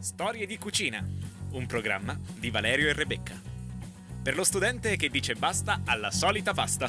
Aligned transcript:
Storie 0.00 0.46
di 0.46 0.58
cucina, 0.58 1.04
un 1.52 1.66
programma 1.66 2.16
di 2.38 2.50
Valerio 2.50 2.88
e 2.88 2.92
Rebecca. 2.92 3.34
Per 4.22 4.36
lo 4.36 4.44
studente 4.44 4.96
che 4.96 5.08
dice 5.08 5.34
basta 5.34 5.80
alla 5.84 6.12
solita 6.12 6.54
pasta. 6.54 6.88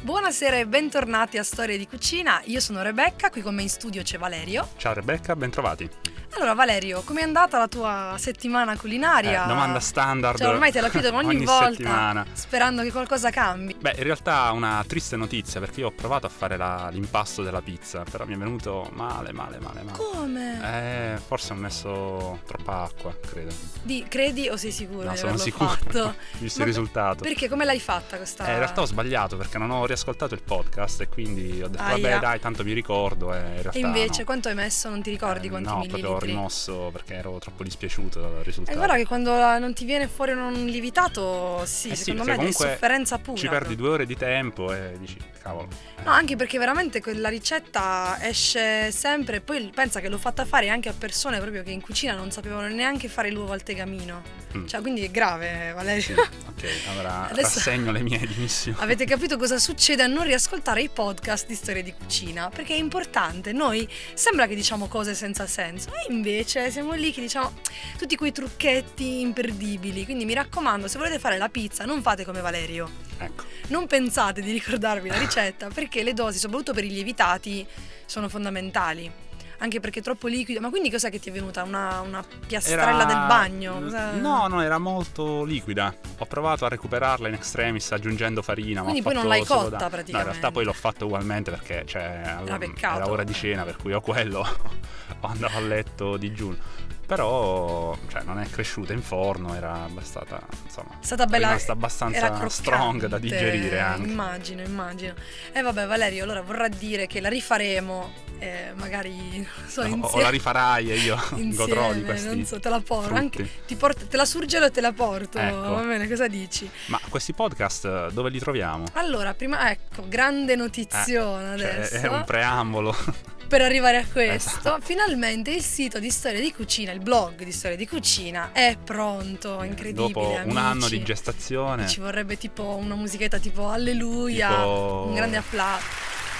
Buonasera 0.00 0.56
e 0.56 0.66
bentornati 0.66 1.36
a 1.36 1.42
Storie 1.42 1.76
di 1.76 1.86
Cucina. 1.86 2.40
Io 2.46 2.60
sono 2.60 2.80
Rebecca, 2.80 3.28
qui 3.28 3.42
con 3.42 3.54
me 3.54 3.62
in 3.62 3.68
studio 3.68 4.02
c'è 4.02 4.16
Valerio. 4.16 4.66
Ciao 4.78 4.94
Rebecca, 4.94 5.36
bentrovati. 5.36 5.90
Allora 6.36 6.54
Valerio, 6.54 7.02
com'è 7.02 7.22
andata 7.22 7.58
la 7.58 7.68
tua 7.68 8.14
settimana 8.18 8.76
culinaria? 8.76 9.44
Eh, 9.44 9.46
domanda 9.46 9.78
standard. 9.78 10.36
Cioè, 10.38 10.48
ormai 10.48 10.72
te 10.72 10.80
la 10.80 10.88
chiedo 10.90 11.14
ogni, 11.14 11.28
ogni 11.36 11.44
volta, 11.44 11.70
settimana. 11.70 12.26
sperando 12.32 12.82
che 12.82 12.90
qualcosa 12.90 13.30
cambi. 13.30 13.74
Beh, 13.78 13.94
in 13.98 14.02
realtà 14.02 14.50
una 14.50 14.82
triste 14.86 15.16
notizia 15.16 15.60
perché 15.60 15.80
io 15.80 15.86
ho 15.86 15.92
provato 15.92 16.26
a 16.26 16.28
fare 16.28 16.56
la- 16.56 16.88
l'impasto 16.90 17.42
della 17.44 17.62
pizza, 17.62 18.02
però 18.10 18.26
mi 18.26 18.34
è 18.34 18.36
venuto 18.36 18.90
male, 18.94 19.32
male, 19.32 19.58
male, 19.60 19.82
male. 19.82 19.96
Come? 19.96 21.14
Eh, 21.14 21.18
forse 21.24 21.52
ho 21.52 21.56
messo 21.56 22.40
troppa 22.46 22.82
acqua, 22.82 23.14
credo. 23.24 23.54
Di, 23.82 24.04
credi 24.08 24.48
o 24.48 24.56
sei 24.56 24.72
sicuro 24.72 25.04
No, 25.10 25.14
sono 25.16 25.36
sicuro. 25.36 25.68
fatto? 25.70 26.14
Visto 26.38 26.58
Ma 26.58 26.64
il 26.64 26.70
risultato. 26.72 27.22
Perché 27.22 27.48
come 27.48 27.64
l'hai 27.64 27.80
fatta 27.80 28.16
questa? 28.16 28.44
Eh, 28.46 28.52
in 28.52 28.58
realtà 28.58 28.80
ho 28.80 28.86
sbagliato 28.86 29.36
perché 29.36 29.58
non 29.58 29.70
ho 29.70 29.86
riascoltato 29.86 30.34
il 30.34 30.42
podcast 30.42 31.00
e 31.02 31.08
quindi 31.08 31.62
ho 31.62 31.68
detto 31.68 31.80
Aia. 31.82 32.08
vabbè 32.08 32.18
dai, 32.18 32.40
tanto 32.40 32.64
mi 32.64 32.72
ricordo 32.72 33.32
e 33.32 33.38
in 33.38 33.44
realtà 33.62 33.70
E 33.72 33.78
invece 33.78 34.18
no. 34.20 34.24
quanto 34.24 34.48
hai 34.48 34.54
messo? 34.56 34.88
Non 34.88 35.00
ti 35.00 35.10
ricordi 35.10 35.46
Eh, 35.46 35.50
quanti 35.50 35.68
no, 35.68 35.78
millilitri? 35.78 36.23
Rimosso 36.24 36.90
perché 36.92 37.14
ero 37.14 37.38
troppo 37.38 37.62
dispiaciuto 37.62 38.20
dal 38.20 38.42
risultato. 38.44 38.76
guarda 38.76 38.96
che 38.96 39.06
quando 39.06 39.58
non 39.58 39.72
ti 39.74 39.84
viene 39.84 40.08
fuori 40.08 40.32
un 40.32 40.66
lievitato, 40.66 41.62
sì, 41.64 41.90
Eh 41.90 41.96
sì, 41.96 42.04
secondo 42.04 42.24
me 42.24 42.36
perché 42.36 42.50
è 42.50 42.52
comunque 42.52 42.66
sofferenza 42.66 43.18
pura. 43.18 43.38
Ci 43.38 43.48
perdi 43.48 43.76
due 43.76 43.88
ore 43.88 44.06
di 44.06 44.16
tempo 44.16 44.72
e 44.72 44.96
dici, 44.98 45.16
cavolo. 45.44 45.68
No, 46.04 46.10
anche 46.10 46.36
perché 46.36 46.58
veramente 46.58 47.00
quella 47.02 47.28
ricetta 47.28 48.16
esce 48.20 48.90
sempre. 48.90 49.40
Poi 49.42 49.70
pensa 49.74 50.00
che 50.00 50.08
l'ho 50.08 50.18
fatta 50.18 50.44
fare 50.46 50.70
anche 50.70 50.88
a 50.88 50.94
persone 50.96 51.38
proprio 51.38 51.62
che 51.62 51.70
in 51.70 51.82
cucina 51.82 52.14
non 52.14 52.30
sapevano 52.30 52.66
neanche 52.68 53.08
fare 53.08 53.30
l'uovo 53.30 53.52
al 53.52 53.62
tegamino. 53.62 54.22
Mm. 54.56 54.66
Cioè, 54.66 54.80
quindi 54.80 55.02
è 55.02 55.10
grave, 55.10 55.72
Valerio. 55.74 56.02
Sì, 56.02 56.12
ok, 56.12 56.88
allora 56.88 57.28
Adesso- 57.30 57.58
rassegno 57.58 57.92
le 57.92 58.00
mie 58.00 58.18
dimissioni. 58.26 58.78
Avete 58.80 59.04
capito 59.04 59.36
cosa 59.36 59.58
succede 59.58 60.02
a 60.02 60.06
non 60.06 60.24
riascoltare 60.24 60.80
i 60.82 60.88
podcast 60.88 61.46
di 61.46 61.54
storie 61.54 61.82
di 61.82 61.92
cucina? 61.92 62.48
Perché 62.48 62.74
è 62.74 62.78
importante. 62.78 63.52
Noi 63.52 63.86
sembra 64.14 64.46
che 64.46 64.54
diciamo 64.54 64.88
cose 64.88 65.14
senza 65.14 65.46
senso, 65.46 65.90
e 65.90 66.12
invece 66.12 66.70
siamo 66.70 66.92
lì 66.92 67.12
che 67.12 67.20
diciamo 67.20 67.52
tutti 67.98 68.16
quei 68.16 68.32
trucchetti 68.32 69.20
imperdibili. 69.20 70.04
Quindi 70.04 70.24
mi 70.24 70.34
raccomando, 70.34 70.88
se 70.88 70.96
volete 70.98 71.18
fare 71.18 71.36
la 71.36 71.48
pizza, 71.48 71.84
non 71.84 72.00
fate 72.02 72.24
come 72.24 72.40
Valerio. 72.40 72.90
Ecco. 73.18 73.43
Non 73.68 73.86
pensate 73.86 74.40
di 74.42 74.52
ricordarvi 74.52 75.08
la 75.08 75.18
ricetta 75.18 75.68
perché 75.68 76.02
le 76.02 76.12
dosi, 76.12 76.38
soprattutto 76.38 76.72
per 76.74 76.84
i 76.84 76.88
lievitati, 76.90 77.66
sono 78.06 78.28
fondamentali. 78.28 79.10
Anche 79.58 79.80
perché 79.80 80.00
è 80.00 80.02
troppo 80.02 80.26
liquido. 80.26 80.60
Ma 80.60 80.68
quindi 80.68 80.90
cos'è 80.90 81.10
che 81.10 81.18
ti 81.18 81.30
è 81.30 81.32
venuta? 81.32 81.62
Una, 81.62 82.00
una 82.00 82.22
piastrella 82.46 82.82
Era- 82.82 83.04
del 83.04 83.16
bagno? 83.26 83.80
Cosa- 83.80 84.10
No, 84.12 84.46
no, 84.48 84.60
era 84.60 84.76
molto 84.78 85.44
liquida. 85.44 85.94
Ho 86.18 86.26
provato 86.26 86.66
a 86.66 86.68
recuperarla 86.68 87.28
in 87.28 87.34
extremis 87.34 87.90
aggiungendo 87.92 88.42
farina. 88.42 88.82
Quindi 88.82 89.00
poi 89.00 89.14
non 89.14 89.26
l'hai 89.26 89.44
cotta, 89.44 89.68
da- 89.70 89.78
No, 89.78 89.84
in 89.84 89.90
praticamente. 89.90 90.30
realtà 90.32 90.50
poi 90.50 90.64
l'ho 90.64 90.72
fatto 90.74 91.06
ugualmente 91.06 91.50
perché 91.50 91.84
cioè, 91.86 92.36
Era 92.44 92.58
peccato. 92.58 92.96
era 93.00 93.10
ora 93.10 93.24
di 93.24 93.32
cena, 93.32 93.62
per 93.64 93.76
cui 93.76 93.92
ho 93.94 94.00
quello. 94.02 94.46
andavo 95.22 95.56
a 95.56 95.60
letto 95.60 96.16
digiuno. 96.18 96.56
Però 97.06 97.96
cioè, 98.08 98.22
non 98.22 98.38
è 98.40 98.48
cresciuta 98.48 98.92
in 98.92 99.02
forno, 99.02 99.54
era 99.54 99.84
abbastanza, 99.84 100.40
insomma, 100.64 100.98
È 101.00 101.04
stata 101.04 101.26
bella. 101.26 101.48
rimasta 101.48 101.72
abbastanza 101.72 102.48
strong 102.48 103.06
da 103.06 103.18
digerire 103.18 103.78
anche. 103.80 104.08
Immagino, 104.08 104.62
immagino. 104.62 105.14
E 105.52 105.60
vabbè, 105.60 105.86
Valerio, 105.86 106.24
allora 106.24 106.40
vorrà 106.42 106.68
dire 106.68 107.06
che 107.06 107.20
la 107.20 107.28
rifaremo. 107.28 108.22
eh, 108.40 108.72
magari 108.74 109.46
so, 109.68 109.82
O- 109.82 110.06
o 110.06 110.20
la 110.20 110.28
rifarai 110.28 110.90
e 110.90 110.96
io 110.96 111.14
insieme, 111.36 111.54
godrò 111.56 111.92
di 111.94 112.02
questi 112.04 112.26
non 112.26 112.44
so, 112.44 112.58
te 112.58 112.68
la 112.68 112.80
porto. 112.80 113.14
Anche, 113.14 113.48
ti 113.66 113.74
porto- 113.76 114.06
te 114.06 114.16
la 114.16 114.24
surgelo 114.26 114.66
e 114.66 114.70
te 114.70 114.80
la 114.82 114.92
porto. 114.92 115.38
Ecco. 115.38 115.56
Va 115.74 115.80
bene, 115.82 116.06
cosa 116.08 116.26
dici? 116.26 116.68
Ma 116.86 117.00
questi 117.08 117.32
podcast 117.32 117.84
eh, 117.86 118.08
dove 118.12 118.28
li 118.30 118.38
troviamo? 118.40 118.84
Allora, 118.94 119.32
prima, 119.34 119.70
ecco, 119.70 120.04
grande 120.08 120.56
notizione 120.56 121.56
Cioè, 121.56 121.68
adesso. 121.74 121.94
è 121.94 122.08
un 122.08 122.24
preambolo. 122.26 122.94
Per 123.54 123.62
arrivare 123.62 123.98
a 123.98 124.04
questo, 124.10 124.58
Esatto. 124.58 124.78
finalmente 124.82 125.52
il 125.52 125.62
sito 125.62 126.00
di 126.00 126.10
storia 126.10 126.40
di 126.40 126.52
cucina, 126.52 126.90
il 126.90 126.98
blog 126.98 127.44
di 127.44 127.52
storia 127.52 127.76
di 127.76 127.86
cucina 127.86 128.50
è 128.52 128.76
pronto, 128.82 129.62
incredibile. 129.62 130.08
Dopo 130.12 130.28
un 130.28 130.36
amici. 130.40 130.58
anno 130.58 130.88
di 130.88 131.02
gestazione. 131.04 131.86
Ci 131.86 132.00
vorrebbe 132.00 132.36
tipo 132.36 132.64
una 132.76 132.96
musichetta 132.96 133.38
tipo 133.38 133.68
Alleluia, 133.68 134.48
Tipo- 134.48 135.04
un 135.06 135.14
grande 135.14 135.36
applauso. 135.36 135.84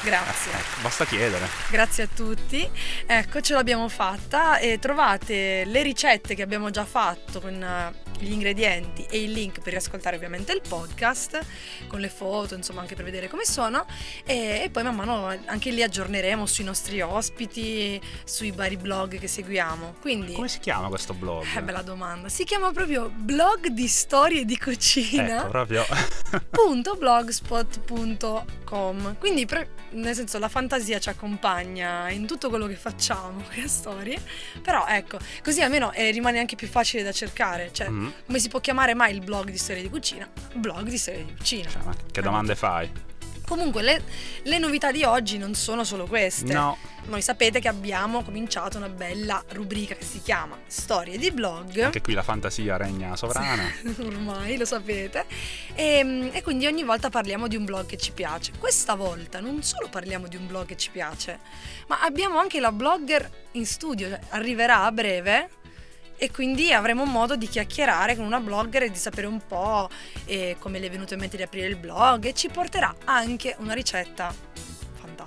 Grazie. 0.05 0.53
Eh, 0.53 0.83
basta 0.83 1.05
chiedere. 1.07 1.49
Grazie 1.71 2.03
a 2.05 2.09
tutti. 2.15 2.69
Ecco, 3.07 3.41
ce 3.41 3.55
l'abbiamo 3.55 3.89
fatta 3.89 4.59
e 4.59 4.79
trovate 4.79 5.65
le 5.65 5.83
ricette 5.83 6.35
che 6.35 6.43
abbiamo 6.43 6.69
già 6.71 6.85
fatto 6.85 7.41
con 7.41 7.63
eh, 7.63 7.93
gli 8.19 8.31
ingredienti 8.33 9.07
e 9.11 9.23
il 9.23 9.33
link 9.33 9.61
per 9.61 9.73
riascoltare 9.73 10.17
ovviamente 10.17 10.53
il 10.53 10.61
podcast 10.67 11.41
con 11.89 12.01
le 12.01 12.09
foto, 12.11 12.55
insomma, 12.55 12.81
anche 12.83 12.95
per 12.95 13.05
vedere 13.05 13.29
come 13.29 13.45
sono 13.45 13.87
e, 14.25 14.63
e 14.65 14.71
poi 14.71 14.83
man 14.83 14.95
mano 14.95 15.27
anche 15.47 15.71
lì 15.71 15.83
aggiorneremo 15.83 16.45
sui 16.47 16.65
nostri 16.65 17.01
ospiti, 17.01 17.99
sui 18.25 18.51
vari 18.51 18.77
blog 18.77 19.19
che 19.19 19.27
seguiamo. 19.27 19.95
Quindi 20.01 20.35
Come 20.35 20.49
si 20.49 20.59
chiama 20.61 20.89
questo 20.89 21.15
blog? 21.15 21.45
eh, 21.57 21.63
bella 21.63 21.83
domanda. 21.83 22.29
Si 22.29 22.45
chiama 22.45 22.71
proprio 22.73 23.11
blog 23.15 23.69
di 23.69 23.89
storie 23.89 24.45
di 24.45 24.59
cucina 24.59 25.39
Ecco, 25.41 25.49
proprio. 25.49 25.85
www.blogspot.com 26.55 29.17
quindi 29.19 29.47
pre- 29.47 29.69
nel 29.95 30.15
senso 30.15 30.39
la 30.39 30.49
fantasia 30.49 30.99
ci 30.99 31.09
accompagna 31.09 32.11
in 32.11 32.27
tutto 32.27 32.49
quello 32.51 32.67
che 32.67 32.75
facciamo 32.77 33.43
con 33.43 33.55
le 33.55 33.69
storie 33.69 34.21
però 34.63 34.87
ecco 34.87 35.19
così 35.43 35.63
almeno 35.63 35.93
eh, 35.93 36.11
rimane 36.11 36.39
anche 36.39 36.57
più 36.57 36.69
facile 36.69 37.03
da 37.03 37.13
cercare 37.13 37.71
cioè 37.73 37.89
Mm. 37.89 38.09
come 38.27 38.39
si 38.39 38.49
può 38.49 38.61
chiamare 38.61 38.95
mai 38.95 39.13
il 39.15 39.21
blog 39.23 39.51
di 39.51 39.59
storie 39.59 39.83
di 39.83 39.89
cucina 39.91 40.29
blog 40.55 40.89
di 40.89 40.99
storie 40.99 41.25
di 41.25 41.35
cucina 41.37 41.69
Cioè, 41.71 41.83
che 42.13 42.23
domande 42.23 42.55
fai? 42.57 42.91
Comunque 43.47 43.83
le, 43.83 44.03
le 44.43 44.59
novità 44.59 44.91
di 44.91 45.05
oggi 45.05 45.39
non 45.39 45.55
sono 45.55 45.85
solo 45.85 46.07
queste. 46.07 46.53
No, 46.53 46.77
voi 47.07 47.23
sapete 47.23 47.61
che 47.61 47.69
abbiamo 47.69 48.23
cominciato 48.23 48.79
una 48.79 48.89
bella 48.89 49.43
rubrica 49.51 49.95
che 49.95 50.05
si 50.05 50.21
chiama 50.23 50.59
storie 50.67 51.19
di 51.19 51.31
blog. 51.31 51.81
Anche 51.81 52.01
qui 52.01 52.15
la 52.15 52.23
fantasia 52.23 52.77
regna 52.77 53.17
sovrana. 53.17 53.65
ormai 54.01 54.57
lo 54.57 54.65
sapete. 54.65 55.27
E, 55.75 56.31
e 56.33 56.43
quindi 56.43 56.67
ogni 56.67 56.85
volta 56.85 57.11
parliamo 57.11 57.49
di 57.49 57.57
un 57.57 57.65
blog 57.65 57.87
che 57.87 57.97
ci 57.97 58.13
piace. 58.13 58.53
Questa 58.59 58.95
volta 58.95 59.41
non 59.41 59.63
solo 59.63 59.89
parliamo 59.89 60.29
di 60.29 60.37
un 60.37 60.47
blog 60.47 60.67
che 60.67 60.77
ci 60.77 60.91
piace 60.91 61.39
ma 61.87 62.01
abbiamo 62.01 62.39
anche 62.39 62.61
la 62.61 62.73
blogger 62.73 63.31
in 63.53 63.67
studio 63.67 64.09
cioè 64.09 64.21
arriverà 64.31 64.85
a 64.85 64.93
breve 64.93 65.49
e 66.17 66.31
quindi 66.31 66.73
avremo 66.73 67.05
modo 67.05 67.37
di 67.37 67.49
chiacchierare 67.49 68.17
con 68.17 68.25
una 68.25 68.41
blogger 68.41 68.85
e 68.85 68.91
di 68.91 68.99
sapere 68.99 69.27
un 69.27 69.41
po' 69.47 69.89
eh, 70.25 70.57
come 70.59 70.79
le 70.79 70.87
è 70.87 70.91
venuto 70.91 71.15
in 71.15 71.21
mente 71.21 71.37
di 71.37 71.43
aprire 71.43 71.67
il 71.67 71.77
blog 71.77 72.25
e 72.25 72.35
ci 72.35 72.49
porterà 72.49 72.95
anche 73.05 73.57
una 73.59 73.75
ricetta 73.75 74.54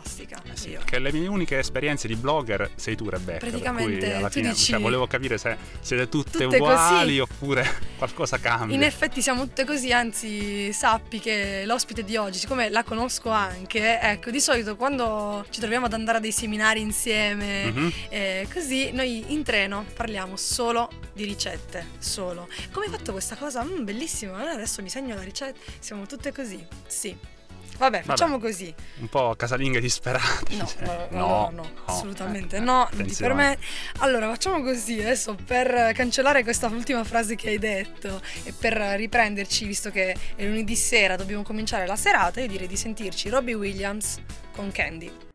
fantastica 0.08 0.42
Eh 0.52 0.56
sì, 0.56 0.70
perché 0.72 1.00
le 1.00 1.12
mie 1.12 1.28
uniche 1.28 1.60
esperienze 1.60 2.08
di 2.08 2.16
blogger 2.16 2.72
sei 2.76 2.96
tu, 2.96 3.10
Rebecca. 3.10 3.40
Praticamente, 3.46 4.14
alla 4.14 4.30
fine 4.30 4.50
dici- 4.50 4.72
cioè, 4.72 4.80
volevo 4.80 5.08
capire 5.08 5.38
se 5.38 5.56
siete 5.82 6.08
tutte, 6.10 6.32
Tutte 6.44 6.46
uguali 6.56 7.18
così. 7.18 7.20
oppure 7.20 7.66
qualcosa 7.98 8.40
cambia. 8.40 8.76
In 8.76 8.84
effetti 8.84 9.22
siamo 9.22 9.44
tutte 9.44 9.66
così, 9.66 9.92
anzi 9.92 10.72
sappi 10.74 11.20
che 11.20 11.64
l'ospite 11.66 12.04
di 12.04 12.16
oggi, 12.18 12.40
siccome 12.40 12.70
la 12.70 12.84
conosco 12.84 13.30
anche, 13.30 14.00
ecco, 14.00 14.32
di 14.32 14.40
solito 14.40 14.76
quando 14.76 15.46
ci 15.50 15.60
troviamo 15.60 15.86
ad 15.86 15.94
andare 15.94 16.18
a 16.18 16.22
dei 16.22 16.32
seminari 16.32 16.82
insieme, 16.82 17.72
Mhm. 17.72 17.94
eh, 18.10 18.48
così 18.52 18.92
noi 18.92 19.34
in 19.34 19.44
treno 19.44 19.86
parliamo 19.96 20.36
solo 20.38 20.90
di 21.14 21.26
ricette, 21.26 21.86
solo. 22.00 22.48
Come 22.72 22.86
hai 22.86 22.92
fatto 22.92 23.12
questa 23.12 23.36
cosa? 23.36 23.64
Mm, 23.64 23.84
bellissimo, 23.84 24.36
allora 24.36 24.52
adesso 24.52 24.82
mi 24.82 24.90
segno 24.90 25.16
la 25.16 25.24
ricetta, 25.24 25.58
siamo 25.80 26.06
tutte 26.06 26.32
così, 26.32 26.64
sì. 26.88 27.16
Vabbè, 27.78 28.02
facciamo 28.02 28.40
così. 28.40 28.74
Un 29.00 29.08
po' 29.08 29.36
casalinghe 29.36 29.80
disperate. 29.80 30.56
No, 30.56 30.66
cioè, 30.66 31.08
no, 31.12 31.18
no, 31.18 31.50
no, 31.54 31.72
assolutamente 31.86 32.58
eh, 32.58 32.60
no, 32.60 32.82
attenzione. 32.82 33.34
permetto. 33.34 33.66
Allora, 34.00 34.28
facciamo 34.30 34.62
così 34.62 35.00
adesso 35.00 35.36
per 35.36 35.92
cancellare 35.94 36.44
questa 36.44 36.68
ultima 36.68 37.04
frase 37.04 37.36
che 37.36 37.50
hai 37.50 37.60
detto 37.60 38.22
e 38.44 38.54
per 38.58 38.74
riprenderci, 38.74 39.66
visto 39.66 39.92
che 39.92 40.16
è 40.36 40.46
lunedì 40.46 40.76
sera, 40.76 41.16
dobbiamo 41.16 41.44
cominciare 41.44 41.86
la 41.86 41.96
serata, 41.96 42.42
io 42.42 42.48
direi 42.48 42.68
di 42.68 42.78
sentirci 42.78 43.30
Robbie 43.30 43.54
Williams 43.54 44.20
con 44.52 44.72
Candy. 44.72 45.27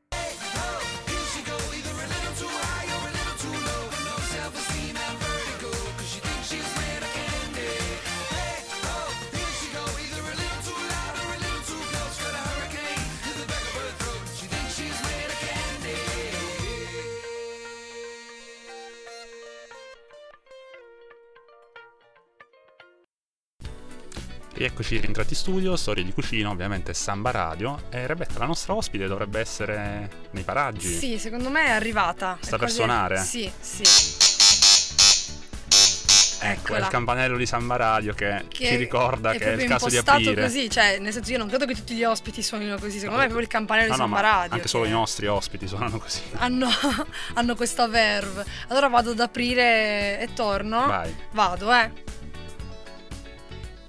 Rieccoci 24.62 24.98
rientrati 24.98 25.30
in 25.32 25.40
studio, 25.40 25.74
storie 25.74 26.04
di 26.04 26.12
cucina, 26.12 26.48
ovviamente 26.48 26.94
Samba 26.94 27.32
Radio. 27.32 27.82
E 27.90 28.06
Rebecca, 28.06 28.38
la 28.38 28.44
nostra 28.44 28.74
ospite 28.76 29.08
dovrebbe 29.08 29.40
essere 29.40 30.08
nei 30.30 30.44
paraggi. 30.44 30.86
Sì, 30.86 31.18
secondo 31.18 31.50
me 31.50 31.64
è 31.66 31.70
arrivata. 31.70 32.36
Sta 32.40 32.46
È 32.46 32.50
per 32.50 32.58
quasi- 32.60 32.74
suonare? 32.76 33.16
Sì, 33.18 33.50
sì. 33.58 33.82
Ecco, 36.44 36.74
è 36.74 36.78
il 36.78 36.86
campanello 36.86 37.36
di 37.36 37.44
Samba 37.44 37.74
Radio 37.74 38.14
che, 38.14 38.44
Che 38.46 38.66
ci 38.66 38.76
ricorda 38.76 39.32
che 39.32 39.38
è 39.52 39.60
il 39.60 39.64
caso 39.64 39.88
di 39.88 39.96
aprire. 39.96 40.42
così, 40.42 40.70
cioè, 40.70 40.98
nel 41.00 41.12
senso 41.12 41.32
io 41.32 41.38
non 41.38 41.48
credo 41.48 41.66
che 41.66 41.74
tutti 41.74 41.94
gli 41.96 42.04
ospiti 42.04 42.40
suonino 42.40 42.78
così, 42.78 42.98
secondo 43.00 43.16
me 43.18 43.24
è 43.24 43.26
proprio 43.28 43.44
il 43.44 43.52
campanello 43.52 43.88
No, 43.88 43.94
di 43.94 44.00
no, 44.00 44.06
Samba 44.06 44.20
ma 44.22 44.38
Radio. 44.38 44.54
anche 44.54 44.68
solo 44.68 44.84
che 44.84 44.90
i 44.90 44.92
nostri 44.92 45.26
ospiti 45.26 45.66
suonano 45.66 45.98
così. 45.98 46.20
Hanno, 46.38 46.68
hanno 47.34 47.56
questa 47.56 47.88
verve. 47.88 48.44
Allora 48.68 48.86
vado 48.86 49.10
ad 49.10 49.18
aprire 49.18 50.20
e 50.20 50.28
torno. 50.34 50.86
Vai. 50.86 51.12
Vado, 51.32 51.72
eh. 51.72 52.20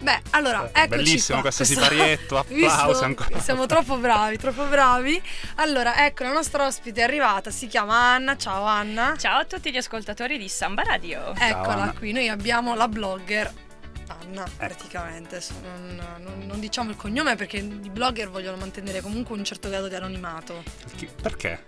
Beh, 0.03 0.21
allora, 0.31 0.69
eccoci 0.73 0.87
Bellissimo 0.89 1.39
qua. 1.39 1.51
questo 1.51 1.63
siparietto, 1.63 2.43
Visto? 2.49 2.69
applausi 2.71 3.03
ancora. 3.05 3.39
Siamo 3.39 3.65
troppo 3.65 3.95
bravi, 3.97 4.37
troppo 4.37 4.65
bravi. 4.65 5.21
Allora, 5.55 6.05
ecco, 6.05 6.23
la 6.23 6.33
nostra 6.33 6.65
ospite 6.65 6.99
è 6.99 7.03
arrivata, 7.05 7.49
si 7.51 7.67
chiama 7.67 7.95
Anna. 8.13 8.35
Ciao 8.35 8.63
Anna. 8.65 9.15
Ciao 9.17 9.39
a 9.39 9.45
tutti 9.45 9.71
gli 9.71 9.77
ascoltatori 9.77 10.37
di 10.37 10.49
Samba 10.49 10.83
Radio. 10.83 11.33
Eccola 11.37 11.83
Anna. 11.83 11.93
qui, 11.93 12.11
noi 12.11 12.27
abbiamo 12.27 12.75
la 12.75 12.87
blogger 12.89 13.51
Anna, 14.07 14.43
praticamente. 14.57 15.35
Adesso 15.37 15.53
Non, 15.63 16.01
non- 16.19 16.43
non 16.47 16.59
diciamo 16.59 16.89
il 16.89 16.97
cognome 16.97 17.35
perché 17.37 17.57
i 17.57 17.89
blogger 17.89 18.29
vogliono 18.29 18.57
mantenere 18.57 18.99
comunque 18.99 19.37
un 19.37 19.45
certo 19.45 19.69
grado 19.69 19.87
di 19.87 19.95
anonimato. 19.95 20.63
Chi- 20.97 21.07
Perché? 21.21 21.63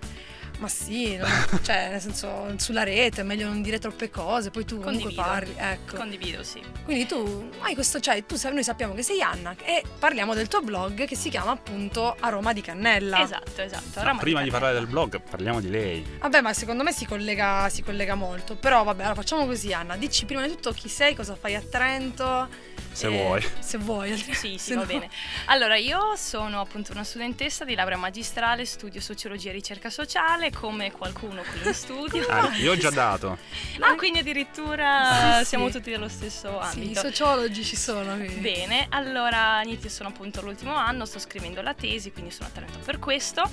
Ma 0.58 0.68
sì, 0.70 1.16
non- 1.18 1.30
cioè, 1.64 1.90
nel 1.90 2.02
senso, 2.02 2.54
sulla 2.58 2.84
rete 2.84 3.22
è 3.22 3.24
meglio 3.24 3.48
non 3.48 3.62
dire 3.62 3.78
troppe 3.80 4.10
cose, 4.10 4.52
poi 4.52 4.64
tu 4.66 4.80
comunque 4.80 5.14
Condivido. 5.14 5.22
parli. 5.22 5.54
Ecco. 5.58 5.96
Condivido, 5.98 6.44
sì. 6.44 6.62
Quindi 6.84 7.06
tu 7.06 7.50
hai 7.60 7.74
questo, 7.74 8.00
cioè, 8.00 8.26
tu 8.26 8.36
noi 8.52 8.64
sappiamo 8.64 8.94
che 8.94 9.04
sei 9.04 9.22
Anna 9.22 9.56
e 9.64 9.84
parliamo 10.00 10.34
del 10.34 10.48
tuo 10.48 10.62
blog 10.62 11.06
che 11.06 11.16
si 11.16 11.30
chiama 11.30 11.52
appunto 11.52 12.16
Aroma 12.20 12.54
di 12.54 12.62
Cannella. 12.62 13.22
Esatto, 13.22 13.62
esatto. 13.62 14.00
No, 14.00 14.04
Roma 14.06 14.20
prima 14.20 14.42
di 14.42 14.50
Cannella. 14.50 14.52
parlare 14.52 14.74
del 14.76 14.88
blog, 14.88 15.22
parliamo 15.22 15.60
di 15.60 15.70
lei. 15.70 16.06
Vabbè, 16.20 16.42
ma 16.42 16.54
secondo 16.54 16.84
me 16.84 16.92
si 16.94 17.06
collega, 17.06 17.68
si 17.70 17.84
collega 17.84 18.16
molto. 18.16 18.56
Però 18.56 18.84
vabbè, 18.84 19.02
allora 19.02 19.16
facciamo 19.16 19.46
così, 19.46 19.74
Anna. 19.74 19.96
Dici 19.98 20.26
prima 20.26 20.42
di 20.46 20.50
tutto 20.50 20.72
chi 20.72 20.88
sei, 20.90 21.16
cosa 21.16 21.36
fai 21.36 21.56
a 21.56 21.62
Trento. 21.62 22.48
Se 22.96 23.08
e- 23.08 23.10
vuoi. 23.10 23.46
Se 23.60 23.78
vuoi. 23.78 24.18
Sì, 24.18 24.58
sì, 24.58 24.74
va 24.74 24.82
no- 24.82 24.86
bene. 24.86 25.10
Allora, 25.46 25.76
io 25.76 26.16
sono 26.16 26.62
appunto 26.62 26.94
una 26.94 27.04
studentessa 27.04 27.66
di 27.66 27.76
laurea 27.76 27.98
magistrale, 27.98 28.66
studio 28.66 29.02
sociologia 29.02 29.50
e 29.50 29.54
ricerca 29.54 29.90
sociale, 29.90 30.50
come 30.52 30.92
qualcuno 30.92 31.42
qui 31.42 31.68
in 31.68 31.74
studio. 31.74 32.26
Ah, 32.28 32.56
io 32.58 32.72
ho 32.72 32.78
già 32.78 32.90
dato. 32.92 33.38
Ah, 33.80 33.96
quindi 33.96 34.20
addirittura 34.20 35.34
Sì, 35.38 35.40
sì. 35.40 35.46
siamo 35.46 35.70
tutti 35.70 35.92
dello 35.92 36.08
stesso 36.08 36.62
Sì, 36.72 36.78
i 36.80 36.82
ambito. 36.84 37.02
sociologi 37.02 37.64
ci 37.66 37.76
sono 37.76 38.16
qui. 38.16 38.28
Bene, 38.36 38.86
allora 38.90 39.62
inizio 39.64 39.90
sono 39.90 40.10
appunto 40.10 40.40
all'ultimo 40.40 40.74
anno, 40.74 41.06
sto 41.06 41.20
scrivendo 41.20 41.62
la 41.62 41.74
tesi, 41.74 42.12
quindi 42.14 42.32
sono 42.32 42.48
a 42.48 42.52
Trento 42.52 42.80
per 42.80 43.00
questo. 43.00 43.44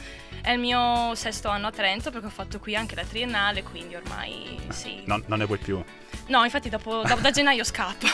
È 0.41 0.51
il 0.51 0.59
mio 0.61 1.15
sesto 1.17 1.49
anno 1.49 1.67
a 1.67 1.71
Trento 1.73 2.11
perché 2.11 2.27
ho 2.27 2.31
fatto 2.31 2.59
qui 2.61 2.77
anche 2.77 2.95
la 2.95 3.05
triennale, 3.05 3.63
quindi 3.65 3.95
ormai 3.97 4.59
sì. 4.69 5.03
Non, 5.07 5.23
non 5.27 5.39
ne 5.41 5.47
puoi 5.47 5.59
più. 5.59 5.83
No, 6.27 6.45
infatti 6.45 6.69
dopo, 6.69 7.03
da, 7.03 7.15
da 7.15 7.31
gennaio 7.31 7.65
scappo. 7.65 8.07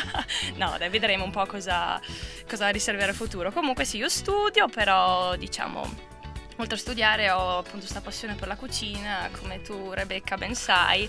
no, 0.56 0.76
dai, 0.78 0.88
vedremo 0.88 1.24
un 1.24 1.30
po' 1.30 1.44
cosa, 1.46 2.00
cosa 2.48 2.68
riserverà 2.68 3.10
il 3.10 3.16
futuro. 3.16 3.52
Comunque 3.52 3.84
sì, 3.84 3.98
io 3.98 4.08
studio, 4.08 4.68
però 4.68 5.36
diciamo... 5.36 6.14
Oltre 6.58 6.76
a 6.76 6.78
studiare 6.78 7.30
ho 7.30 7.58
appunto 7.58 7.80
questa 7.80 8.00
passione 8.00 8.34
per 8.34 8.48
la 8.48 8.56
cucina, 8.56 9.28
come 9.38 9.60
tu 9.60 9.90
Rebecca 9.92 10.38
ben 10.38 10.54
sai, 10.54 11.06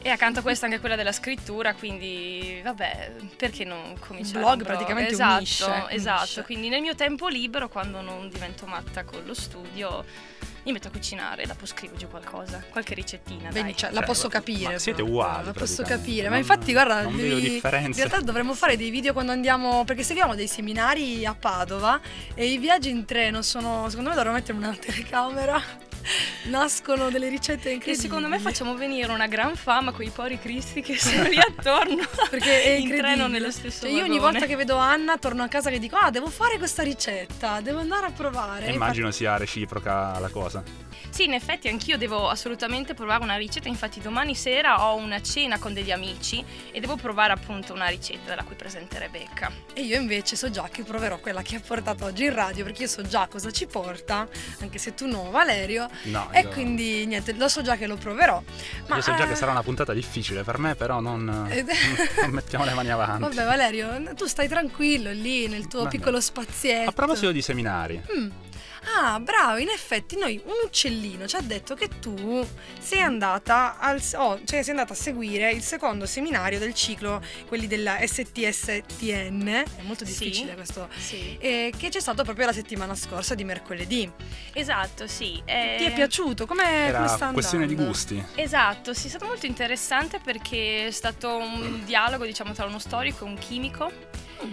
e 0.00 0.10
accanto 0.10 0.38
a 0.38 0.42
questa 0.42 0.66
anche 0.66 0.78
quella 0.78 0.94
della 0.94 1.10
scrittura, 1.10 1.74
quindi 1.74 2.60
vabbè, 2.62 3.14
perché 3.36 3.64
non 3.64 3.96
cominciare 3.98 4.38
blog 4.38 4.58
un 4.60 4.64
praticamente 4.64 5.10
esatto, 5.10 5.34
unisce, 5.38 5.86
Esatto, 5.88 6.20
unisce. 6.20 6.42
quindi 6.42 6.68
nel 6.68 6.82
mio 6.82 6.94
tempo 6.94 7.26
libero, 7.26 7.68
quando 7.68 8.00
non 8.00 8.28
divento 8.28 8.66
matta 8.66 9.02
con 9.02 9.24
lo 9.24 9.34
studio, 9.34 10.04
mi 10.66 10.72
metto 10.72 10.88
a 10.88 10.90
cucinare 10.90 11.42
e 11.42 11.46
dopo 11.46 11.64
scrivo 11.64 11.96
giù 11.96 12.08
qualcosa, 12.08 12.62
qualche 12.70 12.94
ricettina, 12.94 13.48
Vedi, 13.50 13.60
dai. 13.62 13.76
cioè, 13.76 13.90
la 13.90 13.98
Cioè, 13.98 14.06
posso 14.06 14.26
ma 14.26 14.32
capire. 14.32 14.78
siete 14.78 15.02
proprio, 15.02 15.06
uguali 15.06 15.44
La 15.46 15.52
posso 15.52 15.82
capire. 15.84 16.22
Ma 16.24 16.30
Non- 16.30 16.38
infatti, 16.38 16.72
guarda, 16.72 17.02
non 17.02 17.16
vedo 17.16 17.34
devi- 17.36 17.48
differenze. 17.50 18.00
in 18.00 18.08
realtà 18.08 18.24
dovremmo 18.24 18.52
fare 18.54 18.76
dei 18.76 18.90
video 18.90 19.12
quando 19.12 19.30
andiamo. 19.32 19.84
Perché 19.84 20.02
seguiamo 20.02 20.34
dei 20.34 20.48
seminari 20.48 21.24
a 21.24 21.34
Padova 21.34 22.00
e 22.34 22.46
i 22.46 22.58
viaggi 22.58 22.90
in 22.90 23.04
treno 23.04 23.42
sono. 23.42 23.88
Secondo 23.88 24.10
me 24.10 24.16
dovremmo 24.16 24.36
mettere 24.36 24.58
una 24.58 24.74
telecamera. 24.78 25.62
Nascono 26.44 27.10
delle 27.10 27.28
ricette 27.28 27.68
E 27.70 27.72
incredibili. 27.74 27.96
secondo 27.96 28.28
me 28.28 28.38
facciamo 28.38 28.74
venire 28.76 29.12
una 29.12 29.26
gran 29.26 29.56
fama 29.56 29.92
con 29.92 30.04
i 30.04 30.10
pori 30.10 30.38
cristi 30.38 30.80
che 30.82 30.98
sono 30.98 31.24
lì 31.28 31.38
attorno. 31.38 32.04
Perché 32.30 32.62
è 32.62 32.68
in 32.70 32.82
incredibile. 32.82 32.98
treno 32.98 33.26
nello 33.28 33.50
stesso 33.50 33.86
Cioè, 33.86 33.90
io 33.90 34.04
ogni 34.04 34.18
volta 34.18 34.46
che 34.46 34.56
vedo 34.56 34.76
Anna 34.76 35.18
torno 35.18 35.42
a 35.42 35.48
casa 35.48 35.70
che 35.70 35.78
dico 35.78 35.96
ah 35.96 36.10
devo 36.10 36.28
fare 36.28 36.58
questa 36.58 36.82
ricetta 36.82 37.60
devo 37.60 37.80
andare 37.80 38.06
a 38.06 38.10
provare 38.10 38.66
E 38.66 38.72
immagino 38.72 39.10
sia 39.10 39.36
reciproca 39.36 40.18
la 40.18 40.28
cosa. 40.28 40.62
Sì, 41.10 41.24
in 41.24 41.32
effetti 41.34 41.68
anch'io 41.68 41.96
devo 41.96 42.28
assolutamente 42.28 42.94
provare 42.94 43.22
una 43.22 43.36
ricetta, 43.36 43.68
infatti 43.68 44.00
domani 44.00 44.34
sera 44.34 44.84
ho 44.86 44.96
una 44.96 45.20
cena 45.22 45.58
con 45.58 45.72
degli 45.72 45.90
amici 45.90 46.44
e 46.72 46.80
devo 46.80 46.96
provare 46.96 47.32
appunto 47.32 47.72
una 47.72 47.86
ricetta 47.86 48.28
della 48.30 48.42
cui 48.44 48.54
presente 48.54 48.98
Rebecca. 48.98 49.50
E 49.72 49.82
io 49.82 49.98
invece 50.00 50.36
so 50.36 50.50
già 50.50 50.68
che 50.70 50.82
proverò 50.82 51.18
quella 51.18 51.42
che 51.42 51.56
ha 51.56 51.60
portato 51.60 52.04
oggi 52.04 52.24
in 52.24 52.34
radio 52.34 52.64
perché 52.64 52.82
io 52.82 52.88
so 52.88 53.02
già 53.02 53.26
cosa 53.28 53.50
ci 53.50 53.66
porta, 53.66 54.28
anche 54.60 54.78
se 54.78 54.94
tu 54.94 55.06
no, 55.06 55.30
Valerio. 55.30 55.88
No, 56.04 56.28
E 56.32 56.40
io- 56.40 56.48
quindi 56.50 57.06
niente, 57.06 57.32
lo 57.34 57.48
so 57.48 57.62
già 57.62 57.76
che 57.76 57.86
lo 57.86 57.96
proverò. 57.96 58.42
Ma 58.88 58.96
io 58.96 59.02
so 59.02 59.14
già 59.14 59.24
eh, 59.24 59.28
che 59.28 59.34
sarà 59.36 59.52
una 59.52 59.62
puntata 59.62 59.92
difficile 59.92 60.42
per 60.42 60.58
me, 60.58 60.74
però 60.74 61.00
non, 61.00 61.46
Ed- 61.50 61.68
non 62.22 62.30
mettiamo 62.30 62.64
le 62.64 62.74
mani 62.74 62.90
avanti. 62.90 63.22
Vabbè 63.22 63.44
Valerio, 63.44 64.12
tu 64.14 64.26
stai 64.26 64.48
tranquillo 64.48 65.10
lì 65.12 65.46
nel 65.48 65.66
tuo 65.68 65.84
bene. 65.84 65.90
piccolo 65.90 66.20
spazietto. 66.20 66.90
A 66.90 66.92
proposito 66.92 67.32
di 67.32 67.42
seminari, 67.42 68.00
Mm. 68.16 68.30
Ah, 68.94 69.18
bravo, 69.18 69.58
in 69.58 69.68
effetti 69.68 70.16
noi 70.16 70.40
un 70.44 70.52
uccellino 70.64 71.26
ci 71.26 71.34
ha 71.36 71.40
detto 71.40 71.74
che 71.74 71.88
tu 72.00 72.46
sei 72.78 73.00
andata 73.00 73.78
al 73.78 74.00
oh, 74.14 74.38
cioè 74.44 74.62
sei 74.62 74.70
andata 74.70 74.92
a 74.92 74.96
seguire 74.96 75.50
il 75.50 75.60
secondo 75.62 76.06
seminario 76.06 76.58
del 76.60 76.72
ciclo, 76.72 77.20
quelli 77.48 77.66
della 77.66 77.98
STSTN, 78.06 79.48
è 79.48 79.64
molto 79.82 80.04
Sì. 80.04 80.12
difficile 80.24 80.54
questo, 80.54 80.88
Sì. 80.96 81.36
eh, 81.40 81.72
che 81.76 81.88
c'è 81.88 82.00
stato 82.00 82.22
proprio 82.22 82.46
la 82.46 82.52
settimana 82.52 82.94
scorsa 82.94 83.34
di 83.34 83.44
mercoledì. 83.44 84.10
Esatto, 84.52 85.06
sì. 85.06 85.42
Ti 85.44 85.50
è 85.50 85.76
eh, 85.88 85.92
piaciuto? 85.94 86.46
Come, 86.46 86.62
come 86.62 86.86
era 86.88 87.06
sta 87.08 87.30
questione 87.32 87.66
di 87.66 87.72
andando? 87.72 87.90
gusti. 87.92 88.24
Esatto, 88.36 88.94
sì, 88.94 89.06
è 89.06 89.10
stato 89.10 89.26
molto 89.26 89.46
interessante 89.46 90.20
perché 90.22 90.86
è 90.86 90.90
stato 90.90 91.36
un 91.36 91.82
dialogo, 91.84 92.24
diciamo, 92.24 92.52
tra 92.52 92.66
uno 92.66 92.78
storico 92.78 93.24
e 93.24 93.28
un 93.28 93.36
chimico. 93.38 93.90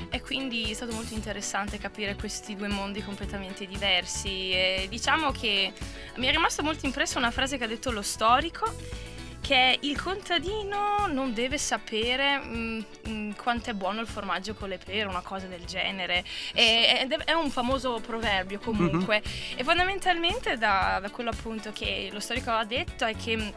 E 0.09 0.21
quindi 0.21 0.71
è 0.71 0.73
stato 0.73 0.93
molto 0.93 1.13
interessante 1.13 1.77
capire 1.77 2.15
questi 2.15 2.55
due 2.55 2.67
mondi 2.67 3.03
completamente 3.03 3.65
diversi. 3.65 4.51
E 4.51 4.87
diciamo 4.89 5.31
che 5.31 5.73
mi 6.15 6.27
è 6.27 6.31
rimasta 6.31 6.61
molto 6.63 6.85
impressa 6.85 7.17
una 7.17 7.31
frase 7.31 7.57
che 7.57 7.63
ha 7.63 7.67
detto 7.67 7.91
lo 7.91 8.01
storico, 8.01 8.71
che 9.41 9.55
è 9.55 9.77
il 9.81 10.01
contadino 10.01 11.05
non 11.07 11.33
deve 11.33 11.57
sapere 11.57 12.39
mm, 12.39 12.81
mm, 13.09 13.31
quanto 13.33 13.71
è 13.71 13.73
buono 13.73 13.99
il 13.99 14.07
formaggio 14.07 14.53
con 14.53 14.69
le 14.69 14.77
pere, 14.77 15.03
una 15.09 15.21
cosa 15.21 15.47
del 15.47 15.65
genere. 15.65 16.23
E- 16.53 17.05
è- 17.05 17.07
è 17.07 17.33
un 17.33 17.49
famoso 17.49 17.99
proverbio 17.99 18.59
comunque. 18.59 19.21
E 19.55 19.63
fondamentalmente 19.63 20.57
da, 20.57 20.99
da 21.01 21.09
quello 21.09 21.29
appunto 21.31 21.71
che 21.73 22.09
lo 22.11 22.21
storico 22.21 22.51
ha 22.51 22.63
detto 22.63 23.03
è 23.05 23.15
che 23.15 23.35
mm, 23.37 23.47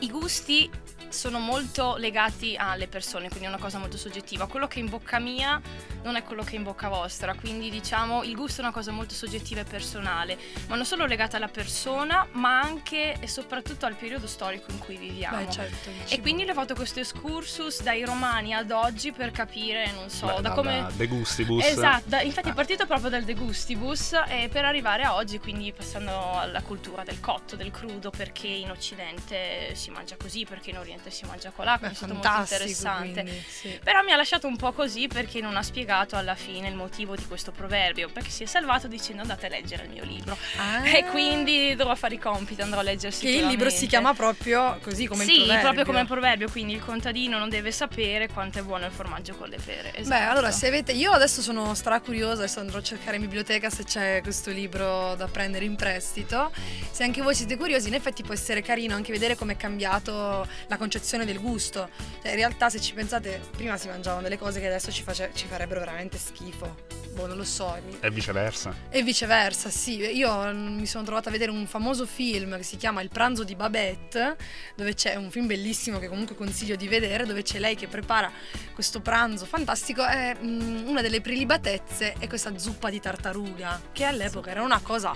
i 0.00 0.10
gusti 0.10 0.68
sono 1.12 1.38
molto 1.38 1.96
legati 1.96 2.56
alle 2.56 2.88
persone, 2.88 3.28
quindi 3.28 3.46
è 3.46 3.48
una 3.48 3.58
cosa 3.58 3.78
molto 3.78 3.96
soggettiva. 3.96 4.46
Quello 4.46 4.66
che 4.66 4.78
è 4.80 4.82
in 4.82 4.88
bocca 4.88 5.18
mia 5.18 5.60
non 6.02 6.16
è 6.16 6.22
quello 6.24 6.42
che 6.42 6.52
è 6.52 6.56
in 6.56 6.62
bocca 6.64 6.88
vostra, 6.88 7.34
quindi 7.34 7.70
diciamo 7.70 8.22
il 8.24 8.34
gusto 8.34 8.60
è 8.60 8.64
una 8.64 8.72
cosa 8.72 8.90
molto 8.90 9.14
soggettiva 9.14 9.60
e 9.60 9.64
personale, 9.64 10.38
ma 10.68 10.76
non 10.76 10.84
solo 10.84 11.04
legata 11.06 11.36
alla 11.36 11.48
persona, 11.48 12.26
ma 12.32 12.60
anche 12.60 13.16
e 13.20 13.28
soprattutto 13.28 13.86
al 13.86 13.94
periodo 13.94 14.26
storico 14.26 14.70
in 14.70 14.78
cui 14.78 14.96
viviamo. 14.96 15.36
Beh, 15.36 15.50
certo, 15.50 15.90
E 15.90 16.06
cibo. 16.06 16.22
quindi 16.22 16.44
le 16.44 16.50
ho 16.52 16.54
fatto 16.54 16.74
questo 16.74 16.98
excursus 17.00 17.82
dai 17.82 18.04
romani 18.04 18.54
ad 18.54 18.70
oggi 18.70 19.12
per 19.12 19.30
capire, 19.30 19.90
non 19.92 20.08
so, 20.10 20.26
Beh, 20.26 20.32
da 20.34 20.40
dalla 20.40 20.54
come... 20.54 20.86
De 20.94 21.06
Gustibus. 21.06 21.64
Esatto, 21.64 22.04
da- 22.08 22.22
infatti 22.22 22.48
è 22.48 22.50
Ah. 22.52 22.54
partito 22.54 22.86
proprio 22.86 23.10
dal 23.10 23.22
De 23.24 23.34
Gustibus 23.34 24.12
eh, 24.28 24.48
per 24.50 24.64
arrivare 24.64 25.02
a 25.04 25.14
oggi, 25.14 25.38
quindi 25.38 25.72
passando 25.72 26.32
alla 26.38 26.62
cultura 26.62 27.02
del 27.04 27.20
cotto, 27.20 27.54
del 27.56 27.70
crudo, 27.70 28.10
perché 28.10 28.46
in 28.48 28.70
Occidente 28.70 29.74
si 29.74 29.90
mangia 29.90 30.16
così, 30.16 30.44
perché 30.44 30.70
in 30.70 30.78
Oriente 30.78 31.01
si 31.10 31.24
mangia 31.26 31.50
colà, 31.50 31.72
Beh, 31.72 31.78
quindi 31.78 31.94
è 31.94 31.98
stato 31.98 32.14
molto 32.14 32.28
interessante. 32.40 33.22
quindi, 33.22 33.44
sì. 33.48 33.80
Però 33.82 34.02
mi 34.02 34.12
ha 34.12 34.16
lasciato 34.16 34.46
un 34.46 34.56
po' 34.56 34.72
così 34.72 35.06
perché 35.06 35.40
non 35.40 35.56
ha 35.56 35.62
spiegato 35.62 36.16
alla 36.16 36.34
fine 36.34 36.68
il 36.68 36.74
motivo 36.74 37.16
di 37.16 37.26
questo 37.26 37.50
proverbio, 37.52 38.08
perché 38.10 38.30
si 38.30 38.42
è 38.42 38.46
salvato 38.46 38.88
dicendo 38.88 39.22
andate 39.22 39.46
a 39.46 39.48
leggere 39.48 39.84
il 39.84 39.90
mio 39.90 40.04
libro. 40.04 40.36
Ah. 40.56 40.86
E 40.88 41.04
quindi 41.06 41.74
dovrò 41.74 41.94
fare 41.94 42.14
i 42.14 42.18
compiti, 42.18 42.60
andrò 42.62 42.80
a 42.80 42.82
leggersi 42.82 43.26
Che 43.26 43.32
il 43.32 43.46
libro 43.46 43.70
si 43.70 43.86
chiama 43.86 44.14
proprio 44.14 44.78
così 44.82 45.06
come 45.06 45.24
sì, 45.24 45.32
il 45.32 45.36
proverbio. 45.38 45.62
proprio 45.62 45.84
come 45.84 46.00
il 46.00 46.06
proverbio, 46.06 46.50
quindi 46.50 46.74
il 46.74 46.84
contadino 46.84 47.38
non 47.38 47.48
deve 47.48 47.72
sapere 47.72 48.28
quanto 48.28 48.58
è 48.58 48.62
buono 48.62 48.86
il 48.86 48.92
formaggio 48.92 49.34
con 49.34 49.48
le 49.48 49.58
pere. 49.64 49.90
Beh, 49.92 50.00
esatto. 50.00 50.30
allora 50.30 50.50
se 50.50 50.66
avete. 50.68 50.92
Io 50.92 51.10
adesso 51.10 51.40
sono 51.42 51.74
stracuriosa, 51.74 52.42
adesso 52.42 52.60
andrò 52.60 52.78
a 52.78 52.82
cercare 52.82 53.16
in 53.16 53.22
biblioteca 53.22 53.70
se 53.70 53.84
c'è 53.84 54.20
questo 54.22 54.50
libro 54.50 55.14
da 55.16 55.26
prendere 55.26 55.64
in 55.64 55.76
prestito. 55.76 56.52
Se 56.90 57.02
anche 57.02 57.22
voi 57.22 57.34
siete 57.34 57.56
curiosi, 57.56 57.88
in 57.88 57.94
effetti 57.94 58.22
può 58.22 58.34
essere 58.34 58.62
carino 58.62 58.94
anche 58.94 59.12
vedere 59.12 59.36
come 59.36 59.54
è 59.54 59.56
cambiato 59.56 60.46
la 60.66 60.76
concezione 60.76 60.91
concezione 60.92 61.24
del 61.24 61.40
gusto. 61.40 61.88
Cioè, 62.20 62.32
in 62.32 62.36
realtà, 62.36 62.68
se 62.68 62.78
ci 62.78 62.92
pensate, 62.92 63.40
prima 63.56 63.78
si 63.78 63.88
mangiavano 63.88 64.22
delle 64.22 64.36
cose 64.36 64.60
che 64.60 64.66
adesso 64.66 64.92
ci, 64.92 65.02
face- 65.02 65.30
ci 65.32 65.46
farebbero 65.46 65.80
veramente 65.80 66.18
schifo. 66.18 67.00
Boh, 67.14 67.26
non 67.26 67.36
lo 67.38 67.44
so. 67.44 67.78
E 68.00 68.10
viceversa. 68.10 68.74
e 68.90 69.02
viceversa, 69.02 69.70
sì. 69.70 69.96
Io 69.96 70.52
mm, 70.52 70.78
mi 70.78 70.86
sono 70.86 71.04
trovata 71.04 71.30
a 71.30 71.32
vedere 71.32 71.50
un 71.50 71.66
famoso 71.66 72.04
film 72.04 72.56
che 72.58 72.62
si 72.62 72.76
chiama 72.76 73.00
Il 73.00 73.08
pranzo 73.08 73.42
di 73.42 73.54
Babette, 73.54 74.36
dove 74.76 74.92
c'è 74.92 75.14
un 75.14 75.30
film 75.30 75.46
bellissimo 75.46 75.98
che 75.98 76.08
comunque 76.08 76.36
consiglio 76.36 76.76
di 76.76 76.88
vedere, 76.88 77.24
dove 77.24 77.42
c'è 77.42 77.58
lei 77.58 77.74
che 77.74 77.86
prepara 77.86 78.30
questo 78.74 79.00
pranzo 79.00 79.46
fantastico 79.46 80.06
e 80.06 80.36
mm, 80.38 80.88
una 80.88 81.00
delle 81.00 81.22
prelibatezze 81.22 82.16
è 82.18 82.28
questa 82.28 82.56
zuppa 82.58 82.90
di 82.90 83.00
tartaruga, 83.00 83.80
che 83.92 84.04
all'epoca 84.04 84.50
era 84.50 84.62
una 84.62 84.80
cosa 84.80 85.14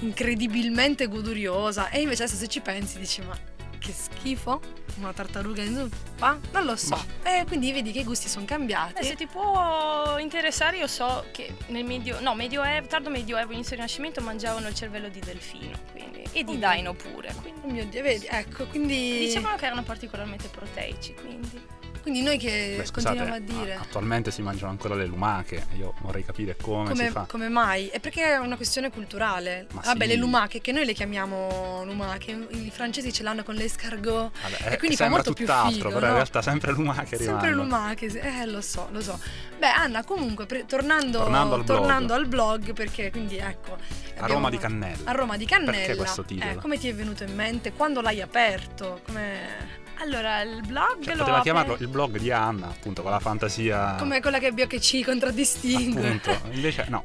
incredibilmente 0.00 1.08
goduriosa 1.08 1.88
e 1.88 2.02
invece 2.02 2.24
adesso 2.24 2.38
se 2.38 2.48
ci 2.48 2.60
pensi 2.60 2.98
dici 2.98 3.22
ma 3.22 3.55
che 3.86 3.92
schifo, 3.92 4.60
una 4.98 5.12
tartaruga 5.12 5.62
in 5.62 5.74
zuppa? 5.74 6.38
Non 6.52 6.64
lo 6.64 6.74
so. 6.74 7.00
E 7.22 7.44
quindi 7.46 7.70
vedi 7.72 7.92
che 7.92 8.00
i 8.00 8.04
gusti 8.04 8.28
sono 8.28 8.44
cambiati. 8.44 9.00
Eh, 9.00 9.04
se 9.04 9.14
ti 9.14 9.26
può 9.26 10.16
interessare, 10.18 10.78
io 10.78 10.88
so 10.88 11.24
che 11.30 11.54
nel 11.68 11.84
medio, 11.84 12.20
no, 12.20 12.34
medioevo, 12.34 12.86
tardo 12.88 13.10
medioevo, 13.10 13.52
inizio 13.52 13.76
Rinascimento 13.76 14.20
mangiavano 14.20 14.66
il 14.68 14.74
cervello 14.74 15.08
di 15.08 15.20
delfino 15.20 15.78
quindi, 15.92 16.24
e 16.32 16.42
di 16.42 16.58
Oh. 16.60 16.74
dino 16.74 16.94
pure. 16.94 17.32
Quindi, 17.40 17.60
Oh 17.62 17.68
mio 17.70 17.84
Dio, 17.86 18.02
vedi, 18.02 18.26
ecco, 18.28 18.66
quindi, 18.66 19.18
dicevano 19.18 19.56
che 19.56 19.66
erano 19.66 19.82
particolarmente 19.82 20.48
proteici. 20.48 21.14
Quindi. 21.14 21.60
Quindi 22.06 22.22
noi 22.22 22.38
che 22.38 22.74
Beh, 22.78 22.84
scusate, 22.86 23.16
continuiamo 23.16 23.34
a 23.34 23.62
dire... 23.62 23.74
attualmente 23.74 24.30
si 24.30 24.40
mangiano 24.40 24.70
ancora 24.70 24.94
le 24.94 25.06
lumache. 25.06 25.66
Io 25.76 25.92
vorrei 26.02 26.24
capire 26.24 26.54
come, 26.56 26.86
si 26.86 26.92
Come, 26.92 27.10
fa. 27.10 27.26
come 27.28 27.48
mai? 27.48 27.88
È 27.88 27.98
perché 27.98 28.34
è 28.34 28.36
una 28.36 28.54
questione 28.54 28.90
culturale. 28.92 29.66
Ma 29.72 29.80
Vabbè, 29.84 30.04
sì. 30.04 30.08
le 30.10 30.14
lumache, 30.14 30.60
che 30.60 30.70
noi 30.70 30.84
le 30.84 30.92
chiamiamo 30.92 31.82
lumache, 31.84 32.46
i 32.50 32.70
francesi 32.72 33.12
ce 33.12 33.24
l'hanno 33.24 33.42
con 33.42 33.56
l'escargot. 33.56 34.30
Vabbè, 34.40 34.72
e 34.74 34.78
quindi 34.78 34.94
fa 34.94 35.08
molto 35.08 35.32
più 35.32 35.46
figo, 35.48 35.88
però 35.88 35.98
no? 35.98 36.06
in 36.06 36.12
realtà 36.12 36.42
sempre 36.42 36.70
lumache 36.70 37.16
Sempre 37.16 37.48
rimangono. 37.48 37.62
lumache, 37.64 38.08
sì. 38.08 38.18
eh 38.18 38.46
lo 38.46 38.60
so, 38.60 38.86
lo 38.92 39.00
so. 39.00 39.18
Beh 39.58 39.66
Anna, 39.70 40.04
comunque, 40.04 40.46
pre- 40.46 40.64
tornando, 40.64 41.18
Tornando 41.18 41.54
al 41.56 41.64
blog. 41.64 41.78
tornando 41.80 42.14
al 42.14 42.26
blog, 42.28 42.72
perché 42.72 43.10
quindi 43.10 43.36
ecco... 43.38 43.76
A 44.18 44.26
Roma 44.26 44.48
di 44.48 44.58
Cannella. 44.58 45.10
A 45.10 45.12
Roma 45.12 45.36
di 45.36 45.44
Cannella. 45.44 45.72
Perché 45.72 45.96
questo 45.96 46.22
titolo? 46.22 46.52
Eh, 46.52 46.54
come 46.54 46.78
ti 46.78 46.88
è 46.88 46.94
venuto 46.94 47.24
in 47.24 47.34
mente? 47.34 47.72
Quando 47.72 48.00
l'hai 48.00 48.20
aperto? 48.20 49.00
Come, 49.06 49.84
Allora, 50.06 50.40
il 50.42 50.62
blog 50.64 51.02
Cioè, 51.02 51.14
lo 51.14 51.24
poteva 51.24 51.38
apre- 51.38 51.42
chiamarlo 51.42 51.76
il 51.80 51.88
blog 51.88 52.18
di 52.18 52.30
Anna, 52.30 52.68
appunto, 52.68 53.02
con 53.02 53.10
la 53.10 53.18
fantasia. 53.18 53.96
come 53.98 54.20
quella 54.20 54.38
che 54.38 54.52
Bio 54.52 54.68
che 54.68 54.80
ci 54.80 55.02
contraddistingue? 55.02 56.06
Appunto. 56.06 56.38
Invece, 56.52 56.86
no. 56.88 57.04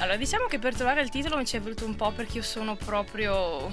Allora, 0.00 0.16
diciamo 0.16 0.46
che 0.46 0.58
per 0.58 0.74
trovare 0.74 1.02
il 1.02 1.08
titolo 1.08 1.36
mi 1.36 1.46
ci 1.46 1.56
è 1.56 1.60
voluto 1.60 1.84
un 1.84 1.94
po' 1.94 2.10
perché 2.10 2.38
io 2.38 2.42
sono 2.42 2.74
proprio 2.74 3.70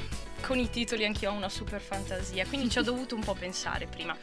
con 0.50 0.58
i 0.58 0.68
titoli 0.72 1.06
anch'io 1.06 1.30
ho 1.30 1.34
una 1.36 1.48
super 1.48 1.80
fantasia, 1.80 2.44
quindi 2.48 2.70
ci 2.72 2.80
ho 2.80 2.82
dovuto 2.84 3.14
un 3.14 3.22
po' 3.24 3.36
pensare 3.36 3.86
prima. 3.86 4.18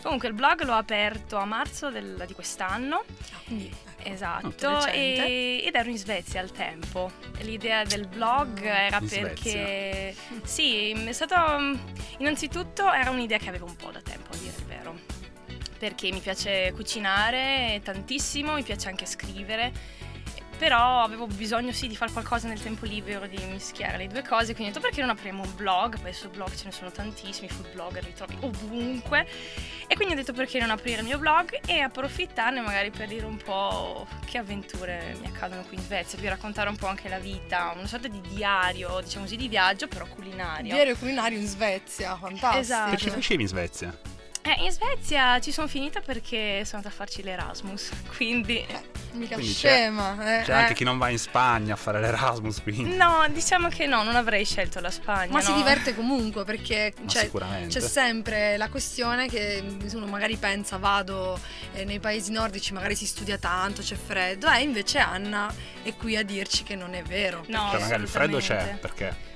Comunque 0.00 0.28
il 0.28 0.34
blog 0.34 0.62
l'ho 0.62 0.74
aperto 0.74 1.36
a 1.36 1.44
marzo 1.44 1.90
del- 1.90 2.22
di 2.24 2.34
quest'anno, 2.34 3.02
Ah, 3.32 3.40
quindi, 3.44 3.66
ecco. 3.66 4.08
esatto, 4.08 4.86
e- 4.86 5.62
ed 5.64 5.74
ero 5.74 5.90
in 5.90 5.98
Svezia 5.98 6.40
al 6.40 6.52
tempo. 6.52 7.10
L'idea 7.40 7.82
del 7.82 8.06
blog 8.06 8.62
era 8.62 8.98
In 9.00 9.08
perché 9.08 10.14
sì, 10.44 10.90
è 10.92 11.12
stato 11.12 11.34
innanzitutto 12.18 12.92
era 12.92 13.10
un'idea 13.10 13.38
che 13.38 13.48
avevo 13.48 13.66
un 13.66 13.74
po' 13.74 13.90
da 13.90 14.00
tempo, 14.00 14.32
a 14.32 14.36
dire 14.36 14.54
il 14.56 14.64
vero. 14.66 14.98
Perché 15.78 16.12
mi 16.12 16.20
piace 16.20 16.70
cucinare 16.76 17.80
tantissimo, 17.82 18.54
mi 18.54 18.62
piace 18.62 18.88
anche 18.88 19.04
scrivere 19.04 19.72
però 20.62 21.02
avevo 21.02 21.26
bisogno 21.26 21.72
sì 21.72 21.88
di 21.88 21.96
fare 21.96 22.12
qualcosa 22.12 22.46
nel 22.46 22.62
tempo 22.62 22.86
libero, 22.86 23.26
di 23.26 23.36
mischiare 23.46 23.96
le 23.96 24.06
due 24.06 24.22
cose, 24.22 24.54
quindi 24.54 24.70
ho 24.70 24.74
detto 24.74 24.78
perché 24.78 25.00
non 25.00 25.10
apriamo 25.10 25.42
un 25.42 25.54
blog, 25.56 25.98
poi 25.98 26.12
sul 26.12 26.30
blog 26.30 26.54
ce 26.54 26.66
ne 26.66 26.70
sono 26.70 26.92
tantissimi, 26.92 27.48
food 27.48 27.72
blogger 27.72 28.04
li 28.04 28.12
trovi 28.14 28.36
ovunque, 28.42 29.26
e 29.88 29.96
quindi 29.96 30.14
ho 30.14 30.16
detto 30.16 30.32
perché 30.32 30.60
non 30.60 30.70
aprire 30.70 31.00
il 31.00 31.06
mio 31.06 31.18
blog 31.18 31.58
e 31.66 31.80
approfittarne 31.80 32.60
magari 32.60 32.92
per 32.92 33.08
dire 33.08 33.26
un 33.26 33.38
po' 33.38 34.06
che 34.24 34.38
avventure 34.38 35.16
mi 35.20 35.26
accadono 35.26 35.62
qui 35.62 35.78
in 35.78 35.82
Svezia, 35.82 36.16
vi 36.20 36.28
raccontare 36.28 36.68
un 36.68 36.76
po' 36.76 36.86
anche 36.86 37.08
la 37.08 37.18
vita, 37.18 37.72
una 37.74 37.88
sorta 37.88 38.06
di 38.06 38.20
diario, 38.20 39.00
diciamo 39.02 39.24
così, 39.24 39.36
di 39.36 39.48
viaggio, 39.48 39.88
però 39.88 40.06
culinario. 40.06 40.74
Diario 40.74 40.96
culinario 40.96 41.40
in 41.40 41.46
Svezia, 41.48 42.14
fantastico. 42.14 42.58
Esatto. 42.58 42.90
Che 42.92 42.96
ci 42.98 43.10
facevi 43.10 43.42
in 43.42 43.48
Svezia? 43.48 43.98
Eh, 44.42 44.62
in 44.62 44.70
Svezia 44.70 45.40
ci 45.40 45.50
sono 45.50 45.66
finita 45.66 46.00
perché 46.00 46.64
sono 46.64 46.76
andata 46.76 46.88
a 46.88 46.96
farci 46.96 47.24
l'Erasmus, 47.24 47.90
quindi... 48.16 48.64
Mica 49.12 49.34
Quindi 49.34 49.52
c'è- 49.52 49.68
scema. 49.68 50.40
eh, 50.40 50.42
C'è 50.44 50.52
anche 50.52 50.72
eh. 50.72 50.74
chi 50.74 50.84
non 50.84 50.98
va 50.98 51.08
in 51.08 51.18
Spagna 51.18 51.74
a 51.74 51.76
fare 51.76 52.00
l'Erasmus, 52.00 52.62
quindi. 52.62 52.94
No, 52.96 53.24
diciamo 53.30 53.68
che 53.68 53.86
no, 53.86 54.02
non 54.02 54.16
avrei 54.16 54.44
scelto 54.44 54.80
la 54.80 54.90
Spagna. 54.90 55.32
Ma 55.32 55.40
si 55.40 55.50
no. 55.50 55.56
diverte 55.58 55.94
comunque 55.94 56.44
perché 56.44 56.92
cioè, 57.06 57.22
sicuramente. 57.24 57.78
c'è 57.78 57.86
sempre 57.86 58.56
la 58.56 58.68
questione 58.68 59.28
che 59.28 59.62
uno 59.92 60.06
magari 60.06 60.36
pensa 60.36 60.78
vado 60.78 61.38
eh, 61.72 61.84
nei 61.84 62.00
paesi 62.00 62.32
nordici, 62.32 62.72
magari 62.72 62.94
si 62.94 63.06
studia 63.06 63.36
tanto, 63.38 63.82
c'è 63.82 63.96
freddo, 63.96 64.50
e 64.50 64.62
invece 64.62 64.98
Anna 64.98 65.52
è 65.82 65.94
qui 65.94 66.16
a 66.16 66.22
dirci 66.24 66.62
che 66.62 66.74
non 66.74 66.94
è 66.94 67.02
vero. 67.02 67.44
No, 67.48 67.68
Cioè, 67.70 67.80
magari 67.80 68.02
il 68.02 68.08
freddo 68.08 68.38
c'è, 68.38 68.76
perché. 68.80 69.30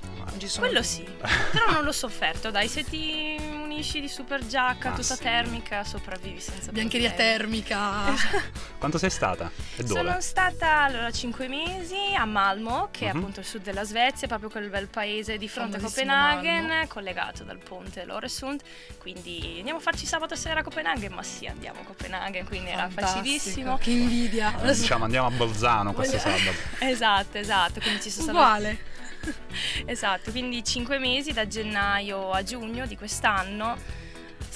Quello 0.57 0.83
sì, 0.83 1.03
però 1.51 1.71
non 1.71 1.83
l'ho 1.83 1.91
sofferto, 1.93 2.51
dai, 2.51 2.67
se 2.67 2.83
ti 2.83 3.37
unisci 3.77 4.01
di 4.01 4.07
super 4.09 4.43
giacca, 4.45 4.89
Ma 4.89 4.95
tutta 4.95 5.13
sì. 5.15 5.21
termica, 5.21 5.83
sopravvivi 5.83 6.39
senza 6.39 6.71
Biancheria 6.71 7.09
problemi. 7.11 7.37
termica. 7.37 8.05
Quanto 8.79 8.97
sei 8.97 9.11
stata? 9.11 9.51
E 9.75 9.83
dove? 9.83 9.99
Sono 9.99 10.19
stata 10.19 10.81
allora 10.81 11.11
5 11.11 11.47
mesi 11.47 11.95
a 12.17 12.25
Malmo, 12.25 12.87
che 12.89 13.05
è 13.07 13.11
Mhm. 13.13 13.17
appunto 13.19 13.39
il 13.41 13.45
sud 13.45 13.61
della 13.61 13.83
Svezia, 13.83 14.27
proprio 14.27 14.49
quel 14.49 14.69
bel 14.69 14.87
paese 14.87 15.37
di 15.37 15.47
fronte 15.47 15.77
a 15.77 15.79
Copenaghen, 15.79 16.65
Malmo. 16.65 16.87
collegato 16.87 17.43
dal 17.43 17.59
ponte 17.59 18.03
Loresund. 18.05 18.61
Quindi 18.97 19.55
andiamo 19.59 19.77
a 19.77 19.81
farci 19.81 20.07
sabato 20.07 20.35
sera 20.35 20.61
a 20.61 20.63
Copenaghen, 20.63 21.13
ma 21.13 21.21
sì, 21.21 21.45
andiamo 21.45 21.81
a 21.81 21.83
Copenaghen, 21.83 22.45
quindi 22.47 22.71
era 22.71 22.89
Fantastico, 22.89 23.17
facilissimo. 23.19 23.77
Che 23.77 23.91
invidia. 23.91 24.55
Diciamo 24.59 25.03
andiamo 25.03 25.27
a 25.27 25.31
Bolzano 25.31 25.93
questo 25.93 26.17
sabato. 26.17 26.51
Esatto, 26.79 27.37
esatto, 27.37 27.79
quindi 27.79 28.01
ci 28.01 28.09
sono 28.09 28.31
Uguale. 28.31 28.95
Esatto, 29.85 30.31
quindi 30.31 30.63
5 30.63 30.97
mesi 30.99 31.33
da 31.33 31.47
gennaio 31.47 32.31
a 32.31 32.43
giugno 32.43 32.85
di 32.85 32.95
quest'anno. 32.97 34.05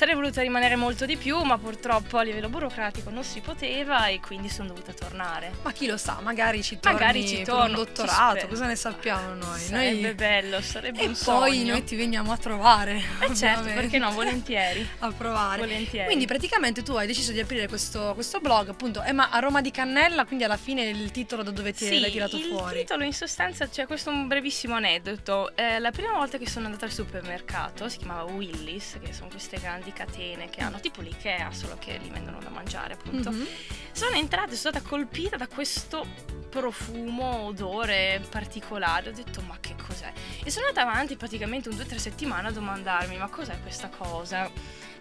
Sarei 0.01 0.15
voluta 0.15 0.41
rimanere 0.41 0.75
molto 0.75 1.05
di 1.05 1.15
più, 1.15 1.37
ma 1.43 1.59
purtroppo 1.59 2.17
a 2.17 2.23
livello 2.23 2.49
burocratico 2.49 3.11
non 3.11 3.23
si 3.23 3.39
poteva 3.39 4.07
e 4.07 4.19
quindi 4.19 4.49
sono 4.49 4.69
dovuta 4.69 4.93
tornare. 4.93 5.51
Ma 5.61 5.71
chi 5.73 5.85
lo 5.85 5.95
sa, 5.95 6.17
magari 6.23 6.63
ci 6.63 6.79
torni 6.79 6.97
Magari 6.97 7.27
ci 7.27 7.35
un 7.35 7.43
torno, 7.43 7.67
ci 7.67 7.75
dottorato, 7.75 8.47
cosa 8.47 8.65
ne 8.65 8.75
sappiamo 8.75 9.35
noi? 9.35 9.59
Sarebbe 9.59 10.01
Noi- 10.01 10.13
bello, 10.15 10.59
sarebbe 10.61 11.01
E 11.01 11.05
un 11.05 11.13
poi 11.23 11.53
sogno. 11.57 11.71
noi 11.73 11.83
ti 11.83 11.95
veniamo 11.95 12.31
a 12.31 12.37
trovare. 12.37 12.99
Eh 13.19 13.35
certo, 13.35 13.65
perché 13.65 13.99
no, 13.99 14.09
volentieri. 14.09 14.89
A 15.01 15.11
provare. 15.11 15.59
Volentieri. 15.59 16.07
Quindi 16.07 16.25
praticamente 16.25 16.81
tu 16.81 16.93
hai 16.93 17.05
deciso 17.05 17.31
di 17.31 17.39
aprire 17.39 17.67
questo, 17.67 18.13
questo 18.15 18.39
blog, 18.39 18.69
appunto, 18.69 19.03
eh, 19.03 19.11
ma 19.13 19.29
a 19.29 19.37
Roma 19.37 19.61
di 19.61 19.69
Cannella, 19.69 20.25
quindi 20.25 20.43
alla 20.45 20.57
fine 20.57 20.81
il 20.81 21.11
titolo 21.11 21.43
da 21.43 21.51
dove 21.51 21.73
ti 21.73 21.85
sì, 21.85 21.99
l'hai 21.99 22.09
tirato 22.09 22.37
il 22.37 22.45
fuori? 22.45 22.79
titolo 22.79 23.03
in 23.03 23.13
sostanza, 23.13 23.67
c'è 23.69 23.85
questo 23.85 24.09
un 24.09 24.27
brevissimo 24.27 24.73
aneddoto. 24.73 25.55
Eh, 25.55 25.77
la 25.77 25.91
prima 25.91 26.13
volta 26.13 26.39
che 26.39 26.49
sono 26.49 26.65
andata 26.65 26.85
al 26.85 26.91
supermercato, 26.91 27.87
si 27.87 27.97
chiamava 27.99 28.23
Willis, 28.23 28.97
che 28.99 29.13
sono 29.13 29.29
queste 29.29 29.59
grandi 29.59 29.89
catene 29.93 30.49
che 30.49 30.61
hanno 30.61 30.79
tipo 30.79 31.01
l'Ikea, 31.01 31.51
solo 31.51 31.77
che 31.79 31.97
li 31.97 32.09
vendono 32.09 32.39
da 32.39 32.49
mangiare 32.49 32.93
appunto. 32.93 33.31
Mhm. 33.31 33.47
Sono 33.91 34.15
entrata 34.15 34.51
e 34.51 34.55
sono 34.55 34.73
stata 34.75 34.87
colpita 34.87 35.37
da 35.37 35.47
questo 35.47 36.05
profumo, 36.49 37.45
odore 37.45 38.21
particolare. 38.29 39.09
Ho 39.09 39.13
detto, 39.13 39.41
ma 39.41 39.57
che 39.59 39.75
cos'è? 39.75 40.11
E 40.43 40.51
sono 40.51 40.67
andata 40.67 40.87
avanti 40.87 41.15
praticamente 41.15 41.69
un 41.69 41.75
due 41.75 41.85
o 41.85 41.87
tre 41.87 41.97
settimane 41.99 42.49
a 42.49 42.51
domandarmi, 42.51 43.17
ma 43.17 43.29
cos'è 43.29 43.59
questa 43.61 43.89
cosa? 43.89 44.49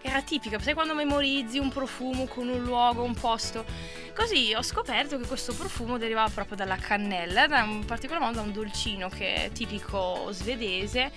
Era 0.03 0.23
tipica, 0.23 0.59
sai 0.59 0.73
quando 0.73 0.95
memorizzi 0.95 1.59
un 1.59 1.69
profumo 1.69 2.27
con 2.27 2.49
un 2.49 2.63
luogo, 2.63 3.03
un 3.03 3.15
posto? 3.15 3.67
Così 4.15 4.55
ho 4.55 4.63
scoperto 4.63 5.19
che 5.19 5.27
questo 5.27 5.53
profumo 5.53 5.99
derivava 5.99 6.31
proprio 6.31 6.57
dalla 6.57 6.77
cannella, 6.77 7.45
un 7.63 7.85
particolar 7.85 8.23
modo 8.23 8.37
da 8.37 8.43
un 8.43 8.53
dolcino 8.53 9.11
che 9.11 9.35
è 9.35 9.53
tipico 9.53 10.29
svedese 10.31 11.13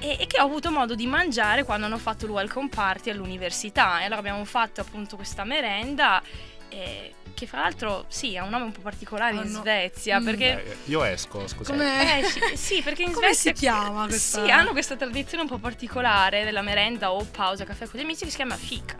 e, 0.00 0.16
e 0.20 0.26
che 0.26 0.40
ho 0.40 0.44
avuto 0.44 0.70
modo 0.70 0.94
di 0.94 1.06
mangiare 1.06 1.64
quando 1.64 1.86
hanno 1.86 1.98
fatto 1.98 2.24
il 2.24 2.30
welcome 2.30 2.68
party 2.68 3.10
all'università. 3.10 4.00
E 4.00 4.04
allora 4.04 4.18
abbiamo 4.20 4.44
fatto 4.44 4.80
appunto 4.80 5.16
questa 5.16 5.44
merenda. 5.44 6.22
eh, 6.70 7.14
che 7.32 7.46
fra 7.46 7.60
l'altro 7.60 8.04
sì, 8.08 8.36
ha 8.36 8.42
un 8.42 8.50
nome 8.50 8.64
un 8.64 8.72
po' 8.72 8.80
particolare 8.82 9.32
in 9.32 9.38
Hanno- 9.38 9.60
Svezia 9.60 10.20
Mm. 10.20 10.24
perché 10.24 10.64
Eh, 10.66 10.76
io 10.86 11.02
esco, 11.04 11.46
scusa. 11.48 11.70
Come- 11.72 12.18
eh, 12.18 12.24
sì, 12.24 12.40
sì, 12.56 12.82
perché 12.82 13.04
in 13.04 13.12
Come 13.12 13.32
Svezia 13.32 13.54
si 13.54 13.60
chiama 13.60 14.06
questa- 14.06 14.44
Sì, 14.44 14.50
hanno 14.50 14.72
questa 14.72 14.96
tradizione 14.96 15.44
un 15.44 15.48
po' 15.48 15.56
particolare 15.58 16.44
della 16.44 16.60
merenda 16.62 17.10
o 17.12 17.24
pausa 17.24 17.64
caffè 17.64 17.86
con 17.88 17.98
gli 17.98 18.02
amici 18.02 18.24
che 18.24 18.30
si 18.30 18.36
chiama 18.36 18.56
fika. 18.56 18.96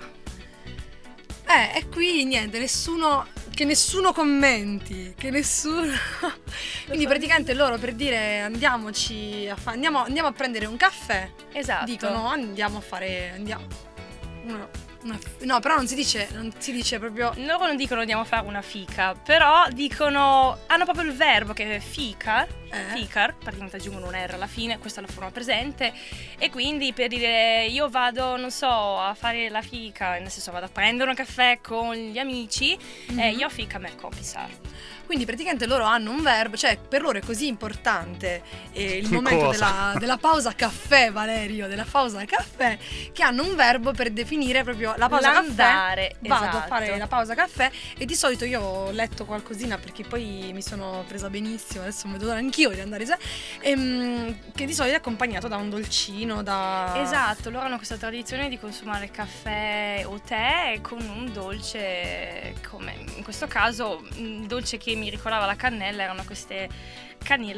Eh, 1.49 1.79
e 1.79 1.89
qui 1.89 2.25
niente, 2.25 2.59
nessuno. 2.59 3.27
Che 3.59 3.65
nessuno 3.65 4.13
commenti, 4.13 5.15
che 5.17 5.31
nessuno. 5.31 5.91
Quindi 6.87 7.07
praticamente 7.07 7.55
loro 7.55 7.77
per 7.77 7.95
dire 7.95 8.41
andiamoci 8.41 9.49
a 9.51 9.57
fa- 9.57 9.73
andiamo, 9.73 10.05
andiamo 10.05 10.29
a 10.29 10.33
prendere 10.33 10.67
un 10.67 10.77
caffè, 10.77 11.29
Esatto. 11.53 11.87
dicono 11.87 12.29
andiamo 12.29 12.79
a 12.79 12.81
fare. 12.81 13.33
Andiamo. 13.35 13.67
Uno 14.45 14.69
Una 15.03 15.17
no, 15.43 15.61
però 15.61 15.77
non 15.77 15.87
si 15.87 15.95
dice, 15.95 16.29
non 16.33 16.53
si 16.59 16.73
dice 16.73 16.99
proprio... 16.99 17.33
Loro 17.37 17.67
non 17.67 17.77
dicono 17.77 18.01
andiamo 18.01 18.23
a 18.23 18.25
fare 18.25 18.47
una 18.47 18.63
fica, 18.63 19.15
però 19.15 19.69
dicono, 19.71 20.59
hanno 20.67 20.85
proprio 20.85 21.05
il 21.05 21.15
verbo 21.17 21.53
che 21.53 21.77
è 21.77 21.79
ficar, 21.79 22.49
Eh? 22.71 22.97
ficar, 22.97 23.35
praticamente 23.37 23.77
aggiungono 23.77 24.09
un 24.09 24.15
R 24.15 24.35
alla 24.35 24.49
fine, 24.49 24.79
questa 24.79 25.01
è 25.01 25.05
la 25.07 25.11
forma 25.13 25.31
presente, 25.31 25.93
e 26.37 26.51
quindi 26.51 26.93
per 26.93 27.09
dire 27.09 27.67
io 27.67 27.89
vado, 27.89 28.37
non 28.37 28.51
so, 28.51 28.99
a 28.99 29.15
fare 29.15 29.49
la 29.51 29.63
fica, 29.63 30.19
nel 30.19 30.31
senso 30.31 30.51
vado 30.51 30.67
a 30.67 30.69
prendere 30.69 31.09
un 31.11 31.15
caffè 31.17 31.61
con 31.63 31.95
gli 31.95 32.19
amici, 32.19 32.73
e 32.73 33.13
Mhm. 33.33 33.39
io 33.39 33.49
fica 33.49 33.79
me 33.79 33.95
compisar. 33.95 34.49
Quindi 35.09 35.25
praticamente 35.25 35.65
loro 35.65 35.85
hanno 35.85 36.11
un 36.11 36.21
verbo, 36.21 36.55
cioè 36.55 36.77
per 36.77 37.01
loro 37.01 37.17
è 37.17 37.23
così 37.23 37.47
importante 37.47 38.43
eh, 38.73 38.99
il 38.99 39.11
momento 39.11 39.49
della, 39.49 39.95
della 39.99 40.19
pausa 40.19 40.53
caffè, 40.55 41.11
Valerio, 41.11 41.67
della 41.67 41.87
pausa 41.91 42.23
caffè, 42.27 42.77
che 43.11 43.23
hanno 43.23 43.43
un 43.43 43.57
verbo 43.57 43.93
per 43.93 44.11
definire 44.11 44.63
proprio 44.65 44.93
la 44.99 45.09
pausa 45.09 45.33
caffè. 45.33 45.47
L'andare, 45.47 46.17
Vado 46.21 46.45
a 46.45 46.49
esatto. 46.49 46.69
fare 46.69 46.99
la 46.99 47.07
pausa 47.07 47.35
caffè 47.35 47.71
e 47.97 48.05
di 48.05 48.15
solito 48.15 48.45
io 48.45 48.61
ho 48.61 48.91
letto 48.91 49.25
qualcosina 49.25 49.79
perché 49.79 50.05
poi 50.05 50.51
mi 50.53 50.61
sono 50.61 51.03
presa 51.09 51.31
benissimo, 51.31 51.85
adesso 51.85 52.07
mi 52.07 52.19
vedo 52.19 52.31
anch'io 52.33 52.69
di 52.69 52.81
andare 52.81 53.07
ehm, 53.61 54.53
che 54.55 54.67
di 54.67 54.75
solito 54.75 54.95
è 54.95 54.99
accompagnato 54.99 55.49
da 55.49 55.57
un 55.57 55.71
dolcino, 55.71 56.43
da... 56.43 57.01
Esatto, 57.01 57.49
loro 57.49 57.65
hanno 57.65 57.77
questa 57.77 57.97
tradizione 57.97 58.51
di 58.51 58.59
consumare 58.59 59.11
caffè 59.11 60.03
o 60.05 60.21
tè 60.21 60.81
con 60.83 61.01
un 61.01 61.33
dolce, 61.33 62.57
come 62.69 62.95
in 63.17 63.23
questo 63.23 63.47
caso 63.47 64.07
il 64.17 64.47
dolce 64.47 64.77
che 64.77 64.97
mi 64.99 65.09
ricordava 65.11 65.47
la 65.47 65.57
cannella 65.57 66.03
erano 66.03 66.25
queste 66.25 66.69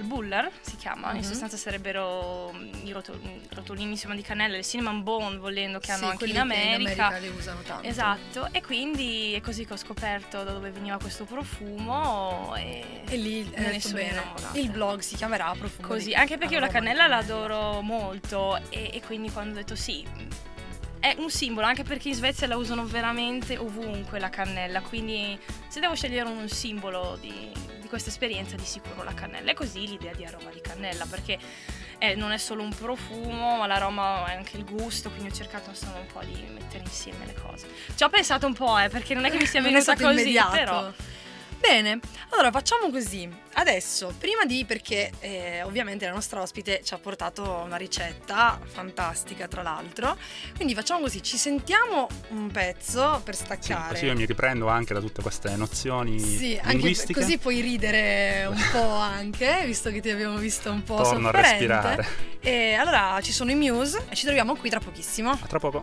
Buller 0.03 0.51
si 0.63 0.77
chiama, 0.77 1.11
in 1.11 1.19
Mhm. 1.19 1.23
sostanza 1.23 1.57
sarebbero 1.57 2.51
mm, 2.53 2.87
i 2.87 2.93
roto- 2.93 3.19
rotolini 3.51 3.91
insomma, 3.91 4.15
di 4.15 4.23
cannella, 4.23 4.57
le 4.57 4.65
cinnamon 4.65 5.03
bone 5.03 5.37
volendo 5.37 5.79
che 5.79 5.93
hanno 5.93 6.07
Sì, 6.07 6.11
anche 6.11 6.25
in 6.25 6.33
quelli 6.33 6.33
che 6.55 6.63
America. 7.01 7.17
li 7.19 7.29
usano 7.29 7.61
tanto. 7.61 7.87
Esatto, 7.87 8.49
e 8.53 8.63
quindi 8.63 9.35
è 9.35 9.41
così 9.41 9.67
che 9.67 9.75
ho 9.75 9.77
scoperto 9.77 10.43
da 10.43 10.53
dove 10.53 10.71
veniva 10.71 10.97
questo 10.99 11.25
profumo 11.25 12.55
e, 12.57 13.03
E 13.09 13.17
lì 13.17 13.45
me 13.45 13.55
è 13.55 13.71
ne 13.73 13.81
sono 13.81 13.95
bene. 13.95 14.11
innamorata. 14.11 14.59
Il 14.59 14.71
blog 14.71 15.01
si 15.01 15.15
chiamerà 15.17 15.55
Profumo 15.57 15.87
Così, 15.89 16.15
anche 16.15 16.39
perché 16.39 16.55
io 16.55 16.61
la 16.61 16.69
cannella 16.69 17.07
la 17.07 17.17
cannella. 17.23 17.45
adoro 17.45 17.81
molto 17.83 18.57
e, 18.71 18.91
e 18.95 19.03
quindi 19.03 19.31
quando 19.31 19.53
ho 19.53 19.57
detto 19.57 19.77
sì, 19.77 20.05
è 21.01 21.17
un 21.19 21.31
simbolo, 21.31 21.67
anche 21.67 21.83
perché 21.83 22.09
in 22.09 22.15
Svezia 22.15 22.47
la 22.47 22.57
usano 22.57 22.85
veramente 22.85 23.57
ovunque 23.57 24.21
la 24.21 24.29
cannella, 24.29 24.83
quindi 24.83 25.39
se 25.67 25.81
devo 25.81 25.95
scegliere 25.95 26.29
un 26.29 26.49
simbolo 26.49 27.17
di, 27.19 27.51
di 27.81 27.89
questa 27.89 28.11
esperienza 28.11 28.55
di 28.55 28.65
sicuro 28.65 29.03
la 29.03 29.15
cannella. 29.15 29.51
E 29.51 29.55
così 29.55 29.89
l'idea 29.89 30.13
di 30.13 30.25
aroma 30.25 30.51
di 30.51 30.61
cannella, 30.61 31.07
perché 31.07 31.39
eh, 31.99 32.15
non 32.15 32.33
è 32.33 32.37
solo 32.37 32.63
un 32.63 32.75
profumo, 32.75 33.57
ma 33.57 33.67
l'aroma 33.67 34.27
è 34.27 34.35
anche 34.35 34.59
il 34.59 34.65
gusto, 34.65 35.11
quindi 35.11 35.31
ho 35.31 35.35
cercato 35.35 35.71
insomma 35.71 35.97
un 35.99 36.07
po' 36.07 36.21
di 36.23 36.37
mettere 36.53 36.85
insieme 36.85 37.25
le 37.25 37.35
cose. 37.35 37.67
Ci 37.95 38.03
ho 38.05 38.09
pensato 38.11 38.47
un 38.47 38.53
po', 38.53 38.79
eh, 38.79 38.91
perché 38.91 39.15
non 39.15 39.25
è 39.25 39.31
che 39.31 39.39
mi 39.39 39.47
sia 39.47 39.61
è 39.61 39.63
venuta 39.63 39.95
così, 39.95 40.05
immediato. 40.05 40.51
però... 40.51 40.93
Bene, 41.61 42.01
allora 42.31 42.51
facciamo 42.51 42.91
così. 42.91 43.29
Adesso, 43.53 44.15
prima 44.19 44.45
di, 44.45 44.65
perché 44.65 45.11
eh, 45.21 45.63
ovviamente 45.63 46.07
la 46.07 46.13
nostra 46.13 46.41
ospite 46.41 46.81
ci 46.83 46.95
ha 46.95 46.99
portato 46.99 47.63
una 47.65 47.77
ricetta 47.77 48.59
fantastica, 48.65 49.47
tra 49.47 49.63
l'altro. 49.63 50.17
Quindi 50.57 50.75
facciamo 50.75 51.01
così: 51.01 51.23
ci 51.23 51.37
sentiamo 51.37 52.09
un 52.31 52.51
pezzo 52.51 53.21
per 53.23 53.37
Sì, 53.37 53.45
staccare. 53.45 53.89
così 53.93 54.07
io 54.07 54.15
mi 54.15 54.25
riprendo 54.25 54.69
anche 54.69 54.95
da 54.95 55.01
tutte 55.01 55.21
queste 55.23 55.55
nozioni 55.57 56.19
Sì, 56.19 56.57
anche 56.61 56.73
linguistiche. 56.73 57.21
così 57.21 57.39
puoi 57.39 57.61
ridere 57.61 58.47
un 58.49 58.63
po' 58.73 58.95
anche, 58.95 59.63
visto 59.67 59.91
che 59.91 60.01
ti 60.01 60.09
abbiamo 60.11 60.39
visto 60.39 60.71
un 60.73 60.83
po' 60.83 60.97
Torno 61.03 61.29
a 61.29 61.33
respirare. 61.33 62.07
E 62.41 62.73
allora 62.73 63.19
ci 63.21 63.33
sono 63.33 63.51
i 63.51 63.55
Muse 63.55 64.07
e 64.09 64.15
ci 64.15 64.25
troviamo 64.25 64.57
qui 64.57 64.71
tra 64.71 64.81
pochissimo. 64.81 65.31
A 65.31 65.47
tra 65.47 65.59
poco. 65.59 65.83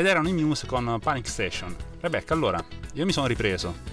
Ed 0.00 0.06
erano 0.06 0.28
i 0.28 0.32
Muse 0.32 0.66
con 0.66 0.98
Panic 0.98 1.28
Station. 1.28 1.76
Rebecca, 2.00 2.32
allora, 2.32 2.64
io 2.94 3.04
mi 3.04 3.12
sono 3.12 3.26
ripreso. 3.26 3.89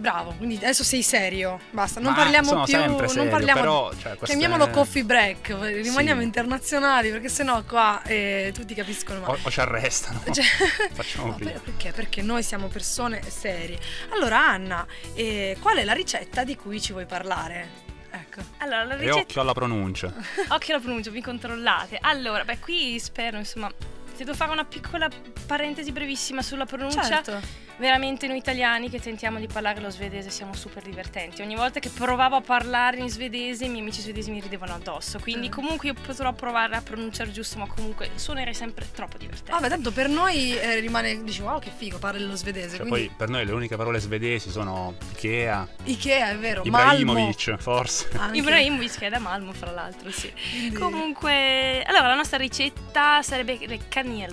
Bravo, 0.00 0.32
quindi 0.36 0.56
adesso 0.56 0.82
sei 0.82 1.02
serio. 1.02 1.60
Basta, 1.70 2.00
non 2.00 2.12
Ma 2.12 2.18
parliamo 2.18 2.48
sono 2.48 2.64
più. 2.64 2.72
sempre 2.72 3.06
serio, 3.08 3.22
non 3.22 3.32
parliamo. 3.32 3.60
però, 3.60 3.90
cioè, 3.92 4.16
queste- 4.16 4.36
Chiamiamolo 4.36 4.70
coffee 4.70 5.04
break, 5.04 5.48
rimaniamo 5.60 6.20
Sì. 6.20 6.26
internazionali 6.26 7.10
perché 7.10 7.28
sennò 7.28 7.62
qua 7.64 8.02
eh, 8.04 8.50
tutti 8.54 8.74
capiscono 8.74 9.20
O, 9.20 9.26
male. 9.26 9.38
o 9.42 9.50
ci 9.50 9.60
arrestano. 9.60 10.22
Cioè- 10.30 10.44
Facciamo 10.92 11.26
No, 11.26 11.34
prima. 11.34 11.50
per- 11.52 11.60
perché? 11.60 11.92
Perché 11.92 12.22
noi 12.22 12.42
siamo 12.42 12.68
persone 12.68 13.20
serie. 13.28 13.78
Allora, 14.12 14.38
Anna, 14.38 14.86
eh, 15.14 15.56
qual 15.60 15.76
è 15.76 15.84
la 15.84 15.92
ricetta 15.92 16.44
di 16.44 16.56
cui 16.56 16.80
ci 16.80 16.92
vuoi 16.92 17.06
parlare? 17.06 17.88
Ecco. 18.10 18.40
Allora, 18.58 18.84
la 18.84 18.94
E 18.94 18.98
ricetta... 18.98 19.18
occhio 19.18 19.40
alla 19.42 19.52
pronuncia. 19.52 20.12
Occhio 20.48 20.74
alla 20.74 20.82
pronuncia, 20.82 21.10
mi 21.10 21.22
controllate. 21.22 21.98
Allora, 22.00 22.44
beh, 22.44 22.58
qui 22.58 22.98
spero, 22.98 23.36
insomma, 23.38 23.70
se 24.14 24.24
devo 24.24 24.34
fare 24.34 24.50
una 24.50 24.64
piccola 24.64 25.08
parentesi 25.46 25.92
brevissima 25.92 26.42
sulla 26.42 26.66
pronuncia, 26.66 27.04
Certo. 27.04 27.40
Veramente 27.80 28.28
noi 28.28 28.36
italiani 28.36 28.90
che 28.90 29.00
tentiamo 29.00 29.38
di 29.40 29.46
parlare 29.46 29.80
lo 29.80 29.90
svedese 29.90 30.28
siamo 30.30 30.54
super 30.54 30.82
divertenti. 30.82 31.40
Ogni 31.42 31.56
volta 31.56 31.80
che 31.80 31.88
provavo 31.88 32.36
a 32.36 32.40
parlare 32.42 32.98
in 32.98 33.08
svedese, 33.08 33.64
i 33.64 33.68
miei 33.68 33.80
amici 33.80 34.02
svedesi 34.02 34.30
mi 34.30 34.40
ridevano 34.40 34.74
addosso. 34.74 35.18
Quindi 35.18 35.46
Eh. 35.46 35.50
comunque 35.50 35.88
io 35.88 35.94
potrò 35.94 36.32
provare 36.32 36.76
a 36.76 36.82
pronunciare 36.82 37.32
giusto, 37.32 37.58
ma 37.58 37.66
comunque 37.66 38.10
suonerei 38.14 38.54
sempre 38.54 38.86
troppo 38.92 39.16
divertente. 39.16 39.52
Vabbè, 39.52 39.68
tanto 39.68 39.90
per 39.90 40.08
noi 40.08 40.56
eh, 40.56 40.78
rimane, 40.78 41.22
dici, 41.24 41.40
wow, 41.40 41.58
che 41.58 41.70
figo, 41.74 41.98
parli 41.98 42.24
lo 42.24 42.36
svedese. 42.36 42.76
Cioè, 42.76 42.86
quindi 42.86 43.06
poi 43.08 43.16
per 43.16 43.28
noi 43.30 43.44
le 43.46 43.52
uniche 43.52 43.76
parole 43.76 43.98
svedesi 43.98 44.50
sono 44.50 44.94
Ikea, 45.12 45.66
Ikea 45.84 46.30
è 46.30 46.36
vero, 46.36 46.62
Malmo. 46.66 47.12
Ibrahimovic, 47.12 47.56
forse. 47.56 48.08
anche. 48.18 48.38
Ibrahimovic 48.38 48.98
che 48.98 49.06
è 49.06 49.10
da 49.10 49.18
Malmo, 49.18 49.52
fra 49.52 49.70
l'altro, 49.70 50.10
sì. 50.10 50.30
Quindi- 50.50 50.76
Comunque, 50.78 51.82
allora 51.82 52.08
la 52.08 52.14
nostra 52.14 52.36
ricetta 52.36 53.22
sarebbe 53.22 53.58
le 53.66 53.78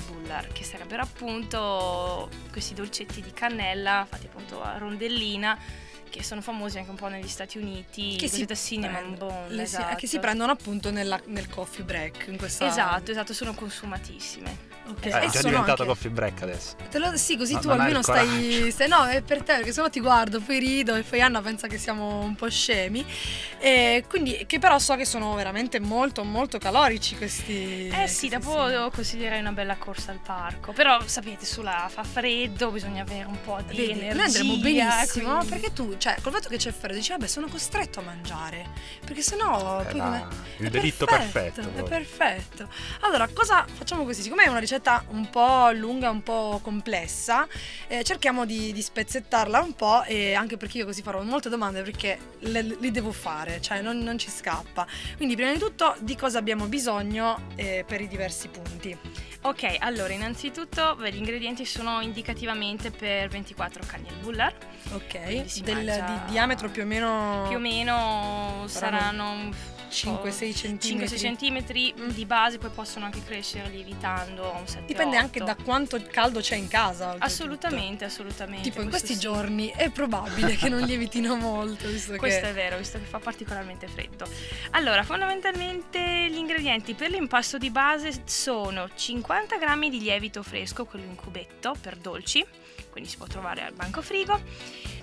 Bullar, 0.06 0.48
che 0.52 0.64
sarebbero 0.64 1.02
appunto 1.04 2.30
questi 2.52 2.74
dolcetti 2.74 3.22
di 3.22 3.32
cannella 3.38 4.06
fatti 4.10 4.26
appunto 4.26 4.62
a 4.62 4.78
rondellina, 4.78 5.58
che 6.10 6.24
sono 6.24 6.42
famosi 6.42 6.78
anche 6.80 6.90
un 6.90 6.96
po' 6.96 7.08
negli 7.08 7.28
Stati 7.28 7.58
Uniti, 7.58 8.16
che 8.16 8.28
si, 8.28 8.46
prende- 8.46 9.18
bun, 9.18 9.46
le 9.50 9.62
esatto. 9.62 9.96
che 9.96 10.08
si 10.08 10.20
prendono 10.20 10.52
appunto 10.52 10.90
nella- 10.90 11.22
nel 11.26 11.48
coffee 11.48 11.84
break. 11.84 12.26
In 12.28 12.38
questa... 12.38 12.66
Esatto, 12.66 13.12
esatto, 13.12 13.34
sono 13.34 13.54
consumatissime. 13.54 14.67
Ok, 14.90 15.06
Eh, 15.06 15.10
è 15.10 15.26
già 15.26 15.30
sono 15.40 15.50
diventato 15.50 15.82
anche- 15.82 15.86
coffee 15.94 16.10
break 16.12 16.42
adesso. 16.44 16.76
Te 16.90 16.98
lo- 17.00 17.18
sì, 17.18 17.36
così 17.38 17.54
No, 17.54 17.60
tu 17.60 17.70
almeno 17.70 18.02
stai, 18.02 18.72
stai- 18.72 18.88
No, 18.88 19.06
è 19.06 19.22
per 19.22 19.40
te, 19.44 19.56
perché 19.56 19.74
sennò 19.74 19.90
ti 19.90 20.00
guardo, 20.00 20.40
poi 20.40 20.60
rido 20.60 20.96
e 20.96 21.04
poi 21.04 21.22
Anna 21.22 21.42
pensa 21.42 21.68
che 21.68 21.78
siamo 21.78 22.20
un 22.20 22.36
po' 22.36 22.50
scemi. 22.50 23.06
E 23.60 24.06
quindi, 24.08 24.46
che 24.48 24.60
però 24.60 24.80
so 24.80 24.96
che 24.96 25.04
sono 25.06 25.34
veramente 25.36 25.80
molto, 25.80 26.24
molto 26.24 26.58
calorici 26.58 27.16
questi. 27.18 27.88
Eh 27.88 28.08
sì, 28.08 28.30
questi 28.30 28.30
dopo 28.30 28.68
sì. 28.70 28.76
consiglierei 28.96 29.40
una 29.40 29.52
bella 29.52 29.76
corsa 29.76 30.12
al 30.12 30.20
parco. 30.24 30.72
Però 30.72 31.00
sapete, 31.06 31.46
sulla 31.46 31.88
fa 31.90 32.04
freddo, 32.04 32.72
bisogna 32.72 33.02
avere 33.02 33.26
un 33.26 33.42
po' 33.44 33.60
di 33.68 33.76
Vedi, 33.76 33.92
energia. 33.92 34.14
noi 34.16 34.26
andremo 34.26 34.56
benissimo 34.58 35.30
quindi- 35.38 35.48
perché 35.50 35.74
tu, 35.74 35.96
cioè, 35.98 36.16
col 36.22 36.32
fatto 36.32 36.48
che 36.48 36.58
c'è 36.58 36.72
freddo, 36.72 36.96
dici, 36.96 37.10
vabbè, 37.12 37.28
sono 37.28 37.48
costretto 37.48 38.00
a 38.00 38.04
mangiare. 38.04 38.66
Perché 39.04 39.22
sennò. 39.22 39.80
È 39.82 39.86
poi 39.88 39.98
la- 39.98 40.04
come- 40.06 40.28
il 40.60 40.66
è 40.68 40.70
delitto 40.70 41.06
perfetto. 41.06 41.60
È 41.60 41.64
proprio. 41.64 41.84
perfetto. 41.84 42.70
Allora, 43.02 43.28
cosa 43.34 43.66
facciamo 43.72 44.04
così? 44.06 44.22
Siccome 44.22 44.44
è 44.44 44.48
una 44.48 44.60
ricetta 44.60 44.76
un 45.10 45.30
po' 45.30 45.72
lunga, 45.72 46.10
un 46.10 46.24
po' 46.24 46.60
complessa, 46.64 47.48
eh, 47.88 48.04
cerchiamo 48.04 48.46
di, 48.46 48.72
di 48.72 48.82
spezzettarla 48.82 49.60
un 49.60 49.74
po' 49.74 50.04
e 50.04 50.34
anche 50.34 50.58
perché 50.58 50.80
io 50.80 50.86
così 50.86 51.02
farò 51.02 51.22
molte 51.24 51.50
domande 51.50 51.82
perché 51.82 52.18
le, 52.40 52.62
li 52.62 52.92
devo 52.92 53.12
fare, 53.12 53.62
cioè 53.62 53.82
non, 53.82 53.98
non 54.00 54.18
ci 54.18 54.30
scappa. 54.30 54.86
Quindi, 55.16 55.36
prima 55.36 55.52
di 55.52 55.60
tutto, 55.60 55.96
di 56.00 56.16
cosa 56.16 56.38
abbiamo 56.38 56.66
bisogno 56.66 57.48
eh, 57.56 57.84
per 57.88 58.02
i 58.02 58.08
diversi 58.08 58.48
punti? 58.48 58.98
Ok, 59.42 59.78
allora 59.80 60.14
innanzitutto 60.14 60.96
beh, 60.96 61.12
gli 61.12 61.18
ingredienti 61.18 61.64
sono 61.64 62.02
indicativamente 62.02 62.92
per 62.92 63.30
24 63.30 63.84
Bullar. 64.22 64.54
Ok, 64.92 65.24
Quindi 65.24 65.50
si 65.50 65.62
del, 65.62 65.86
mangia- 65.86 66.22
di 66.26 66.32
diametro 66.32 66.70
più 66.70 66.84
o 66.84 66.86
meno. 66.86 67.46
Più 67.48 67.58
o 67.58 67.60
meno 67.60 68.64
Saranno 68.66 68.98
saranno 68.98 69.50
5-6 69.90 70.56
centimetri. 70.56 71.18
5-6 71.18 71.20
centimetri 71.20 71.94
Mm. 71.98 72.10
di 72.10 72.26
base, 72.26 72.58
poi 72.58 72.70
possono 72.70 73.06
anche 73.06 73.24
crescere 73.24 73.70
lievitando 73.70 74.54
a 74.54 74.60
un 74.60 74.68
7 74.68 74.86
Dipende 74.86 75.18
anche 75.18 75.40
da 75.40 75.56
quanto 75.56 76.02
caldo 76.10 76.40
c'è 76.40 76.56
in 76.56 76.68
casa. 76.68 77.16
Assolutamente, 77.18 78.06
assolutamente. 78.06 78.70
Tipo 78.70 78.82
in 78.82 78.90
questi 78.90 79.14
sì. 79.14 79.20
giorni 79.20 79.72
è 79.76 79.90
probabile 79.90 80.56
che 80.56 80.70
non 80.70 80.82
lievitino 80.82 81.36
molto, 81.36 81.88
visto 81.88 82.16
Questo 82.16 82.42
che 82.42 82.50
è 82.50 82.54
vero, 82.54 82.78
visto 82.78 82.98
che 82.98 83.06
fa 83.06 83.20
particolarmente 83.20 83.88
freddo. 83.88 84.28
Allora, 84.72 85.04
fondamentalmente 85.04 86.30
gli 86.30 86.38
ingredienti 86.38 86.94
per 86.94 87.10
l'impasto 87.10 87.58
di 87.58 87.70
base 87.70 88.22
sono 88.26 88.90
50 88.94 89.58
grammi 89.58 89.90
di 89.90 90.00
lievito 90.00 90.44
fresco, 90.44 90.86
quello 90.86 91.06
in 91.06 91.16
cubetto 91.16 91.76
per 91.80 91.96
dolci, 91.98 92.46
quindi 92.90 93.10
si 93.10 93.18
può 93.18 93.28
trovare 93.28 93.64
al 93.64 93.74
banco 93.74 94.02
frigo, 94.02 94.40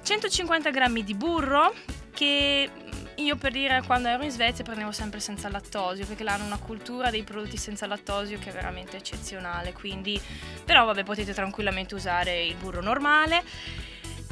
150 0.02 0.70
grammi 0.70 1.04
di 1.04 1.14
burro 1.14 1.72
che 2.12 2.68
mm, 2.70 3.03
io 3.16 3.36
per 3.36 3.52
dire 3.52 3.82
quando 3.86 4.08
ero 4.08 4.24
in 4.24 4.30
Svezia 4.30 4.64
prendevo 4.64 4.92
sempre 4.92 5.20
senza 5.20 5.48
lattosio 5.48 6.06
perché 6.06 6.24
là 6.24 6.34
hanno 6.34 6.44
una 6.44 6.58
cultura 6.58 7.10
dei 7.10 7.22
prodotti 7.22 7.56
senza 7.56 7.86
lattosio 7.86 8.38
che 8.38 8.50
è 8.50 8.52
veramente 8.52 8.96
eccezionale 8.96 9.72
quindi 9.72 10.20
però 10.64 10.84
vabbè 10.84 11.04
potete 11.04 11.32
tranquillamente 11.32 11.94
usare 11.94 12.42
il 12.42 12.54
burro 12.56 12.82
normale 12.82 13.42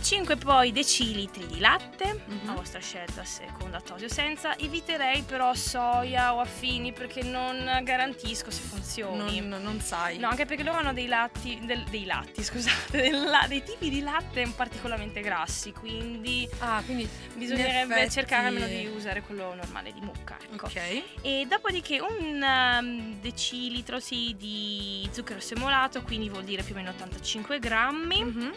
5 0.02 0.36
poi 0.36 0.72
decilitri 0.72 1.46
di 1.46 1.60
latte 1.60 2.22
Mhm. 2.26 2.48
a 2.48 2.52
vostra 2.54 2.80
scelta 2.80 3.24
se 3.24 3.46
con 3.58 3.70
lattosio 3.70 4.06
o 4.06 4.10
senza 4.10 4.56
eviterei 4.58 5.22
però 5.22 5.54
soia 5.54 6.34
o 6.34 6.40
affini 6.40 6.92
perché 6.92 7.22
non 7.22 7.80
garantisco 7.84 8.50
se 8.50 8.62
funzioni 8.62 9.40
non, 9.40 9.62
non 9.62 9.80
sai. 9.80 10.18
No, 10.18 10.28
anche 10.28 10.44
perché 10.44 10.62
loro 10.64 10.78
hanno 10.78 10.92
dei 10.92 11.06
latti, 11.06 11.58
del- 11.64 11.84
dei 11.90 12.04
latti, 12.04 12.42
scusate, 12.44 13.00
del 13.00 13.30
dei 13.48 13.62
tipi 13.62 13.88
di 13.90 14.00
latte 14.02 14.46
particolarmente 14.56 15.20
grassi, 15.20 15.72
quindi 15.72 16.48
Ah, 16.58 16.82
quindi 16.84 17.08
bisognerebbe 17.34 17.94
effetti- 17.94 18.10
cercare 18.12 18.48
almeno 18.48 18.66
di 18.66 18.86
usare 18.86 19.22
quello 19.22 19.54
normale 19.54 19.92
di 19.92 20.00
mucca, 20.00 20.36
ecco. 20.52 20.66
Ok. 20.66 21.02
E 21.22 21.46
dopodiché 21.48 22.00
un 22.00 22.42
um, 22.42 23.20
decilitro 23.20 24.00
sì, 24.00 24.34
di 24.36 25.08
zucchero 25.12 25.40
semolato, 25.40 26.02
quindi 26.02 26.28
vuol 26.28 26.44
dire 26.44 26.62
più 26.62 26.74
o 26.74 26.76
meno 26.78 26.90
85 26.90 27.58
grammi, 27.58 28.24
Mhm. 28.24 28.52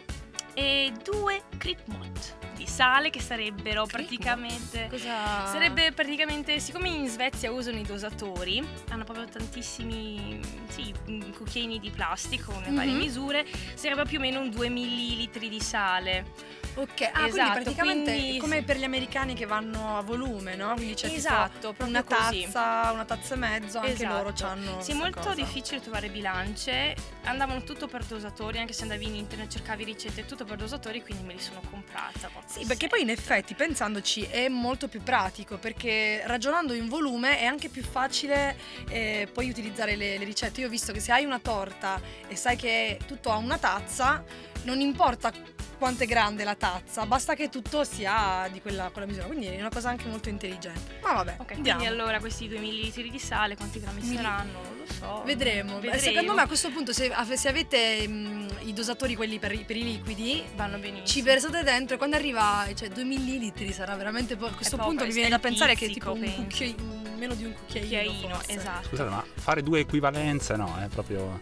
E 0.56 0.92
due 1.04 1.44
Kripmot 1.58 2.38
di 2.56 2.66
sale 2.66 3.10
che 3.10 3.20
sarebbero 3.20 3.86
Kripmot? 3.86 3.92
praticamente... 3.92 4.88
Cosa 4.90 5.46
Sarebbe 5.48 5.92
praticamente, 5.92 6.60
siccome 6.60 6.88
in 6.90 7.08
Svezia 7.08 7.52
usano 7.52 7.78
i 7.78 7.84
dosatori, 7.84 8.66
hanno 8.90 9.04
proprio 9.04 9.28
tantissimi 9.28 10.40
sì, 10.70 10.94
mm, 11.10 11.32
cucchiaini 11.34 11.80
di 11.80 11.92
plastica 11.92 12.46
con 12.46 12.62
le 12.64 12.72
varie 12.72 12.94
Mhm. 12.94 12.98
misure, 13.00 13.46
sarebbe 13.76 14.06
più 14.06 14.18
o 14.18 14.22
meno 14.22 14.40
un 14.40 14.50
2 14.50 14.70
millilitri 14.70 15.50
di 15.50 15.60
sale. 15.60 16.64
Ok, 16.78 17.02
ah, 17.04 17.12
quindi 17.12 17.30
Esatto, 17.30 17.52
praticamente 17.62 18.12
quindi- 18.12 18.38
come 18.38 18.62
per 18.64 18.78
gli 18.78 18.84
americani 18.84 19.34
che 19.34 19.46
vanno 19.46 19.98
a 19.98 20.02
volume, 20.02 20.56
no? 20.56 20.74
Quindi 20.76 20.94
c'è 20.94 21.06
tipo 21.08 21.18
esatto, 21.20 21.60
proprio 21.74 21.88
una 21.88 22.04
così. 22.04 22.42
tazza, 22.52 22.92
una 22.92 23.06
tazza 23.06 23.34
e 23.34 23.38
mezzo, 23.38 23.78
anche 23.80 23.92
Esatto. 23.94 24.14
loro 24.14 24.34
hanno 24.42 24.82
Sì, 24.82 24.92
è 24.92 24.94
molto 24.96 25.20
cosa. 25.22 25.34
difficile 25.36 25.80
trovare 25.80 26.10
bilance, 26.10 26.94
andavano 27.24 27.64
tutto 27.64 27.88
per 27.88 28.04
dosatori, 28.04 28.58
anche 28.60 28.74
se 28.74 28.82
andavi 28.82 29.06
in 29.06 29.16
internet 29.16 29.50
cercavi 29.52 29.86
ricette, 29.86 30.26
tutto 30.26 30.44
per 30.44 30.58
dosatori, 30.58 31.02
quindi 31.02 31.24
me 31.24 31.34
li 31.34 31.40
sono 31.40 31.62
comprata. 31.70 32.30
Sì, 32.46 32.66
perché 32.66 32.88
poi 32.88 33.02
in 33.04 33.10
effetti 33.10 33.54
pensandoci 33.54 34.24
è 34.24 34.50
molto 34.50 34.90
più 34.90 35.02
pratico 35.02 35.58
perché 35.58 36.24
ragionando 36.26 36.74
in 36.74 36.90
volume 36.90 37.40
è 37.40 37.46
anche 37.46 37.70
più 37.70 37.84
facile 37.84 38.58
eh, 38.90 39.30
poi 39.32 39.50
utilizzare 39.50 39.96
le, 39.96 40.18
le 40.18 40.26
ricette. 40.26 40.60
Io 40.60 40.68
ho 40.68 40.70
visto 40.70 40.92
che 40.92 41.00
se 41.00 41.14
hai 41.14 41.24
una 41.24 41.40
torta 41.40 42.02
e 42.28 42.36
sai 42.36 42.58
che 42.58 43.00
tutto 43.08 43.32
ha 43.32 43.38
una 43.38 43.58
tazza, 43.58 44.24
non 44.64 44.82
importa 44.82 45.32
quanto 45.78 46.04
è 46.04 46.06
grande 46.06 46.44
la 46.44 46.56
tazza, 46.56 47.06
basta 47.06 47.34
che 47.36 47.50
tutto 47.50 47.84
sia 47.84 48.48
di 48.52 48.62
quella, 48.62 48.90
quella 48.92 49.08
misura. 49.08 49.26
Quindi 49.26 49.46
è 49.48 49.60
una 49.60 49.70
cosa 49.70 49.90
anche 49.90 50.08
molto 50.08 50.30
intelligente. 50.30 51.00
Ma 51.02 51.14
vabbè, 51.14 51.36
Ok, 51.40 51.52
andiamo. 51.54 51.80
quindi 51.80 51.86
allora 52.00 52.20
questi 52.20 52.48
2 52.48 52.60
millilitri 52.60 53.10
di 53.10 53.20
sale, 53.20 53.56
quanti 53.56 53.80
grammi 53.80 54.02
Milli- 54.02 54.16
saranno? 54.16 54.52
Non 54.62 54.78
lo 54.86 54.94
so. 54.94 55.22
Vedremo. 55.26 55.80
Vedremo. 55.80 55.98
Secondo 56.02 56.34
me 56.34 56.42
a 56.42 56.48
questo 56.48 56.70
punto 56.72 56.94
se, 56.94 57.12
se 57.36 57.48
avete 57.50 58.08
mm, 58.08 58.48
i 58.66 58.74
dosatori 58.74 59.16
quelli 59.16 59.40
per, 59.40 59.52
i- 59.54 59.64
per 59.66 59.76
i 59.78 59.84
liquidi 59.84 60.44
vanno 60.56 60.78
benissimo. 60.78 61.06
ci 61.06 61.22
versate 61.22 61.64
dentro 61.64 61.96
e 61.96 61.98
quando 61.98 62.16
arriva 62.16 62.66
cioè 62.76 62.90
2 62.90 63.04
millilitri 63.04 63.72
sarà 63.72 63.96
veramente 63.96 64.36
poco. 64.36 64.54
A 64.54 64.56
questo 64.56 64.78
poco, 64.78 64.90
punto 64.90 65.06
mi 65.06 65.12
viene 65.14 65.30
da 65.30 65.40
pensare 65.40 65.76
che 65.76 65.86
è 65.88 65.90
tipo 65.92 66.12
un 66.14 66.34
cucchiaino, 66.36 66.84
meno 67.18 67.34
di 67.36 67.46
un 67.46 67.54
cucchiaino. 67.54 68.12
cucchiaino, 68.12 68.36
forse. 68.36 68.52
esatto. 68.56 68.88
Scusate, 68.88 69.10
ma 69.10 69.26
fare 69.36 69.62
due 69.64 69.80
equivalenze 69.80 70.56
no, 70.56 70.78
è 70.80 70.88
proprio... 70.88 71.40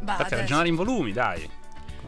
Bah, 0.00 0.12
Infatti 0.12 0.22
adesso- 0.22 0.36
ragionare 0.36 0.68
in 0.68 0.74
volumi, 0.76 1.12
dai. 1.12 1.48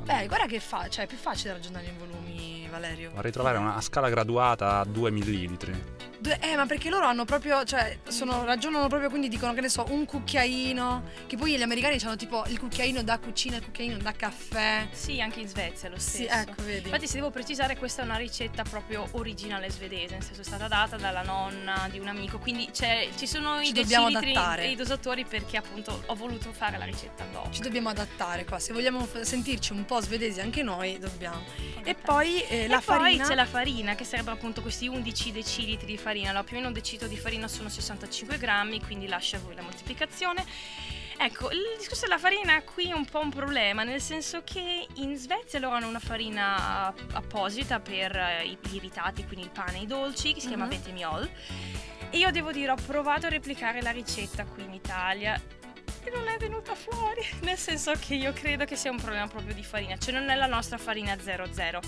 Beh, 0.04 0.26
guarda 0.26 0.46
che 0.46 0.60
fa, 0.60 0.88
cioè 0.88 1.04
è 1.04 1.06
più 1.06 1.16
facile 1.16 1.52
ragionare 1.52 1.86
in 1.86 1.98
volumi, 1.98 2.66
Valerio. 2.70 3.12
Vorrei 3.14 3.32
trovare 3.32 3.58
una 3.58 3.80
scala 3.80 4.08
graduata 4.08 4.80
a 4.80 4.84
2 4.84 5.10
millilitri. 5.10 6.10
Eh, 6.40 6.56
ma 6.56 6.66
perché 6.66 6.88
loro 6.88 7.06
hanno 7.06 7.24
proprio, 7.24 7.64
cioè, 7.64 7.98
sono, 8.08 8.44
ragionano 8.44 8.86
proprio, 8.88 9.08
quindi 9.08 9.28
dicono 9.28 9.52
che 9.54 9.60
ne 9.60 9.68
so, 9.68 9.84
un 9.88 10.04
cucchiaino. 10.04 11.02
Che 11.26 11.36
poi 11.36 11.56
gli 11.56 11.62
americani 11.62 11.98
hanno 12.02 12.16
tipo 12.16 12.44
il 12.46 12.58
cucchiaino 12.58 13.02
da 13.02 13.18
cucina, 13.18 13.56
il 13.56 13.64
cucchiaino 13.64 13.96
da 13.98 14.12
caffè. 14.12 14.88
Sì, 14.92 15.20
anche 15.20 15.40
in 15.40 15.48
Svezia 15.48 15.88
è 15.88 15.90
lo 15.90 15.98
stesso. 15.98 16.16
Sì, 16.16 16.24
ecco, 16.30 16.62
vedi. 16.62 16.84
Infatti, 16.84 17.06
se 17.06 17.14
devo 17.16 17.30
precisare, 17.30 17.76
questa 17.76 18.02
è 18.02 18.04
una 18.04 18.16
ricetta 18.16 18.62
proprio 18.62 19.06
originale 19.12 19.70
svedese, 19.70 20.14
nel 20.14 20.22
senso 20.22 20.40
è 20.42 20.44
stata 20.44 20.68
data 20.68 20.96
dalla 20.96 21.22
nonna 21.22 21.88
di 21.90 21.98
un 21.98 22.06
amico, 22.08 22.38
quindi 22.38 22.68
ci 22.72 23.26
sono 23.26 23.62
Ci 23.62 23.70
i 23.70 23.72
dobbiamo 23.72 24.06
decilitri 24.06 24.32
adattare. 24.32 24.62
e 24.64 24.70
i 24.70 24.76
dosatori 24.76 25.24
perché 25.24 25.56
appunto 25.56 26.02
ho 26.06 26.14
voluto 26.14 26.52
fare 26.52 26.78
la 26.78 26.84
ricetta 26.84 27.24
dopo. 27.32 27.50
Ci 27.50 27.60
dobbiamo 27.62 27.88
adattare 27.88 28.44
qua. 28.44 28.58
Se 28.58 28.72
vogliamo 28.72 29.04
f- 29.04 29.20
sentirci 29.22 29.72
un 29.72 29.84
po' 29.84 30.00
svedesi 30.00 30.40
anche 30.40 30.62
noi, 30.62 30.98
dobbiamo. 30.98 31.42
E 31.82 31.94
poi 31.94 32.42
eh, 32.44 32.64
E 32.64 32.68
la 32.68 32.80
poi 32.84 32.96
farina. 32.98 33.26
c'è 33.26 33.34
la 33.34 33.46
farina, 33.46 33.94
che 33.94 34.04
sarebbero 34.04 34.36
appunto 34.36 34.62
questi 34.62 34.86
11 34.86 35.32
decilitri 35.32 35.86
di 35.86 35.96
farina. 35.96 36.10
Allora, 36.20 36.42
più 36.44 36.52
o 36.54 36.56
meno 36.56 36.68
un 36.68 36.74
decilitro 36.74 37.08
di 37.08 37.16
farina 37.16 37.48
sono 37.48 37.68
65 37.68 38.36
grammi, 38.38 38.80
quindi 38.82 39.06
lascia 39.08 39.38
a 39.38 39.40
voi 39.40 39.54
la 39.54 39.62
moltiplicazione. 39.62 40.44
Ecco, 41.18 41.50
il 41.50 41.60
discorso 41.78 42.02
della 42.06 42.18
farina 42.18 42.60
qui 42.62 42.88
è 42.90 42.92
un 42.92 43.04
po' 43.04 43.20
un 43.20 43.30
problema, 43.30 43.84
nel 43.84 44.00
senso 44.00 44.42
che 44.44 44.86
in 44.94 45.16
Svezia 45.16 45.58
loro 45.60 45.76
hanno 45.76 45.88
una 45.88 46.00
farina 46.00 46.92
apposita 47.12 47.80
per 47.80 48.16
eh, 48.16 48.44
i 48.46 48.58
lievitati, 48.70 49.24
quindi 49.24 49.44
il 49.46 49.50
pane 49.52 49.78
e 49.78 49.82
i 49.82 49.86
dolci, 49.86 50.32
che 50.32 50.40
si 50.40 50.48
chiama 50.48 50.64
Mhm. 50.64 50.70
Betemiol. 50.70 51.30
E 52.10 52.18
io 52.18 52.30
devo 52.30 52.50
dire, 52.52 52.72
ho 52.72 52.76
provato 52.86 53.26
a 53.26 53.28
replicare 53.28 53.80
la 53.82 53.90
ricetta 53.90 54.44
qui 54.44 54.64
in 54.64 54.72
Italia 54.74 55.40
e 56.04 56.10
non 56.10 56.26
è 56.28 56.36
venuta 56.38 56.74
fuori, 56.74 57.24
nel 57.42 57.56
senso 57.56 57.92
che 57.98 58.14
io 58.14 58.32
credo 58.32 58.64
che 58.64 58.74
sia 58.76 58.90
un 58.90 59.00
problema 59.00 59.28
proprio 59.28 59.54
di 59.54 59.62
farina, 59.62 59.96
cioè 59.96 60.12
non 60.12 60.28
è 60.28 60.34
la 60.34 60.46
nostra 60.46 60.76
farina 60.76 61.16
00. 61.18 61.80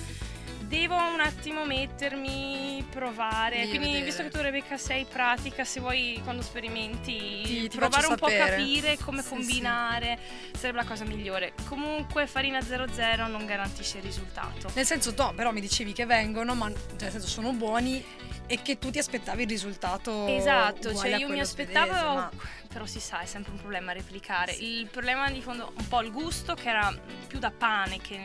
Devo 0.74 0.96
un 0.96 1.20
attimo 1.20 1.64
mettermi, 1.64 2.84
provare. 2.90 3.62
A 3.62 3.68
Quindi, 3.68 3.86
vedere. 3.86 4.04
visto 4.04 4.22
che 4.24 4.30
tu, 4.30 4.40
Rebecca, 4.40 4.76
sei 4.76 5.04
pratica, 5.04 5.64
se 5.64 5.78
vuoi 5.78 6.20
quando 6.24 6.42
sperimenti 6.42 7.42
Ti- 7.44 7.68
ti 7.68 7.76
provare 7.76 8.08
un 8.08 8.16
po' 8.16 8.26
a 8.26 8.30
sapere. 8.30 8.56
capire 8.56 8.98
come 8.98 9.22
Sì, 9.22 9.28
combinare, 9.28 10.18
sarebbe 10.58 10.78
la 10.78 10.84
cosa 10.84 11.04
migliore. 11.04 11.52
Comunque, 11.68 12.26
farina 12.26 12.60
00 12.60 13.28
non 13.28 13.46
garantisce 13.46 13.98
il 13.98 14.02
risultato. 14.02 14.68
Nel 14.74 14.84
senso, 14.84 15.14
no, 15.16 15.32
però 15.34 15.52
mi 15.52 15.60
dicevi 15.60 15.92
che 15.92 16.06
vengono, 16.06 16.56
ma 16.56 16.68
cioè, 16.70 17.02
nel 17.02 17.10
senso 17.12 17.28
sono 17.28 17.52
buoni 17.52 18.04
e 18.46 18.60
che 18.60 18.76
tu 18.76 18.90
ti 18.90 18.98
aspettavi 18.98 19.44
il 19.44 19.48
risultato. 19.48 20.26
Esatto, 20.26 20.92
cioè 20.92 21.14
io 21.14 21.28
mi 21.28 21.38
aspettavo, 21.38 21.92
svedese, 21.92 22.14
ma- 22.14 22.30
però 22.68 22.84
si 22.84 22.98
sa, 22.98 23.20
è 23.20 23.26
sempre 23.26 23.52
un 23.52 23.58
problema 23.58 23.92
replicare. 23.92 24.52
Il 24.52 24.88
problema 24.88 25.30
di 25.30 25.40
fondo 25.40 25.72
un 25.76 25.86
po' 25.86 26.02
il 26.02 26.10
gusto, 26.10 26.54
che 26.54 26.68
era 26.68 26.92
più 27.28 27.38
da 27.38 27.52
pane 27.52 27.98
che 28.00 28.18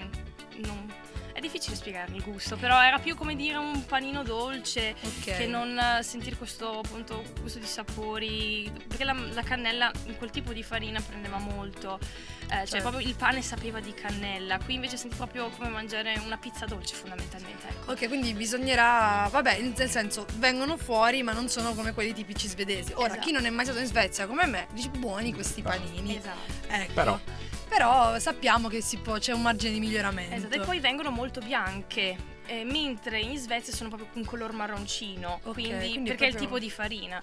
non... 0.66 0.92
È 1.39 1.41
difficile 1.41 1.78
spiegare 1.78 2.12
il 2.13 2.21
gusto, 2.21 2.58
però 2.58 2.84
era 2.84 2.99
più 2.99 3.15
come 3.15 3.34
dire 3.34 3.56
un 3.56 3.86
panino 3.86 4.23
dolce 4.23 4.93
Ok. 5.02 5.38
che 5.38 5.47
non 5.47 5.80
eh, 5.80 6.04
sentire 6.04 6.36
questo 6.36 6.80
appunto 6.80 7.23
gusto 7.39 7.60
di 7.60 7.65
sapori, 7.65 8.69
perché 8.89 9.06
la, 9.06 9.13
la 9.13 9.41
cannella 9.41 9.89
in 10.08 10.17
quel 10.17 10.32
tipo 10.32 10.52
di 10.52 10.63
farina 10.63 10.99
prendeva 10.99 11.38
molto, 11.38 11.97
eh, 12.02 12.47
cioè 12.49 12.65
Certo. 12.65 12.89
proprio 12.89 13.08
il 13.08 13.15
pane 13.15 13.41
sapeva 13.41 13.80
di 13.80 13.93
cannella, 13.93 14.60
qui 14.60 14.73
invece 14.73 14.97
senti 14.97 15.15
proprio 15.15 15.47
come 15.52 15.69
mangiare 15.69 16.19
una 16.25 16.36
pizza 16.36 16.65
dolce 16.65 16.95
fondamentalmente. 16.95 17.67
Ecco. 17.69 17.91
Ok, 17.93 18.10
quindi 18.10 18.34
bisognerà, 18.34 19.30
vabbè, 19.32 19.62
nel 19.62 19.89
senso, 19.89 20.25
vengono 20.39 20.75
fuori 20.75 21.23
ma 21.23 21.32
non 21.32 21.47
sono 21.47 21.73
come 21.73 21.93
quelli 21.93 22.12
tipici 22.13 22.49
svedesi. 22.49 22.91
Ora, 22.95 23.13
Esatto. 23.13 23.21
chi 23.21 23.32
non 23.32 23.45
è 23.45 23.49
mai 23.49 23.63
stato 23.63 23.80
in 23.80 23.86
Svezia 23.86 24.28
come 24.28 24.45
me, 24.45 24.67
dice 24.73 24.89
buoni 24.89 25.34
questi 25.34 25.62
panini. 25.62 26.17
Esatto. 26.17 26.52
Ecco. 26.67 26.93
Però. 26.93 27.19
Però 27.80 28.20
sappiamo 28.20 28.68
che 28.68 28.82
si 28.82 28.98
può, 28.98 29.20
c'è 29.20 29.32
un 29.32 29.42
margine 29.42 29.72
di 29.72 29.80
miglioramento. 29.80 30.36
Esatto, 30.36 30.54
e 30.56 30.60
poi 30.60 30.82
vengono 30.82 31.12
molto 31.12 31.39
bianche, 31.39 32.13
eh, 32.46 32.65
mentre 32.65 33.22
in 33.22 33.38
Svezia 33.38 33.74
sono 33.74 33.88
proprio 33.88 34.10
un 34.15 34.26
color 34.26 34.52
marroncino, 34.52 35.39
Ok, 35.44 35.54
quindi, 35.54 35.92
quindi 35.92 36.10
perché 36.10 36.26
è 36.26 36.28
il 36.28 36.34
proprio- 36.36 36.39
tipo 36.39 36.60
di 36.60 36.70
farina. 36.70 37.22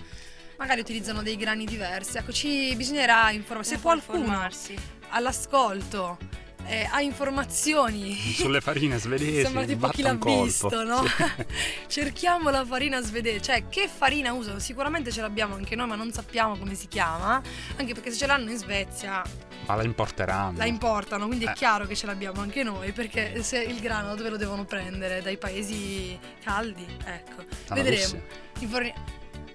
Magari 0.57 0.81
utilizzano 0.81 1.23
dei 1.23 1.37
grani 1.37 1.67
diversi. 1.67 2.17
Ecco, 2.17 2.33
ci 2.33 2.75
bisognerà 2.75 3.31
informare. 3.33 3.69
Se 3.69 3.79
qualcuno 3.81 4.21
informarsi. 4.21 4.75
all'ascolto 5.11 6.17
eh, 6.65 6.89
ha 6.91 7.03
informazioni 7.03 8.15
Sulle 8.35 8.63
farine 8.63 8.99
svedesi. 8.99 9.43
Sembra 9.43 9.65
tipo 9.67 9.89
chi 9.89 10.01
l'ha 10.01 10.15
visto, 10.15 10.83
no? 10.85 11.05
Sì. 11.05 11.45
Cerchiamo 11.87 12.49
la 12.49 12.65
farina 12.65 13.03
svedese, 13.03 13.43
cioè 13.43 13.69
che 13.69 13.89
farina 13.89 14.33
usano? 14.33 14.59
Sicuramente 14.59 15.13
ce 15.13 15.21
l'abbiamo 15.21 15.55
anche 15.55 15.77
noi, 15.77 15.87
ma 15.87 15.97
non 15.97 16.11
sappiamo 16.13 16.57
come 16.57 16.75
si 16.75 16.89
chiama. 16.89 17.43
Anche 17.77 17.93
perché 17.93 18.11
se 18.11 18.17
ce 18.17 18.27
l'hanno 18.27 18.51
in 18.51 18.57
Svezia 18.57 19.23
Ma 19.67 19.75
la 19.75 19.83
importeranno. 19.85 20.59
la 20.59 20.67
importano, 20.67 21.27
quindi 21.27 21.45
è 21.47 21.51
Eh. 21.51 21.55
chiaro 21.55 21.87
che 21.87 21.97
ce 21.97 22.07
l'abbiamo 22.07 22.41
anche 22.41 22.63
noi, 22.63 22.93
perché 22.93 23.43
se 23.43 23.63
il 23.63 23.81
grano 23.81 24.15
dove 24.15 24.29
lo 24.31 24.37
devono 24.37 24.65
prendere? 24.65 25.23
Dai 25.23 25.39
paesi 25.39 26.19
caldi? 26.43 26.87
Ecco, 27.05 27.45
Dalla 27.69 27.83
vedremo. 27.83 28.23
Inforni- 28.61 28.95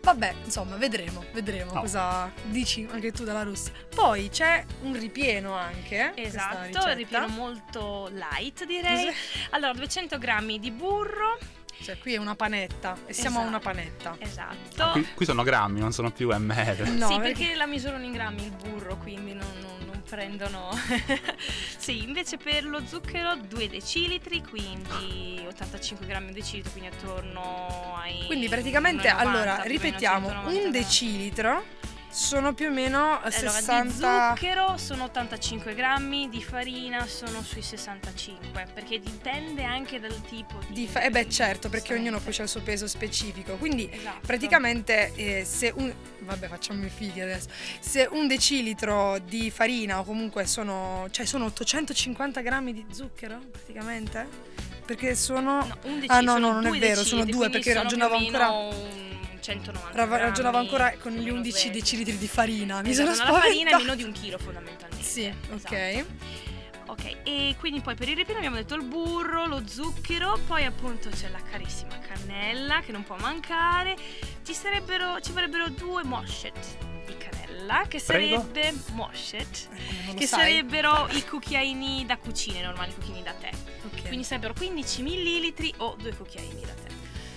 Vabbè, 0.04 0.34
insomma, 0.46 0.78
vedremo, 0.78 1.24
vedremo 1.32 1.74
No. 1.74 1.82
cosa 1.82 2.32
dici 2.46 2.88
anche 2.92 3.12
tu 3.12 3.24
dalla 3.24 3.44
Russia. 3.44 3.72
Poi 3.94 4.30
c'è 4.30 4.66
un 4.82 4.98
ripieno 5.00 5.54
anche. 5.54 6.12
Esatto, 6.16 6.90
il 6.90 6.96
ripieno 6.96 7.28
molto 7.28 8.10
light 8.12 8.66
direi. 8.66 9.14
Allora, 9.52 9.74
200 9.74 10.18
grammi 10.18 10.60
di 10.60 10.72
burro, 10.72 11.38
Cioè, 11.84 11.98
qui 12.00 12.14
è 12.14 12.18
una 12.18 12.36
panetta 12.36 12.96
e 13.08 13.14
siamo 13.14 13.38
a 13.40 13.42
Esatto. 13.42 13.48
una 13.48 13.60
panetta. 13.60 14.16
esatto. 14.20 14.84
Ah, 14.84 14.92
Qui, 14.92 15.08
qui 15.16 15.26
sono 15.26 15.42
grammi, 15.44 15.80
non 15.80 15.92
sono 15.94 16.12
più 16.12 16.30
ml. 16.36 16.90
No, 16.98 17.08
sì, 17.08 17.20
perché 17.20 17.54
la 17.56 17.66
misurano 17.68 18.04
in 18.04 18.12
grammi 18.12 18.44
il 18.44 18.52
burro, 18.52 18.98
quindi 18.98 19.34
non- 19.34 19.48
non 19.88 19.91
prendono. 20.12 20.70
sì, 21.78 22.04
invece 22.04 22.36
per 22.36 22.66
lo 22.66 22.86
zucchero 22.86 23.36
2 23.38 23.70
decilitri, 23.70 24.44
quindi 24.44 25.42
85 25.48 26.06
grammi 26.06 26.34
decilitro, 26.34 26.72
quindi 26.72 26.90
attorno 26.94 27.96
ai. 27.96 28.26
Quindi 28.26 28.50
praticamente, 28.50 29.08
1,90, 29.08 29.16
allora, 29.18 29.62
ripetiamo, 29.64 30.28
190 30.28 30.66
un 30.66 30.72
decilitro 30.72 31.64
sono 32.12 32.54
più 32.54 32.68
o 32.68 32.72
meno 32.72 33.20
Allora, 33.22 33.30
60... 33.32 33.84
di 33.84 33.92
zucchero 34.36 34.78
sono 34.78 35.06
85 35.06 35.74
grammi, 35.74 36.28
di 36.30 36.44
farina 36.44 37.08
sono 37.08 37.42
sui 37.42 37.62
65, 37.62 38.68
perché 38.74 39.00
dipende 39.00 39.64
anche 39.64 40.00
dal 40.00 40.22
tipo 40.28 40.60
di... 40.68 40.74
Di 40.74 40.88
fa- 40.88 41.02
eh 41.02 41.10
beh 41.10 41.30
certo, 41.30 41.70
perché 41.70 41.94
ognuno 41.94 42.20
poi 42.20 42.36
ha 42.38 42.42
il 42.44 42.50
suo 42.50 42.62
peso 42.62 42.88
specifico. 42.88 43.56
Quindi 43.56 43.90
Esatto. 43.92 44.20
praticamente 44.26 45.14
eh, 45.16 45.46
se 45.46 45.72
un... 45.76 45.94
Vabbè 46.20 46.48
facciamo 46.48 46.86
i 46.86 46.90
fighi 46.90 47.22
adesso. 47.22 47.48
Se 47.80 48.08
un 48.12 48.28
decilitro 48.28 49.18
di 49.20 49.50
farina 49.50 50.00
o 50.00 50.04
comunque 50.04 50.46
sono... 50.46 51.08
Cioè 51.12 51.26
sono 51.26 51.46
850 51.46 52.42
grammi 52.42 52.74
di 52.74 52.86
zucchero 52.92 53.40
praticamente? 53.50 54.28
Perché 54.86 55.16
sono... 55.16 55.66
No, 55.66 55.78
un 55.84 56.04
Ah, 56.08 56.20
no, 56.20 56.38
no, 56.38 56.52
non 56.52 56.66
è 56.76 56.78
vero, 56.78 57.04
sono 57.06 57.24
due, 57.24 57.50
perché 57.50 57.72
sono 57.72 57.84
ragionavo 57.84 58.16
ancora- 58.16 58.50
un 58.50 59.11
190 59.42 59.98
Rav- 59.98 60.12
ragionavo 60.20 60.58
grammi, 60.58 60.66
ancora 60.70 60.94
con 61.00 61.12
gli 61.14 61.24
meno 61.26 61.34
11 61.38 61.64
20. 61.64 61.80
decilitri 61.80 62.18
di 62.18 62.28
farina. 62.28 62.82
Mi 62.82 62.90
Esatto, 62.90 63.14
sono 63.14 63.26
no, 63.30 63.34
la 63.36 63.40
farina 63.42 63.54
è 63.54 63.74
spaventata. 63.74 63.84
meno 63.84 63.96
di 63.96 64.04
un 64.04 64.12
chilo 64.12 64.38
fondamentalmente. 64.38 65.04
Sì, 65.06 65.34
Esatto. 65.54 65.74
ok. 65.76 66.06
Ok, 66.88 67.18
e 67.24 67.56
quindi 67.58 67.80
poi 67.80 67.96
per 67.96 68.10
il 68.10 68.18
ripieno 68.18 68.40
abbiamo 68.40 68.58
detto 68.58 68.76
il 68.76 68.84
burro, 68.84 69.46
lo 69.46 69.66
zucchero, 69.66 70.38
poi 70.46 70.66
appunto 70.66 71.10
c'è 71.10 71.30
la 71.30 71.40
carissima 71.50 71.98
cannella 72.00 72.82
che 72.82 72.92
non 72.92 73.04
può 73.04 73.16
mancare. 73.18 73.96
Ci 74.44 74.54
sarebbero, 74.54 75.22
ci 75.22 75.32
vorrebbero 75.32 75.70
due 75.70 76.04
moshet 76.04 76.78
di 77.06 77.16
cannella, 77.18 77.86
che 77.88 78.02
Prego? 78.06 78.36
sarebbe 78.42 78.74
moshet, 78.92 79.70
Eh, 80.10 80.14
che 80.16 80.28
sai. 80.28 80.40
sarebbero 80.42 81.08
i 81.12 81.24
cucchiaini 81.26 82.06
da 82.06 82.18
cucina, 82.18 82.60
i 82.60 82.62
normali 82.64 82.94
cucchiaini 82.94 83.24
da 83.24 83.34
tè. 83.40 83.50
Ok. 83.86 84.08
Quindi 84.08 84.26
sarebbero 84.26 84.54
15 84.54 85.02
millilitri 85.02 85.74
o 85.78 85.96
due 85.98 86.14
cucchiaini 86.14 86.60
da 86.62 86.74
tè. 86.74 86.91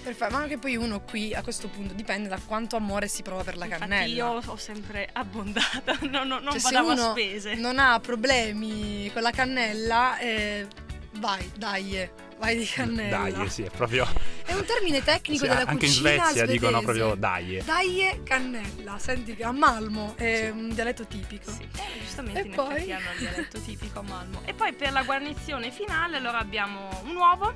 Perfetto, 0.05 0.33
ma 0.35 0.43
anche 0.43 0.59
poi 0.59 0.77
uno 0.77 1.01
qui 1.01 1.35
a 1.35 1.43
questo 1.43 1.69
punto 1.69 1.95
dipende 1.95 2.29
da 2.29 2.39
quanto 2.45 2.77
amore 2.77 3.09
si 3.09 3.23
prova 3.23 3.43
per 3.43 3.57
la 3.57 3.65
Infatti 3.65 3.81
cannella. 3.83 4.15
io 4.15 4.27
ho 4.45 4.57
sempre 4.57 5.09
abbondata, 5.13 5.97
no, 6.11 6.25
no, 6.25 6.39
non 6.41 6.51
Cioè, 6.53 6.59
se 6.61 6.71
badavo 6.71 6.91
a 6.91 6.93
uno 6.93 7.11
spese. 7.13 7.55
non 7.55 7.79
ha 7.79 7.99
problemi 8.01 9.11
con 9.13 9.23
la 9.23 9.31
cannella, 9.31 10.19
eh, 10.19 10.67
vai, 11.15 11.51
dai, 11.57 11.97
eh, 11.99 12.13
vai 12.39 12.59
di 12.59 12.67
cannella. 12.67 13.31
Dai, 13.31 13.49
sì, 13.49 13.63
è 13.63 13.71
proprio. 13.71 14.07
È 14.45 14.53
un 14.53 14.65
termine 14.67 15.03
tecnico 15.03 15.45
sì, 15.45 15.49
della 15.51 15.61
anche 15.67 15.87
in 15.87 15.91
cucina 15.93 16.11
Svezia 16.27 16.45
dicono 16.45 16.81
svedese. 16.81 16.99
proprio 16.99 17.15
dai. 17.15 17.63
Dai 17.65 18.21
cannella, 18.25 18.99
senti 18.99 19.35
che 19.35 19.43
a 19.45 19.53
Malmo 19.53 20.13
è 20.19 20.51
Sì. 20.53 20.59
un 20.59 20.69
dialetto 20.75 21.07
tipico. 21.07 21.51
Sì, 21.51 21.63
eh, 21.63 22.01
giustamente 22.01 22.41
E 22.41 22.45
in 22.45 22.51
poi? 22.55 22.75
effetti 22.75 22.93
hanno 22.93 23.11
il 23.13 23.19
dialetto 23.21 23.59
tipico 23.59 24.01
a 24.01 24.03
Malmo. 24.03 24.43
E 24.45 24.53
poi 24.53 24.75
per 24.75 24.93
la 24.93 25.03
guarnizione 25.03 25.71
finale 25.71 26.19
allora 26.19 26.39
abbiamo 26.41 26.91
un 27.05 27.17
uovo, 27.17 27.55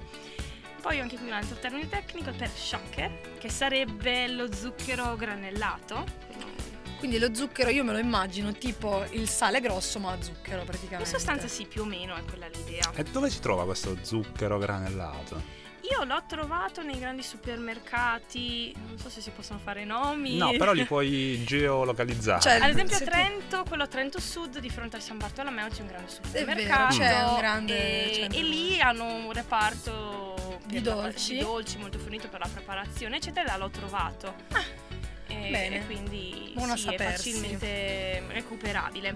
poi 0.80 1.00
anche 1.00 1.16
qui 1.16 1.26
un 1.26 1.32
altro 1.32 1.56
termine 1.56 1.88
tecnico 1.88 2.30
per 2.32 2.48
shocker, 2.50 3.36
che 3.38 3.48
sarebbe 3.50 4.28
lo 4.28 4.52
zucchero 4.52 5.16
granellato. 5.16 6.26
Quindi 6.98 7.18
lo 7.20 7.32
zucchero 7.32 7.70
io 7.70 7.84
me 7.84 7.92
lo 7.92 7.98
immagino 7.98 8.50
tipo 8.52 9.04
il 9.10 9.28
sale 9.28 9.60
grosso 9.60 10.00
ma 10.00 10.12
a 10.12 10.20
zucchero 10.20 10.60
In 10.60 10.66
praticamente. 10.66 11.08
sostanza 11.08 11.46
sì, 11.46 11.64
più 11.66 11.82
o 11.82 11.84
meno 11.84 12.16
è 12.16 12.24
quella 12.24 12.48
l'idea. 12.48 12.90
E 12.94 13.04
dove 13.04 13.30
si 13.30 13.38
trova 13.38 13.64
questo 13.64 13.96
zucchero 14.02 14.58
granellato? 14.58 15.56
Io 15.90 16.02
l'ho 16.04 16.22
trovato 16.26 16.82
nei 16.82 16.98
grandi 16.98 17.22
supermercati, 17.22 18.74
non 18.86 18.98
so 18.98 19.08
se 19.08 19.20
si 19.20 19.30
possono 19.30 19.58
fare 19.60 19.84
nomi. 19.84 20.36
No, 20.36 20.50
però 20.58 20.72
li 20.72 20.84
puoi 20.86 21.42
geolocalizzare. 21.44 22.40
Cioè, 22.40 22.58
Ad 22.60 22.68
esempio 22.70 22.96
a 22.96 23.00
Trento, 23.00 23.62
quello 23.66 23.84
a 23.84 23.86
Trento 23.86 24.18
Sud 24.20 24.58
di 24.58 24.68
fronte 24.68 24.96
al 24.96 25.02
San 25.02 25.18
Bartolomeo 25.18 25.68
c'è 25.68 25.82
un 25.82 25.86
grande 25.86 26.08
vero, 26.10 26.24
supermercato. 26.38 26.96
c'è 26.96 27.22
un 27.22 27.36
grande 27.38 28.10
e, 28.10 28.28
e 28.32 28.42
lì 28.42 28.80
hanno 28.80 29.04
un 29.04 29.32
reparto 29.32 30.27
Di 30.68 30.80
per 30.80 30.94
la- 30.94 31.02
dolci. 31.02 31.34
di 31.34 31.40
dolci 31.40 31.78
molto 31.78 31.98
fornito 31.98 32.28
per 32.28 32.40
la 32.40 32.48
preparazione, 32.52 33.16
eccetera, 33.16 33.56
l'ho 33.56 33.70
trovato. 33.70 34.34
e, 35.26 35.50
bene. 35.50 35.76
e 35.80 35.86
quindi 35.86 36.52
Buono 36.54 36.76
sì, 36.76 36.88
è 36.94 36.96
facilmente 36.96 38.22
recuperabile. 38.28 39.14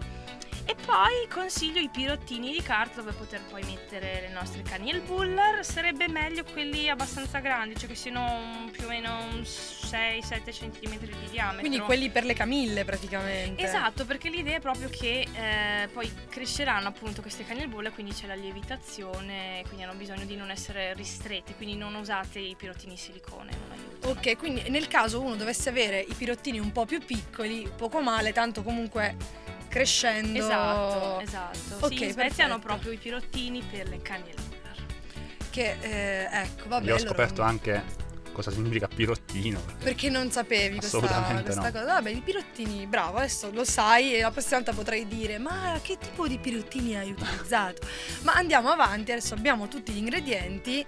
E 0.64 0.76
poi 0.86 1.26
consiglio 1.28 1.80
i 1.80 1.88
pirottini 1.88 2.52
di 2.52 2.62
carta 2.62 3.00
dove 3.00 3.12
poter 3.12 3.40
poi 3.50 3.62
mettere 3.64 4.20
le 4.20 4.28
nostre 4.28 4.62
canne. 4.62 4.90
Il 4.90 5.00
buller 5.00 5.64
sarebbe 5.64 6.08
meglio 6.08 6.44
quelli 6.44 6.88
abbastanza 6.88 7.40
grandi, 7.40 7.76
cioè 7.76 7.88
che 7.88 7.94
siano 7.94 8.68
più 8.70 8.84
o 8.84 8.88
meno 8.88 9.24
un 9.32 9.40
6-7 9.40 10.20
cm 10.50 10.98
di 10.98 11.14
diametro. 11.30 11.60
Quindi 11.60 11.80
quelli 11.80 12.10
per 12.10 12.24
le 12.24 12.34
camille 12.34 12.84
praticamente. 12.84 13.62
Esatto, 13.62 14.04
perché 14.04 14.28
l'idea 14.28 14.56
è 14.56 14.60
proprio 14.60 14.88
che 14.88 15.26
eh, 15.32 15.88
poi 15.88 16.10
cresceranno 16.28 16.88
appunto 16.88 17.20
queste 17.22 17.44
canne 17.44 17.62
al 17.62 17.68
bulle, 17.68 17.90
quindi 17.90 18.12
c'è 18.12 18.26
la 18.26 18.34
lievitazione, 18.34 19.62
quindi 19.66 19.82
hanno 19.82 19.94
bisogno 19.94 20.24
di 20.24 20.36
non 20.36 20.50
essere 20.50 20.94
ristretti, 20.94 21.54
quindi 21.54 21.76
non 21.76 21.94
usate 21.94 22.38
i 22.38 22.54
pirottini 22.56 22.96
silicone, 22.96 23.50
non 23.50 23.78
aiutano. 23.78 24.12
Ok, 24.12 24.36
quindi 24.36 24.68
nel 24.70 24.86
caso 24.86 25.20
uno 25.20 25.34
dovesse 25.34 25.68
avere 25.68 26.00
i 26.00 26.14
pirottini 26.14 26.60
un 26.60 26.70
po' 26.70 26.86
più 26.86 27.00
piccoli, 27.04 27.70
poco 27.76 28.00
male, 28.00 28.32
tanto 28.32 28.62
comunque 28.62 29.40
crescendo. 29.72 30.38
Esatto, 30.38 31.20
esatto. 31.20 31.86
Ok, 31.86 31.96
sì, 31.96 32.04
in 32.04 32.12
Svezia 32.12 32.44
hanno 32.44 32.58
proprio 32.58 32.92
i 32.92 32.98
pirottini 32.98 33.62
per 33.62 33.88
le 33.88 34.02
canne 34.02 34.30
al 34.36 34.44
buller. 34.46 34.86
Che 35.48 35.76
eh, 35.80 36.28
ecco, 36.30 36.68
vabbè. 36.68 36.84
Io 36.84 36.92
ho 36.92 36.96
allora- 36.96 37.08
scoperto 37.08 37.40
anche 37.40 38.00
cosa 38.32 38.50
significa 38.50 38.86
pirottino. 38.86 39.60
Perché 39.82 40.10
non 40.10 40.30
sapevi 40.30 40.76
questa, 40.76 40.98
Assolutamente 40.98 41.42
questa 41.44 41.62
no. 41.62 41.70
cosa? 41.70 41.84
Vabbè, 41.84 42.10
i 42.10 42.20
pirottini, 42.20 42.86
bravo, 42.86 43.16
adesso 43.18 43.50
lo 43.50 43.64
sai 43.64 44.14
e 44.14 44.20
la 44.20 44.30
prossima 44.30 44.56
volta 44.56 44.72
potrai 44.72 45.06
dire 45.06 45.38
ma 45.38 45.78
che 45.82 45.96
tipo 45.98 46.26
di 46.26 46.38
pirottini 46.38 46.96
hai 46.96 47.10
utilizzato? 47.10 47.86
ma 48.22 48.34
andiamo 48.34 48.70
avanti, 48.70 49.12
adesso 49.12 49.34
abbiamo 49.34 49.68
tutti 49.68 49.92
gli 49.92 49.98
ingredienti 49.98 50.84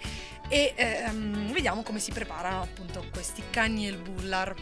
e 0.48 0.72
ehm, 0.76 1.52
vediamo 1.52 1.82
come 1.82 2.00
si 2.00 2.12
preparano 2.12 2.62
appunto 2.62 3.04
questi 3.12 3.42
cagni 3.50 3.86
e 3.86 3.90
il 3.90 3.98
bullar. 3.98 4.54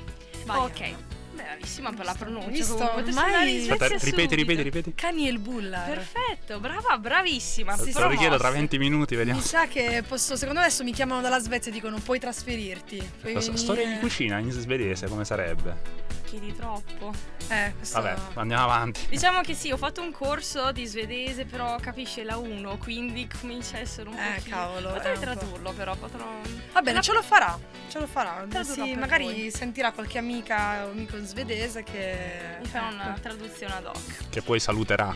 Vai, 0.45 0.59
ok, 0.59 0.81
Anna. 0.81 1.21
Bravissima 1.35 1.93
per 1.93 2.05
la 2.05 2.15
pronuncia. 2.15 2.65
comunque, 2.65 2.95
potresti 2.95 3.21
ormai- 3.21 3.69
Aspetta, 3.71 4.05
ripeti, 4.05 4.35
ripeti, 4.35 4.63
ripeti. 4.63 4.95
Cagni 4.95 5.27
e 5.27 5.31
il 5.31 5.39
bullar. 5.39 5.89
Perfetto, 5.89 6.61
brava, 6.61 6.99
bravissima. 6.99 7.77
Sì, 7.77 7.93
Te 7.93 8.01
lo 8.01 8.09
richiedo 8.09 8.37
tra 8.37 8.49
promossa. 8.49 8.59
20 8.59 8.79
minuti, 8.79 9.15
vediamo. 9.17 9.39
Mi 9.39 9.45
sa 9.45 9.67
che 9.67 10.03
posso, 10.07 10.37
secondo 10.37 10.61
me 10.61 10.67
adesso 10.67 10.85
mi 10.85 10.93
chiamano 10.93 11.21
dalla 11.21 11.39
Svezia 11.41 11.71
e 11.71 11.75
dicono 11.75 11.99
puoi 11.99 12.19
trasferirti. 12.19 13.03
Puoi 13.21 13.33
La 13.35 13.41
s- 13.41 13.45
venire." 13.47 13.63
storia 13.63 13.87
di 13.89 13.99
cucina 13.99 14.39
in 14.39 14.51
svedese 14.51 15.07
come 15.09 15.25
sarebbe? 15.25 16.11
Chiedi 16.33 16.57
troppo. 16.57 17.13
Eh, 17.49 17.75
questo... 17.77 18.01
Vabbè, 18.01 18.19
andiamo 18.41 18.65
avanti. 18.65 19.05
Diciamo 19.11 19.43
che 19.43 19.53
sì, 19.53 19.71
ho 19.71 19.77
fatto 19.77 20.01
un 20.01 20.13
corso 20.13 20.73
di 20.73 20.87
svedese, 20.87 21.45
però 21.45 21.77
capisce 21.79 22.25
la 22.25 22.39
1, 22.39 22.79
quindi 22.79 23.29
comincia 23.39 23.77
a 23.77 23.81
essere 23.81 24.09
un 24.09 24.15
po'. 24.15 24.23
Eh, 24.23 24.43
cavolo, 24.49 24.93
Potrei 24.95 25.13
un 25.13 25.19
po'. 25.19 25.25
tradurlo, 25.27 25.73
però 25.73 25.95
potrò. 25.95 26.25
Va 26.73 26.81
bene, 26.81 26.97
La- 26.97 27.03
ce 27.03 27.13
lo 27.13 27.21
farà, 27.21 27.59
ce 27.91 27.99
lo 27.99 28.07
farà. 28.07 28.47
Tradurrò 28.49 28.85
Sì, 28.87 28.95
magari 28.95 29.25
voi. 29.25 29.51
sentirà 29.51 29.93
qualche 29.93 30.17
amica 30.17 30.87
o 30.87 30.93
amico 30.93 31.23
svedese 31.23 31.83
che... 31.83 32.57
Mi 32.61 32.67
farà 32.67 32.87
una 32.89 33.11
ecco. 33.11 33.21
traduzione 33.21 33.75
ad 33.75 33.85
hoc. 33.85 34.29
Che 34.31 34.41
poi 34.41 34.59
saluterà. 34.59 35.15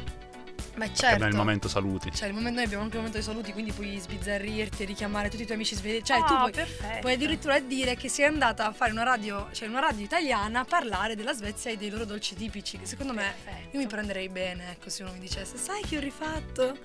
Ma 0.76 0.84
Che 0.86 0.94
certo. 0.94 1.24
nel 1.24 1.34
momento 1.34 1.68
saluti. 1.68 2.10
Cioè, 2.12 2.28
il 2.28 2.34
momento, 2.34 2.56
noi 2.56 2.64
abbiamo 2.64 2.82
anche 2.84 2.96
il 2.96 3.02
momento 3.02 3.18
dei 3.18 3.26
saluti, 3.26 3.52
quindi 3.52 3.72
puoi 3.72 3.98
sbizzarrirti 3.98 4.82
e 4.82 4.86
richiamare 4.86 5.28
tutti 5.30 5.40
i 5.42 5.44
tuoi 5.44 5.56
amici 5.56 5.74
svedesi. 5.74 6.04
Cioè, 6.04 6.18
Ah, 6.18 6.22
tu 6.24 6.36
puoi, 6.36 6.50
perfetto. 6.52 6.98
puoi 7.00 7.12
addirittura 7.14 7.58
dire 7.60 7.96
che 7.96 8.08
sei 8.10 8.26
andata 8.26 8.66
a 8.66 8.72
fare 8.72 8.92
una 8.92 9.02
radio, 9.02 9.48
cioè 9.52 9.68
una 9.68 9.80
radio 9.80 10.04
italiana 10.04 10.60
a 10.60 10.64
parlare 10.64 11.14
della 11.16 11.32
Svezia 11.32 11.70
e 11.70 11.76
dei 11.78 11.88
loro 11.88 12.04
dolci 12.04 12.34
tipici. 12.34 12.78
Che 12.78 12.84
secondo 12.86 13.12
me 13.14 13.34
Perfetto. 13.42 13.76
io 13.76 13.82
mi 13.82 13.86
prenderei 13.86 14.28
bene, 14.28 14.72
ecco, 14.72 14.90
se 14.90 15.02
uno 15.02 15.12
mi 15.12 15.18
dicesse, 15.18 15.56
sai 15.56 15.80
che 15.82 15.96
ho 15.96 16.00
rifatto? 16.00 16.76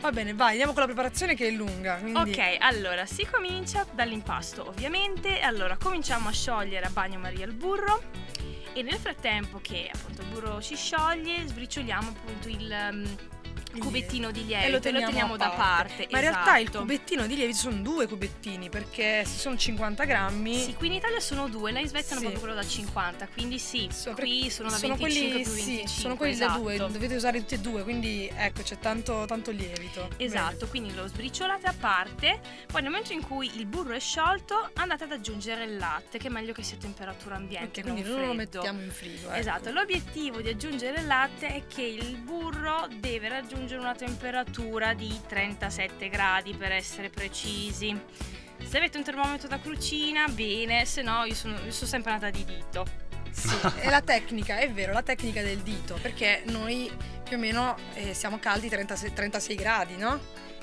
Va 0.00 0.12
bene, 0.12 0.32
vai, 0.32 0.50
andiamo 0.52 0.72
con 0.72 0.82
la 0.82 0.86
preparazione 0.86 1.34
che 1.34 1.48
è 1.48 1.50
lunga. 1.50 1.96
Quindi... 1.96 2.30
Ok, 2.30 2.56
allora 2.60 3.04
si 3.06 3.26
comincia 3.28 3.84
dall'impasto 3.92 4.68
ovviamente. 4.68 5.40
Allora 5.40 5.76
cominciamo 5.76 6.28
a 6.28 6.32
sciogliere 6.32 6.86
a 6.86 6.90
bagnomaria 6.90 7.44
il 7.46 7.52
burro 7.52 8.00
e 8.72 8.82
nel 8.82 8.94
frattempo 8.98 9.58
che 9.60 9.90
appunto 9.92 10.22
il 10.22 10.28
burro 10.28 10.60
si 10.60 10.76
scioglie 10.76 11.44
sbricioliamo 11.46 12.08
appunto 12.10 12.48
il, 12.48 12.88
um, 12.92 13.02
Il 13.02 13.39
cubettino 13.78 14.30
di 14.30 14.44
lievito 14.46 14.66
e 14.66 14.70
lo 14.70 14.80
teniamo, 15.00 15.34
a 15.34 15.36
da 15.36 15.50
parte. 15.50 16.06
Ma 16.10 16.18
in 16.18 16.24
realtà 16.24 16.56
il 16.58 16.62
esatto. 16.64 16.78
cubettino 16.80 17.26
di 17.26 17.36
lievito 17.36 17.58
sono 17.58 17.76
due 17.76 18.06
cubettini 18.06 18.68
perché 18.68 19.24
se 19.24 19.38
sono 19.38 19.56
50 19.56 20.04
grammi. 20.04 20.58
Sì, 20.58 20.74
qui 20.74 20.88
in 20.88 20.94
Italia 20.94 21.20
sono 21.20 21.48
due, 21.48 21.70
là 21.72 21.78
in 21.80 21.88
Svezia 21.88 22.16
hanno 22.16 22.20
Sì. 22.26 22.30
proprio 22.32 22.40
quello 22.40 22.54
da 22.54 22.66
50, 22.68 23.28
quindi 23.32 23.58
sì, 23.58 23.88
So- 23.92 24.12
qui 24.14 24.50
sono 24.50 24.68
da 24.70 24.76
sono 24.76 24.96
25 24.96 25.28
quelli, 25.30 25.42
più 25.42 25.52
sì, 25.52 25.64
25. 25.76 25.88
sono 25.88 26.16
quelli 26.16 26.32
esatto. 26.32 26.52
da 26.52 26.58
due, 26.58 26.76
dovete 26.76 27.14
usare 27.14 27.38
tutti 27.38 27.54
e 27.54 27.58
due, 27.58 27.82
quindi 27.82 28.30
ecco 28.34 28.62
c'è 28.62 28.78
tanto, 28.78 29.24
tanto 29.26 29.50
lievito. 29.50 30.08
Esatto, 30.16 30.66
quindi 30.68 30.94
lo 30.94 31.06
sbriciolate 31.06 31.66
a 31.66 31.74
parte, 31.78 32.40
poi 32.66 32.82
nel 32.82 32.90
momento 32.90 33.12
in 33.12 33.22
cui 33.22 33.50
il 33.56 33.66
burro 33.66 33.92
è 33.94 34.00
sciolto 34.00 34.70
andate 34.74 35.04
ad 35.04 35.12
aggiungere 35.12 35.64
il 35.64 35.76
latte, 35.76 36.18
che 36.18 36.26
è 36.28 36.30
meglio 36.30 36.52
che 36.52 36.62
sia 36.62 36.76
a 36.76 36.80
temperatura 36.80 37.34
Bene. 37.36 37.44
ambiente, 37.46 37.80
Ok, 37.80 37.86
quindi 37.86 38.02
non 38.02 38.10
non 38.10 38.20
lo 38.20 38.34
freddo. 38.34 38.42
mettiamo 38.58 38.82
in 38.82 38.90
frigo. 38.90 39.28
ecco. 39.28 39.38
Esatto, 39.38 39.70
l'obiettivo 39.70 40.40
di 40.40 40.48
aggiungere 40.48 41.00
il 41.00 41.06
latte 41.06 41.46
è 41.48 41.62
che 41.66 41.82
il 41.82 42.16
burro 42.16 42.88
deve 42.98 43.28
raggiungere 43.28 43.58
una 43.76 43.94
temperatura 43.94 44.94
di 44.94 45.20
37 45.26 46.08
gradi 46.08 46.54
per 46.54 46.72
essere 46.72 47.10
precisi. 47.10 47.98
Se 48.62 48.76
avete 48.76 48.98
un 48.98 49.04
termometro 49.04 49.48
da 49.48 49.58
cucina, 49.58 50.28
bene, 50.28 50.84
se 50.84 51.02
no 51.02 51.24
io 51.24 51.34
sono, 51.34 51.54
io 51.64 51.70
sono 51.70 51.88
sempre 51.88 52.12
andata 52.12 52.30
di 52.30 52.44
dito. 52.44 52.86
Sì, 53.30 53.56
è 53.76 53.88
la 53.90 54.00
tecnica, 54.00 54.58
è 54.58 54.70
vero, 54.70 54.92
la 54.92 55.02
tecnica 55.02 55.42
del 55.42 55.58
dito, 55.58 55.98
perché 56.00 56.42
noi 56.46 56.90
più 57.22 57.36
o 57.36 57.40
meno 57.40 57.76
eh, 57.94 58.12
siamo 58.14 58.38
caldi 58.38 58.68
36, 58.68 59.12
36 59.12 59.56
gradi, 59.56 59.96
no? 59.96 60.18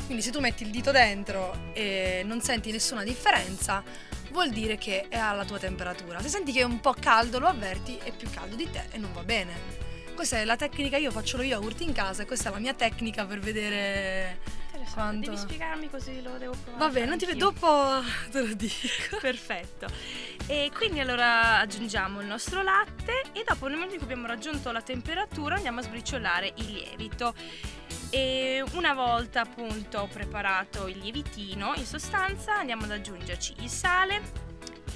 Quindi 0.05 0.23
se 0.23 0.31
tu 0.31 0.39
metti 0.39 0.63
il 0.63 0.69
dito 0.69 0.91
dentro 0.91 1.71
e 1.73 2.21
non 2.25 2.41
senti 2.41 2.71
nessuna 2.71 3.03
differenza, 3.03 3.83
vuol 4.31 4.49
dire 4.51 4.77
che 4.77 5.07
è 5.09 5.17
alla 5.17 5.45
tua 5.45 5.57
temperatura. 5.57 6.21
Se 6.21 6.29
senti 6.29 6.51
che 6.51 6.61
è 6.61 6.63
un 6.63 6.79
po' 6.79 6.93
caldo, 6.99 7.39
lo 7.39 7.47
avverti, 7.47 7.97
è 8.03 8.11
più 8.11 8.29
caldo 8.29 8.55
di 8.55 8.69
te 8.69 8.85
e 8.91 8.97
non 8.97 9.11
va 9.13 9.23
bene. 9.23 9.85
Questa 10.17 10.37
è 10.37 10.45
la 10.45 10.55
tecnica, 10.55 10.97
io 10.97 11.11
faccio 11.11 11.37
lo 11.37 11.43
yogurt 11.43 11.79
in 11.81 11.93
casa 11.93 12.23
e 12.23 12.25
questa 12.25 12.49
è 12.49 12.51
la 12.51 12.57
mia 12.57 12.73
tecnica 12.73 13.27
per 13.27 13.37
vedere 13.37 14.39
Interessante, 14.71 14.93
quanto... 14.95 15.29
devi 15.29 15.37
spiegarmi 15.37 15.89
così 15.91 16.21
lo 16.23 16.37
devo 16.39 16.55
provare. 16.63 16.83
Va 16.83 16.89
bene, 16.89 17.05
non 17.05 17.17
ti 17.19 17.27
vedo, 17.27 17.51
dopo 17.51 18.01
te 18.31 18.41
lo 18.41 18.53
dico. 18.55 19.17
Perfetto. 19.21 19.85
E 20.47 20.71
quindi 20.73 21.01
allora 21.01 21.59
aggiungiamo 21.59 22.19
il 22.21 22.25
nostro 22.25 22.63
latte 22.63 23.25
e 23.31 23.43
dopo 23.47 23.67
nel 23.67 23.75
momento 23.75 23.93
in 23.93 23.99
cui 23.99 24.11
abbiamo 24.11 24.27
raggiunto 24.27 24.71
la 24.71 24.81
temperatura 24.81 25.53
andiamo 25.53 25.81
a 25.81 25.83
sbriciolare 25.83 26.51
il 26.55 26.65
lievito. 26.65 27.35
E 28.09 28.63
una 28.71 28.95
volta 28.95 29.41
appunto 29.41 30.09
preparato 30.11 30.87
il 30.87 30.97
lievitino, 30.97 31.73
in 31.75 31.85
sostanza 31.85 32.55
andiamo 32.55 32.85
ad 32.85 32.91
aggiungerci 32.91 33.53
il 33.59 33.69
sale, 33.69 34.46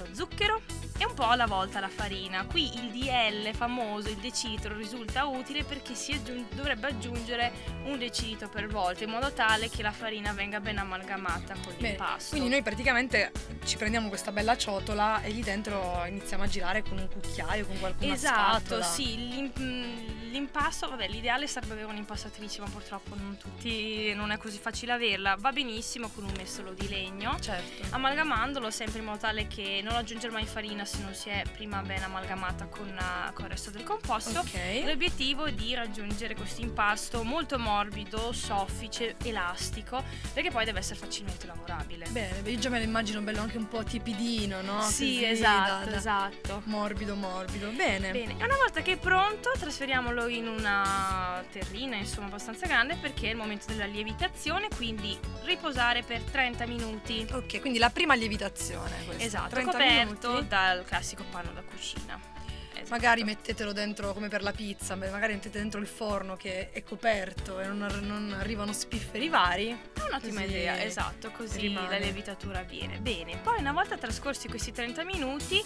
lo 0.01 0.13
zucchero 0.13 0.61
e 0.97 1.05
un 1.05 1.13
po' 1.15 1.27
alla 1.27 1.47
volta 1.47 1.79
la 1.79 1.89
farina. 1.89 2.45
Qui 2.45 2.73
il 2.75 2.91
DL 2.91 3.53
famoso, 3.55 4.09
il 4.09 4.17
decilitro, 4.17 4.75
risulta 4.75 5.25
utile 5.25 5.63
perché 5.63 5.95
si 5.95 6.13
aggiun- 6.13 6.45
dovrebbe 6.53 6.87
aggiungere 6.87 7.51
un 7.85 7.97
decilitro 7.97 8.49
per 8.49 8.67
volta 8.67 9.03
in 9.03 9.09
modo 9.09 9.31
tale 9.31 9.69
che 9.69 9.81
la 9.81 9.91
farina 9.91 10.31
venga 10.33 10.59
ben 10.59 10.77
amalgamata 10.77 11.53
con 11.55 11.73
Bene, 11.75 11.87
l'impasto. 11.89 12.29
Quindi 12.31 12.49
noi 12.49 12.61
praticamente 12.61 13.31
ci 13.65 13.77
prendiamo 13.77 14.09
questa 14.09 14.31
bella 14.31 14.55
ciotola 14.57 15.21
e 15.23 15.29
lì 15.31 15.41
dentro 15.41 16.03
iniziamo 16.07 16.43
a 16.43 16.47
girare 16.47 16.83
con 16.83 16.97
un 16.99 17.07
cucchiaio, 17.07 17.65
con 17.65 17.79
qualcuna 17.79 18.13
Esatto, 18.13 18.59
spatola. 18.59 18.83
sì, 18.85 19.15
l'im- 19.29 19.59
mm, 19.59 20.10
l'impasto, 20.31 20.89
vabbè, 20.89 21.07
l'ideale 21.07 21.45
sarebbe 21.47 21.73
avere 21.73 21.87
un'impastatrice, 21.89 22.61
ma 22.61 22.67
purtroppo 22.67 23.15
non 23.15 23.37
tutti, 23.37 24.13
non 24.15 24.31
è 24.31 24.37
così 24.37 24.57
facile 24.57 24.93
averla. 24.93 25.35
Va 25.37 25.51
benissimo 25.51 26.09
con 26.09 26.23
un 26.23 26.31
mestolo 26.37 26.73
di 26.73 26.87
legno, 26.87 27.37
Certo. 27.39 27.87
amalgamandolo 27.91 28.71
sempre 28.71 28.99
in 28.99 29.05
modo 29.05 29.19
tale 29.19 29.47
che 29.47 29.81
non 29.83 29.95
aggiungere 29.95 30.31
mai 30.31 30.45
farina 30.45 30.85
se 30.85 30.99
non 31.03 31.13
si 31.13 31.29
è 31.29 31.43
prima 31.53 31.81
ben 31.81 32.01
amalgamata 32.03 32.65
con, 32.65 32.87
eh, 32.87 33.33
con 33.33 33.45
il 33.45 33.51
resto 33.51 33.69
del 33.69 33.83
composto. 33.83 34.39
Ok. 34.39 34.83
L'obiettivo 34.85 35.45
è 35.45 35.53
di 35.53 35.73
raggiungere 35.75 36.33
questo 36.35 36.61
impasto 36.61 37.23
molto 37.23 37.59
morbido, 37.59 38.31
soffice, 38.31 39.15
elastico, 39.23 40.03
perché 40.33 40.49
poi 40.49 40.65
deve 40.65 40.79
essere 40.79 40.99
facilmente 40.99 41.45
lavorabile. 41.45 42.07
Bene, 42.09 42.49
io 42.49 42.57
già 42.57 42.69
me 42.69 42.79
lo 42.79 42.85
immagino 42.85 43.21
bello 43.21 43.41
anche 43.41 43.57
un 43.57 43.67
po' 43.67 43.83
tipidino, 43.83 44.61
no? 44.61 44.81
Sì, 44.83 45.17
si 45.17 45.25
esatto, 45.25 45.79
veda, 45.85 45.91
da- 45.91 45.97
esatto. 45.97 46.61
Morbido, 46.65 47.15
morbido. 47.15 47.69
Bene. 47.71 48.11
Bene, 48.11 48.35
e 48.37 48.43
una 48.43 48.55
volta 48.55 48.81
che 48.81 48.93
è 48.93 48.97
pronto 48.97 49.51
trasferiamolo 49.59 50.20
in 50.27 50.47
una 50.47 51.43
terrina 51.51 51.95
insomma 51.95 52.27
abbastanza 52.27 52.65
grande 52.65 52.95
perché 52.95 53.27
è 53.27 53.29
il 53.31 53.37
momento 53.37 53.65
della 53.67 53.85
lievitazione, 53.85 54.67
quindi 54.75 55.17
riposare 55.43 56.03
per 56.03 56.21
30 56.21 56.65
minuti. 56.65 57.25
Ok, 57.31 57.59
quindi 57.59 57.79
la 57.79 57.89
prima 57.89 58.15
lievitazione. 58.15 59.03
Questa. 59.05 59.23
Esatto, 59.23 59.49
30 59.49 59.71
coperto 59.71 60.29
minuti. 60.29 60.47
dal 60.47 60.83
classico 60.85 61.23
panno 61.29 61.51
da 61.53 61.61
cucina. 61.61 62.31
Esatto. 62.73 62.89
Magari 62.89 63.23
mettetelo 63.23 63.73
dentro 63.73 64.11
come 64.13 64.27
per 64.27 64.41
la 64.41 64.51
pizza, 64.51 64.95
magari 64.95 65.33
mettete 65.33 65.59
dentro 65.59 65.79
il 65.79 65.87
forno 65.87 66.35
che 66.35 66.71
è 66.71 66.83
coperto 66.83 67.59
e 67.59 67.67
non, 67.67 67.77
non 68.01 68.35
arrivano 68.39 68.73
spifferi 68.73 69.29
vari. 69.29 69.69
È 69.69 70.01
un'ottima 70.07 70.41
così 70.41 70.51
idea, 70.53 70.83
esatto, 70.83 71.29
così 71.31 71.59
rimane. 71.59 71.89
la 71.89 71.97
lievitatura 71.97 72.59
avviene. 72.59 72.97
Bene, 72.99 73.37
poi 73.37 73.59
una 73.59 73.71
volta 73.71 73.97
trascorsi 73.97 74.47
questi 74.47 74.71
30 74.71 75.03
minuti, 75.03 75.61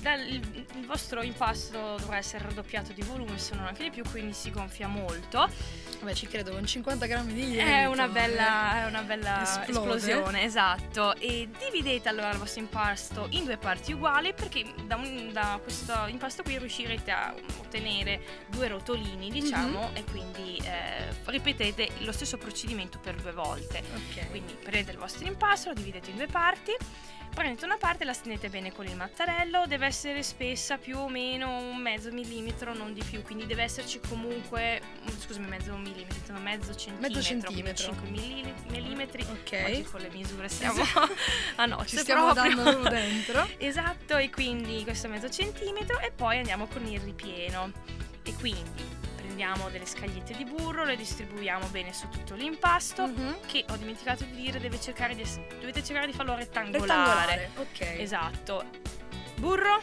dal- 0.00 0.20
il, 0.26 0.66
il 0.74 0.86
vostro 0.86 1.22
impasto 1.22 1.96
dovrà 1.98 2.16
essere 2.18 2.44
raddoppiato 2.44 2.92
di 2.92 3.02
volume, 3.02 3.38
se 3.38 3.54
non 3.54 3.66
anche 3.66 3.82
di 3.84 3.90
più, 3.90 4.02
quindi 4.10 4.32
si 4.32 4.50
gonfia 4.50 4.86
molto. 4.88 5.48
Vabbè, 5.98 6.14
ci 6.14 6.26
credo, 6.26 6.52
con 6.52 6.64
50 6.66 7.06
grammi 7.06 7.32
di 7.32 7.40
lievito. 7.46 7.64
È 7.66 7.86
una 7.86 8.04
eh. 8.04 8.08
bella, 8.10 8.82
è 8.82 8.86
una 8.86 9.02
bella 9.02 9.42
Esplode. 9.42 9.96
esplosione, 9.96 10.42
esatto. 10.42 11.14
E 11.16 11.48
dividete 11.58 12.08
allora 12.08 12.30
il 12.30 12.38
vostro 12.38 12.60
impasto 12.60 13.26
in 13.30 13.44
due 13.44 13.56
parti 13.56 13.92
uguali 13.92 14.32
perché 14.34 14.64
da, 14.84 14.96
un- 14.96 15.30
da 15.32 15.58
questo 15.62 16.06
impasto 16.08 16.42
qui 16.42 16.58
riuscirete 16.58 17.10
a 17.10 17.34
ottenere 17.60 18.20
due 18.48 18.68
rotolini, 18.68 19.30
diciamo, 19.30 19.88
Mhm. 19.88 19.96
e 19.96 20.04
quindi 20.04 20.56
eh, 20.64 21.14
ripetete 21.24 21.88
lo 21.98 22.12
stesso 22.12 22.36
procedimento 22.36 22.98
per 22.98 23.14
due 23.16 23.32
volte. 23.32 23.82
Ok. 23.94 24.28
Quindi 24.30 24.52
prendete 24.54 24.92
il 24.92 24.98
vostro 24.98 25.26
impasto, 25.26 25.68
lo 25.68 25.74
dividete 25.74 26.10
in 26.10 26.16
due 26.16 26.26
parti. 26.26 26.74
Prendete 27.34 27.66
una 27.66 27.76
parte 27.76 28.04
e 28.04 28.06
la 28.06 28.14
stendete 28.14 28.48
bene 28.48 28.72
con 28.72 28.86
il 28.86 28.96
mattarello, 28.96 29.66
deve 29.76 29.86
essere 29.88 30.22
spessa 30.22 30.78
più 30.78 30.96
o 30.96 31.08
meno 31.10 31.58
un 31.58 31.76
mezzo 31.76 32.10
millimetro, 32.10 32.72
non 32.74 32.94
di 32.94 33.02
più, 33.04 33.20
quindi 33.22 33.44
deve 33.44 33.62
esserci 33.62 34.00
comunque, 34.08 34.80
mm, 35.02 35.18
scusami, 35.18 35.46
mezzo 35.46 35.76
millimetro, 35.76 36.16
intendo 36.16 36.40
mezzo 36.40 36.74
centimetro, 36.74 37.20
centimetro. 37.20 37.84
5 37.84 38.08
millimetri. 38.70 39.22
Ok. 39.22 39.64
Oggi 39.66 39.82
con 39.82 40.00
le 40.00 40.08
misure 40.08 40.48
siamo 40.48 40.82
a 41.56 41.66
nocce 41.66 41.88
Ci 41.88 41.96
stiamo 41.98 42.32
proprio. 42.32 42.54
dando 42.62 42.88
dentro. 42.88 43.46
Esatto, 43.58 44.16
e 44.16 44.30
quindi 44.30 44.82
questo 44.84 45.08
mezzo 45.08 45.28
centimetro 45.28 45.98
e 46.00 46.10
poi 46.10 46.38
andiamo 46.38 46.66
con 46.66 46.86
il 46.86 47.00
ripieno. 47.00 47.70
E 48.22 48.32
quindi 48.34 48.82
prendiamo 49.16 49.68
delle 49.68 49.84
scagliette 49.86 50.34
di 50.36 50.44
burro, 50.44 50.84
le 50.84 50.96
distribuiamo 50.96 51.66
bene 51.66 51.92
su 51.92 52.08
tutto 52.08 52.34
l'impasto 52.34 53.06
Mhm. 53.06 53.36
che 53.46 53.64
ho 53.68 53.76
dimenticato 53.76 54.24
di 54.24 54.40
dire 54.40 54.58
deve 54.58 54.80
cercare 54.80 55.14
di 55.14 55.22
dovete 55.60 55.84
cercare 55.84 56.06
di 56.06 56.12
farlo 56.14 56.34
rettangolare. 56.34 56.80
Rettangolare. 56.86 57.50
Ok. 57.56 58.00
Esatto. 58.00 58.64
Burro, 59.38 59.82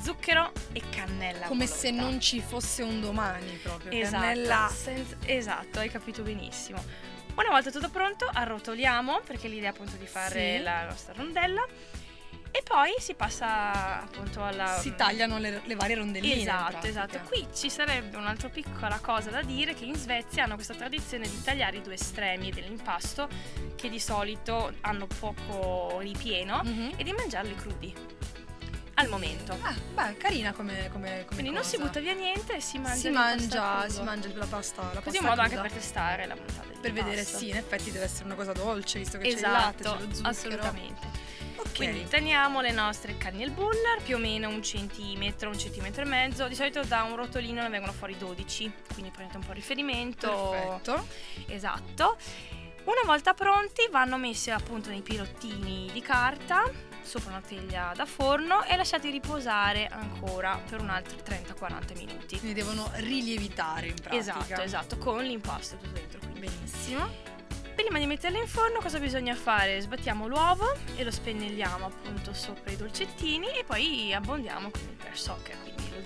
zucchero 0.00 0.52
e 0.72 0.82
cannella. 0.90 1.46
Come 1.46 1.66
se 1.66 1.90
non 1.90 2.20
ci 2.20 2.40
fosse 2.40 2.82
un 2.82 3.00
domani 3.00 3.58
proprio. 3.62 3.90
Esatto, 3.92 4.22
Cannella. 4.24 4.70
senza- 4.72 5.16
esatto, 5.24 5.78
hai 5.78 5.88
capito 5.90 6.22
benissimo. 6.22 6.82
Una 7.36 7.48
volta 7.48 7.70
tutto 7.70 7.88
pronto, 7.88 8.28
arrotoliamo 8.30 9.20
perché 9.24 9.48
l'idea 9.48 9.70
è 9.70 9.72
appunto 9.72 9.96
di 9.96 10.06
fare 10.06 10.56
Sì. 10.58 10.62
la 10.62 10.84
nostra 10.84 11.14
rondella 11.14 11.64
e 12.52 12.62
poi 12.64 12.90
si 12.98 13.14
passa 13.14 14.02
appunto 14.02 14.44
alla 14.44 14.78
Si 14.80 14.94
tagliano 14.96 15.38
le, 15.38 15.62
le 15.64 15.74
varie 15.76 15.94
rondellini. 15.94 16.34
in 16.34 16.40
Esatto, 16.40 16.86
esatto. 16.86 17.20
Qui 17.28 17.46
ci 17.54 17.70
sarebbe 17.70 18.16
un'altra 18.16 18.48
piccola 18.48 18.98
cosa 18.98 19.30
da 19.30 19.42
dire 19.42 19.72
che 19.74 19.84
in 19.84 19.94
Svezia 19.94 20.44
hanno 20.44 20.56
questa 20.56 20.74
tradizione 20.74 21.28
di 21.28 21.40
tagliare 21.42 21.78
i 21.78 21.82
due 21.82 21.94
estremi 21.94 22.50
dell'impasto 22.50 23.28
che 23.76 23.88
di 23.88 24.00
solito 24.00 24.74
hanno 24.82 25.06
poco 25.06 25.98
ripieno 26.00 26.60
Mhm. 26.64 26.92
e 26.96 27.04
di 27.04 27.12
mangiarli 27.12 27.54
crudi 27.54 27.94
al 29.00 29.08
momento. 29.08 29.56
Ah, 29.62 29.74
beh, 29.94 30.16
carina 30.16 30.52
come, 30.52 30.88
come, 30.92 31.24
come 31.24 31.24
Quindi 31.26 31.50
non 31.50 31.64
si 31.64 31.76
cosa. 31.76 31.86
butta 31.88 32.00
via 32.00 32.12
niente 32.14 32.54
e 32.56 32.60
si 32.60 32.78
mangia 32.78 32.96
si 33.00 33.10
mangia, 33.10 33.88
si 33.88 34.02
mangia 34.02 34.30
la 34.34 34.46
pasta. 34.46 34.82
La 34.94 35.00
Così 35.00 35.02
pasta 35.02 35.18
in 35.18 35.24
modo 35.24 35.40
anche 35.40 35.56
per 35.58 35.72
testare 35.72 36.26
la 36.26 36.34
bontà 36.34 36.52
dell'impasto. 36.62 36.80
Per 36.80 36.92
vedere, 36.92 37.24
sì, 37.24 37.48
in 37.48 37.56
effetti 37.56 37.90
deve 37.90 38.04
essere 38.04 38.24
una 38.24 38.34
cosa 38.34 38.52
dolce, 38.52 38.98
visto 38.98 39.18
che 39.18 39.28
c'è 39.28 39.34
il 39.34 39.40
latte, 39.40 39.82
Esatto, 39.82 39.96
c'è 39.98 40.04
lo 40.04 40.14
zucchero. 40.14 40.28
assolutamente. 40.28 41.28
Ok. 41.56 41.74
Quindi 41.76 42.04
teniamo 42.08 42.60
le 42.62 42.70
nostre 42.70 43.18
canne 43.18 43.44
al 43.44 43.50
buller 43.50 44.02
più 44.02 44.16
o 44.16 44.18
meno 44.18 44.48
un 44.48 44.62
centimetro, 44.62 45.50
un 45.50 45.58
centimetro 45.58 46.02
e 46.02 46.06
mezzo. 46.06 46.48
Di 46.48 46.54
solito 46.54 46.82
da 46.84 47.02
un 47.02 47.16
rotolino 47.16 47.60
ne 47.60 47.68
vengono 47.68 47.92
fuori 47.92 48.16
12, 48.16 48.72
quindi 48.94 49.10
prendete 49.10 49.36
un 49.38 49.44
po' 49.44 49.52
riferimento. 49.52 50.50
Perfetto. 50.50 51.06
Esatto. 51.48 52.16
Una 52.84 53.02
volta 53.04 53.34
pronti 53.34 53.86
vanno 53.90 54.16
messi 54.16 54.50
appunto 54.50 54.88
nei 54.88 55.02
pirottini 55.02 55.90
di 55.92 56.00
carta 56.00 56.62
sopra 57.10 57.30
una 57.30 57.40
teglia 57.40 57.92
da 57.96 58.06
forno 58.06 58.62
e 58.62 58.76
lasciati 58.76 59.10
riposare 59.10 59.88
ancora 59.88 60.60
per 60.68 60.80
un 60.80 60.90
altro 60.90 61.18
30-40 61.18 61.96
minuti. 61.96 62.38
Quindi 62.38 62.54
devono 62.54 62.88
rilievitare 62.94 63.88
in 63.88 63.94
pratica. 63.94 64.16
Esatto, 64.16 64.60
esatto, 64.60 64.98
con 64.98 65.24
l'impasto 65.24 65.76
tutto 65.76 65.90
dentro. 65.90 66.20
Quindi. 66.20 66.38
Benissimo. 66.40 67.08
Prima 67.74 67.98
di 67.98 68.06
metterlo 68.06 68.38
in 68.38 68.46
forno 68.46 68.78
cosa 68.78 69.00
bisogna 69.00 69.34
fare? 69.34 69.80
Sbattiamo 69.80 70.28
l'uovo 70.28 70.72
e 70.94 71.02
lo 71.02 71.10
spennelliamo 71.10 71.86
appunto 71.86 72.32
sopra 72.32 72.70
i 72.70 72.76
dolcettini 72.76 73.58
e 73.58 73.64
poi 73.64 74.14
abbondiamo 74.14 74.70
con 74.70 74.80
il 74.82 74.94
pear 74.94 75.18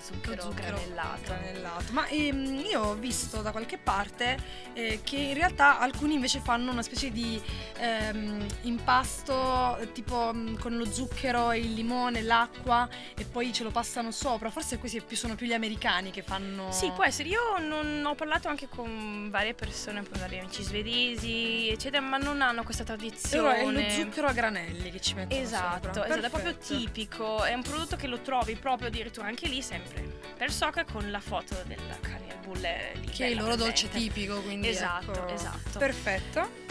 zucchero, 0.01 0.41
zucchero 0.41 0.75
granellato. 0.77 1.21
granellato. 1.23 1.93
Ma 1.93 2.07
ehm, 2.07 2.63
io 2.69 2.81
ho 2.81 2.93
visto 2.95 3.41
da 3.41 3.51
qualche 3.51 3.77
parte 3.77 4.37
eh, 4.73 4.99
che 5.03 5.17
in 5.17 5.33
realtà 5.33 5.79
alcuni 5.79 6.13
invece 6.15 6.39
fanno 6.39 6.71
una 6.71 6.81
specie 6.83 7.11
di 7.11 7.41
ehm, 7.77 8.45
impasto 8.61 9.77
eh, 9.77 9.91
tipo 9.91 10.31
mm, 10.33 10.55
con 10.57 10.77
lo 10.77 10.85
zucchero, 10.85 11.53
il 11.53 11.73
limone, 11.73 12.21
l'acqua 12.21 12.87
e 13.15 13.25
poi 13.25 13.51
ce 13.53 13.63
lo 13.63 13.71
passano 13.71 14.11
sopra. 14.11 14.49
Forse 14.49 14.77
questi 14.77 15.01
più- 15.01 15.17
sono 15.17 15.35
più 15.35 15.45
gli 15.47 15.53
americani 15.53 16.11
che 16.11 16.21
fanno. 16.21 16.71
Sì, 16.71 16.91
può 16.93 17.03
essere. 17.03 17.29
Io 17.29 17.57
non 17.59 18.03
ho 18.05 18.15
parlato 18.15 18.47
anche 18.47 18.67
con 18.69 19.29
varie 19.29 19.53
persone, 19.53 20.03
con 20.07 20.19
vari 20.19 20.39
amici 20.39 20.63
svedesi, 20.63 21.69
eccetera, 21.69 22.01
ma 22.01 22.17
non 22.17 22.41
hanno 22.41 22.63
questa 22.63 22.83
tradizione. 22.83 23.59
è 23.59 23.65
lo 23.65 23.89
zucchero 23.89 24.27
a 24.27 24.31
granelli 24.33 24.91
che 24.91 24.99
ci 25.01 25.13
mettono 25.13 25.39
Esatto, 25.41 25.93
sopra. 25.93 26.05
esatto, 26.07 26.25
è 26.25 26.29
proprio 26.29 26.55
tipico, 26.57 27.43
è 27.43 27.53
un 27.53 27.61
prodotto 27.61 27.95
che 27.95 28.07
lo 28.07 28.19
trovi 28.21 28.55
proprio 28.55 28.87
addirittura 28.87 29.27
anche 29.27 29.47
lì 29.47 29.61
sempre 29.85 30.33
per 30.37 30.51
soccer 30.51 30.85
con 30.85 31.09
la 31.11 31.19
foto 31.19 31.55
della 31.65 31.97
bulle 32.45 32.91
lì, 32.95 33.07
Che 33.07 33.25
è 33.25 33.29
il 33.29 33.37
loro 33.37 33.55
dolce 33.55 33.89
tipico, 33.89 34.41
quindi 34.41 34.67
Esatto, 34.67 35.11
ecco. 35.13 35.33
esatto. 35.33 35.79
Perfetto. 35.79 36.64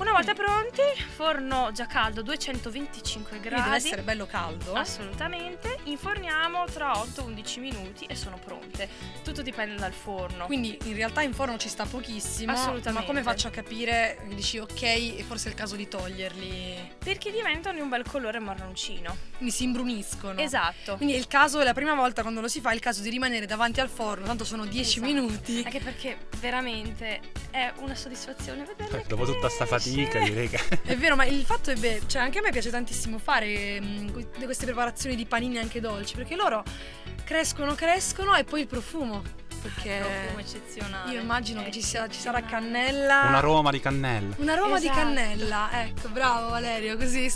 Una 0.00 0.12
volta 0.12 0.32
pronti, 0.32 0.80
forno 1.14 1.70
già 1.74 1.84
caldo 1.84 2.22
225 2.22 3.28
Quindi 3.28 3.48
gradi. 3.48 3.62
deve 3.64 3.76
essere 3.76 4.00
bello 4.02 4.24
caldo. 4.26 4.72
Assolutamente, 4.72 5.76
inforniamo 5.84 6.64
tra 6.72 6.92
8-11 6.92 7.60
minuti 7.60 8.06
e 8.06 8.14
sono 8.14 8.38
pronte. 8.42 8.88
Tutto 9.22 9.42
dipende 9.42 9.76
dal 9.76 9.92
forno. 9.92 10.46
Quindi 10.46 10.78
in 10.84 10.94
realtà 10.94 11.20
in 11.20 11.34
forno 11.34 11.58
ci 11.58 11.68
sta 11.68 11.84
pochissimo. 11.84 12.52
Assolutamente. 12.52 12.92
Ma 12.92 13.02
come 13.04 13.22
faccio 13.22 13.48
a 13.48 13.50
capire? 13.50 14.18
Dici 14.28 14.56
ok, 14.58 14.82
e 14.82 15.22
forse 15.26 15.48
è 15.48 15.50
il 15.50 15.56
caso 15.56 15.76
di 15.76 15.86
toglierli. 15.86 16.92
Perché 17.04 17.30
diventano 17.30 17.74
di 17.74 17.82
un 17.82 17.90
bel 17.90 18.04
colore 18.08 18.38
marroncino. 18.38 19.14
Quindi 19.36 19.54
si 19.54 19.64
imbruniscono. 19.64 20.40
Esatto. 20.40 20.96
Quindi 20.96 21.14
è 21.14 21.18
il 21.18 21.26
caso, 21.26 21.60
è 21.60 21.64
la 21.64 21.74
prima 21.74 21.94
volta 21.94 22.22
quando 22.22 22.40
lo 22.40 22.48
si 22.48 22.62
fa, 22.62 22.70
è 22.70 22.74
il 22.74 22.80
caso 22.80 23.02
di 23.02 23.10
rimanere 23.10 23.44
davanti 23.44 23.80
al 23.80 23.90
forno, 23.90 24.24
tanto 24.24 24.44
sono 24.44 24.64
10 24.64 24.80
Esatto. 24.98 25.06
minuti. 25.06 25.62
Anche 25.62 25.80
perché 25.80 26.16
veramente 26.38 27.20
è 27.50 27.70
una 27.80 27.94
soddisfazione 27.94 28.64
vederle 28.64 29.02
Eh, 29.02 29.04
Dopo 29.06 29.26
tutta 29.26 29.48
sta 29.50 29.66
fatica 29.66 29.88
crescere. 29.94 30.24
direi 30.24 30.48
che... 30.48 30.80
È 30.82 30.96
vero, 30.96 31.16
ma 31.16 31.24
il 31.24 31.44
fatto 31.44 31.70
è 31.70 31.74
vero, 31.74 32.06
cioè 32.06 32.22
anche 32.22 32.38
a 32.38 32.42
me 32.42 32.50
piace 32.50 32.70
tantissimo 32.70 33.18
fare 33.18 33.80
mm, 33.80 34.08
que- 34.10 34.28
queste 34.44 34.64
preparazioni 34.64 35.16
di 35.16 35.26
panini 35.26 35.58
anche 35.58 35.80
dolci, 35.80 36.14
perché 36.14 36.36
loro 36.36 36.62
crescono, 37.24 37.74
crescono 37.74 38.34
e 38.34 38.44
poi 38.44 38.60
il 38.62 38.66
profumo. 38.66 39.22
Perché 39.62 39.98
profumo 40.00 40.38
eccezionale. 40.40 41.12
io 41.12 41.20
immagino 41.20 41.62
che 41.62 41.70
ci, 41.70 41.82
sia- 41.82 42.08
ci 42.08 42.18
sarà 42.18 42.40
cannella. 42.42 43.24
Un 43.28 43.34
aroma 43.34 43.70
di 43.70 43.80
cannella. 43.80 44.34
Un 44.38 44.48
aroma 44.48 44.78
di 44.78 44.86
Esatto. 44.86 44.98
cannella, 45.00 45.68
ecco, 45.84 46.08
bravo 46.08 46.48
Valerio, 46.50 46.96
così. 46.96 47.30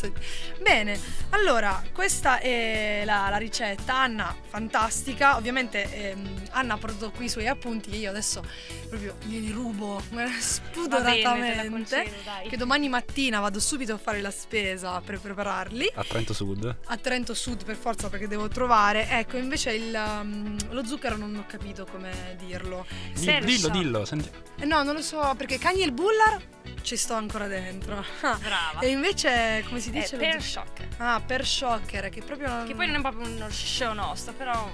Bene, 0.60 0.98
allora, 1.30 1.82
questa 1.92 2.38
è 2.38 3.02
la, 3.04 3.28
la 3.28 3.36
ricetta. 3.36 3.94
Anna, 3.96 4.34
fantastica. 4.48 5.36
Ovviamente 5.36 6.10
ehm, 6.10 6.42
Anna 6.52 6.74
ha 6.74 6.78
portato 6.78 7.10
qui 7.10 7.26
i 7.26 7.28
suoi 7.28 7.46
appunti 7.46 7.90
che 7.90 7.96
io 7.96 8.10
adesso 8.10 8.42
proprio 8.88 9.16
glieli 9.24 9.50
rubo 9.50 10.02
Va 10.10 10.16
bene, 10.16 10.40
spudoratamente. 10.40 11.68
concedo. 11.70 12.10
Che 12.48 12.56
domani 12.56 12.88
mattina 12.88 13.40
vado 13.40 13.60
subito 13.60 13.92
a 13.94 13.98
fare 13.98 14.20
la 14.20 14.30
spesa 14.30 15.00
per 15.04 15.20
prepararli. 15.20 15.92
A 15.94 16.04
Trento 16.04 16.32
Sud. 16.32 16.74
A 16.86 16.96
Trento 16.96 17.34
Sud 17.34 17.64
per 17.64 17.76
forza 17.76 18.08
perché 18.08 18.26
devo 18.28 18.48
trovare. 18.48 19.08
Ecco, 19.10 19.36
invece 19.36 19.72
il, 19.72 19.94
um, 19.94 20.56
lo 20.70 20.84
zucchero 20.84 21.16
non 21.16 21.34
ho 21.36 21.44
capito 21.46 21.86
come 21.90 22.12
dirlo. 22.36 22.86
Di- 23.14 23.38
dillo, 23.40 23.68
dillo. 23.68 24.04
Senti. 24.04 24.30
Eh, 24.60 24.64
No, 24.64 24.82
non 24.82 24.94
lo 24.94 25.02
so 25.02 25.34
perché 25.36 25.58
Cagni 25.58 25.82
e 25.82 25.84
il 25.86 25.92
Bullar 25.92 26.40
ci 26.82 26.96
sto 26.96 27.14
ancora 27.14 27.46
dentro. 27.46 28.04
Ah, 28.20 28.36
Brava. 28.40 28.80
E 28.80 28.88
invece, 28.88 29.64
come 29.66 29.80
si 29.80 29.90
È 29.90 29.92
dice? 29.92 30.16
lo 30.16 30.22
per 30.22 30.40
zu- 30.40 30.48
shock. 30.50 30.86
Ah, 30.98 31.20
per 31.24 31.44
shocker, 31.46 32.08
che 32.10 32.22
proprio... 32.22 32.64
Che 32.64 32.74
poi 32.74 32.86
non 32.86 32.96
è 32.96 33.00
proprio 33.00 33.26
uno 33.26 33.48
show 33.50 33.92
nostro, 33.94 34.32
però 34.34 34.70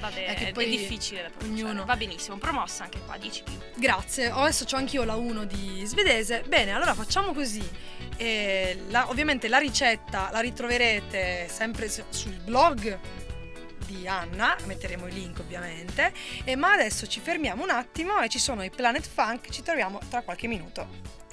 vabbè, 0.00 0.24
È 0.26 0.34
che 0.34 0.48
è, 0.48 0.52
poi 0.52 0.68
difficile 0.68 1.22
da 1.22 1.30
pronunciare. 1.30 1.68
ognuno- 1.70 1.84
Va 1.84 1.96
benissimo, 1.96 2.36
promossa 2.38 2.84
anche 2.84 3.00
qua, 3.04 3.16
10 3.16 3.42
più. 3.42 3.54
Grazie, 3.76 4.30
Oh, 4.30 4.42
adesso 4.42 4.64
ho 4.70 4.76
anch'io 4.76 5.04
la 5.04 5.16
1 5.16 5.44
di 5.44 5.82
svedese. 5.84 6.44
Bene, 6.46 6.72
allora 6.72 6.94
facciamo 6.94 7.32
così. 7.32 7.62
Eh, 8.16 8.84
la- 8.90 9.08
ovviamente 9.08 9.48
la 9.48 9.58
ricetta 9.58 10.28
la 10.32 10.38
ritroverete 10.40 11.48
sempre 11.50 11.88
su- 11.88 12.04
sul 12.10 12.34
blog 12.44 12.98
di 13.86 14.06
Anna, 14.08 14.56
metteremo 14.66 15.06
i 15.06 15.12
link 15.12 15.38
ovviamente. 15.40 16.12
Eh, 16.44 16.56
ma 16.56 16.72
adesso 16.72 17.06
ci 17.06 17.20
fermiamo 17.20 17.62
un 17.62 17.70
attimo 17.70 18.20
e 18.20 18.28
ci 18.28 18.38
sono 18.38 18.62
i 18.62 18.70
Planet 18.70 19.06
Funk, 19.06 19.50
ci 19.50 19.62
troviamo 19.62 20.00
tra 20.08 20.22
qualche 20.22 20.46
minuto. 20.46 21.23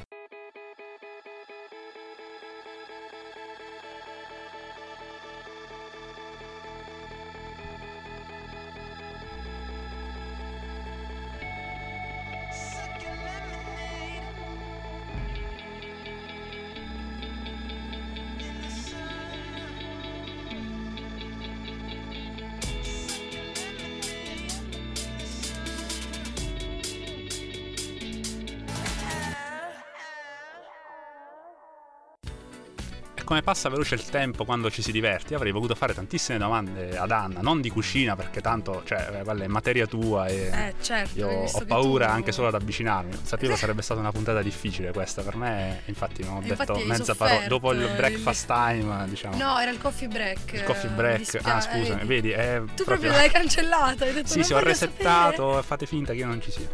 Come 33.41 33.43
passa 33.43 33.69
veloce 33.69 33.95
il 33.95 34.03
tempo 34.05 34.45
quando 34.45 34.69
ci 34.69 34.81
si 34.81 34.91
diverte, 34.91 35.33
avrei 35.35 35.51
voluto 35.51 35.73
fare 35.75 35.93
tantissime 35.93 36.37
domande 36.37 36.97
ad 36.97 37.11
Anna, 37.11 37.41
non 37.41 37.59
di 37.59 37.69
cucina 37.69 38.15
perché 38.15 38.39
tanto, 38.39 38.83
cioè, 38.85 39.19
eh, 39.19 39.23
quella 39.23 39.43
è 39.43 39.47
materia 39.47 39.87
tua 39.87 40.27
e 40.27 40.49
Eh, 40.51 40.73
certo. 40.81 41.17
io 41.17 41.27
ho 41.27 41.65
paura 41.65 42.05
tu- 42.07 42.11
anche 42.13 42.31
solo 42.31 42.47
ad 42.47 42.53
avvicinarmi. 42.55 43.19
Sapevo 43.23 43.55
sarebbe 43.57 43.81
stata 43.81 43.99
una 43.99 44.11
puntata 44.11 44.41
difficile 44.41 44.91
questa 44.91 45.23
per 45.23 45.35
me, 45.35 45.81
infatti 45.85 46.23
non 46.23 46.37
ho 46.37 46.41
detto 46.41 46.81
mezza 46.85 47.15
parola. 47.15 47.47
Dopo 47.47 47.71
il 47.73 47.89
breakfast 47.95 48.45
time, 48.45 49.05
diciamo. 49.09 49.35
No, 49.37 49.59
era 49.59 49.71
il 49.71 49.79
coffee 49.79 50.07
break. 50.07 50.53
il 50.53 50.63
coffee 50.63 50.89
eh, 50.89 50.93
break. 50.93 51.19
ah, 51.19 51.57
dispiace, 51.57 51.69
scusami, 51.69 52.05
vedi, 52.05 52.29
è 52.31 52.61
Tu 52.75 52.83
proprio 52.83 53.11
l'hai 53.11 53.29
cancellato, 53.29 54.03
hai 54.03 54.13
detto 54.13 54.27
Sì, 54.27 54.43
sì, 54.43 54.53
ho 54.53 54.59
resettato, 54.59 55.47
sapere. 55.47 55.63
fate 55.63 55.85
finta 55.85 56.13
che 56.13 56.19
io 56.19 56.27
non 56.27 56.41
ci 56.41 56.51
sia. 56.51 56.67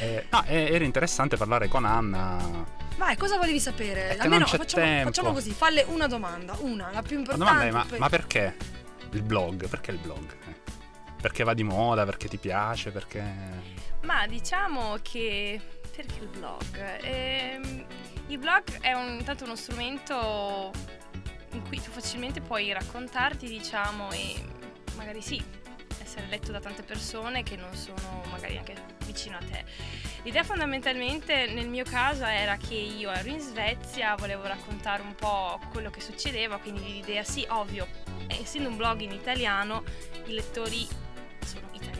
Eh, 0.00 0.26
no, 0.30 0.44
eh, 0.46 0.68
era 0.72 0.84
interessante 0.84 1.36
parlare 1.36 1.68
con 1.68 1.84
Anna. 1.84 2.73
Vai, 2.96 3.16
cosa 3.16 3.36
volevi 3.38 3.58
sapere? 3.60 4.16
È 4.16 4.18
Almeno 4.20 4.46
facciamo, 4.46 5.02
facciamo 5.04 5.32
così, 5.32 5.50
falle 5.50 5.82
una 5.88 6.06
domanda, 6.06 6.56
una, 6.60 6.90
la 6.92 7.02
più 7.02 7.16
La 7.16 7.20
importante. 7.22 7.44
domanda 7.44 7.64
è: 7.64 7.70
ma, 7.70 7.84
poi- 7.84 7.98
ma 7.98 8.08
perché 8.08 8.56
il 9.10 9.22
blog? 9.22 9.68
Perché 9.68 9.90
il 9.90 9.98
blog? 9.98 10.32
Eh, 10.48 10.54
Perché 11.20 11.42
va 11.44 11.54
di 11.54 11.62
moda? 11.64 12.04
Perché 12.04 12.28
ti 12.28 12.36
piace? 12.38 12.90
Perché. 12.90 13.22
Ma 14.02 14.26
diciamo 14.26 14.96
che 15.02 15.60
perché 15.94 16.18
il 16.20 16.28
blog? 16.28 16.98
Ehm, 17.02 17.84
il 18.28 18.38
blog 18.38 18.80
è 18.80 18.92
un, 18.92 19.16
intanto 19.18 19.44
uno 19.44 19.56
strumento 19.56 20.70
in 21.52 21.62
cui 21.66 21.80
tu 21.80 21.90
facilmente 21.90 22.40
puoi 22.40 22.72
raccontarti, 22.72 23.46
diciamo, 23.46 24.10
e 24.12 24.34
magari 24.96 25.20
sì, 25.22 25.42
essere 26.02 26.26
letto 26.28 26.52
da 26.52 26.60
tante 26.60 26.82
persone 26.82 27.42
che 27.42 27.56
non 27.56 27.74
sono 27.74 28.22
magari 28.30 28.56
anche 28.58 28.74
vicino 29.06 29.36
a 29.36 29.40
te. 29.40 29.64
L'idea 30.24 30.42
fondamentalmente 30.42 31.46
nel 31.52 31.68
mio 31.68 31.84
caso 31.84 32.24
era 32.24 32.56
che 32.56 32.74
io 32.74 33.10
ero 33.10 33.28
in 33.28 33.40
Svezia, 33.40 34.14
volevo 34.14 34.46
raccontare 34.46 35.02
un 35.02 35.14
po' 35.14 35.60
quello 35.70 35.90
che 35.90 36.00
succedeva, 36.00 36.56
quindi 36.56 36.82
l'idea 36.94 37.22
sì, 37.22 37.44
ovvio, 37.50 37.86
essendo 38.28 38.70
un 38.70 38.76
blog 38.76 39.00
in 39.00 39.12
italiano, 39.12 39.84
i 40.24 40.32
lettori 40.32 40.88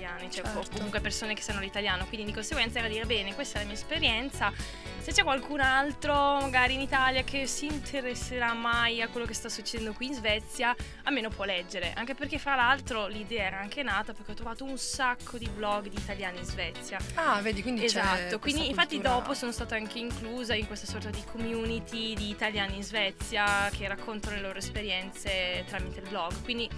italiani, 0.04 0.30
cioè 0.30 0.44
o 0.44 0.52
Certo. 0.62 0.70
comunque 0.76 1.00
persone 1.00 1.34
che 1.34 1.42
sanno 1.42 1.60
l'italiano, 1.60 2.06
quindi 2.06 2.26
di 2.26 2.32
conseguenza 2.32 2.78
era 2.78 2.88
dire 2.88 3.06
bene, 3.06 3.34
questa 3.34 3.58
è 3.58 3.60
la 3.62 3.66
mia 3.66 3.74
esperienza, 3.74 4.52
se 5.00 5.12
c'è 5.12 5.22
qualcun 5.22 5.60
altro 5.60 6.14
magari 6.40 6.74
in 6.74 6.80
Italia 6.80 7.22
che 7.22 7.46
si 7.46 7.66
interesserà 7.66 8.52
mai 8.54 9.00
a 9.02 9.08
quello 9.08 9.26
che 9.26 9.34
sta 9.34 9.48
succedendo 9.48 9.92
qui 9.92 10.06
in 10.06 10.14
Svezia, 10.14 10.74
almeno 11.04 11.28
può 11.30 11.44
leggere, 11.44 11.92
anche 11.94 12.14
perché 12.14 12.38
fra 12.38 12.54
l'altro 12.54 13.06
l'idea 13.06 13.44
era 13.46 13.58
anche 13.60 13.82
nata 13.82 14.12
perché 14.12 14.32
ho 14.32 14.34
trovato 14.34 14.64
un 14.64 14.76
sacco 14.78 15.38
di 15.38 15.48
blog 15.48 15.88
di 15.88 15.96
italiani 15.96 16.38
in 16.38 16.44
Svezia. 16.44 16.98
Ah, 17.14 17.40
vedi, 17.40 17.62
quindi 17.62 17.84
Esatto, 17.84 18.38
quindi 18.38 18.68
infatti 18.68 18.96
cultura- 18.96 19.14
dopo 19.18 19.34
sono 19.34 19.52
stata 19.52 19.74
anche 19.74 19.98
inclusa 19.98 20.54
in 20.54 20.66
questa 20.66 20.86
sorta 20.86 21.10
di 21.10 21.22
community 21.30 22.14
di 22.14 22.28
italiani 22.30 22.76
in 22.76 22.82
Svezia 22.82 23.68
che 23.76 23.86
raccontano 23.88 24.36
le 24.36 24.42
loro 24.42 24.58
esperienze 24.58 25.64
tramite 25.66 26.00
il 26.00 26.08
blog. 26.08 26.32
Quindi 26.42 26.68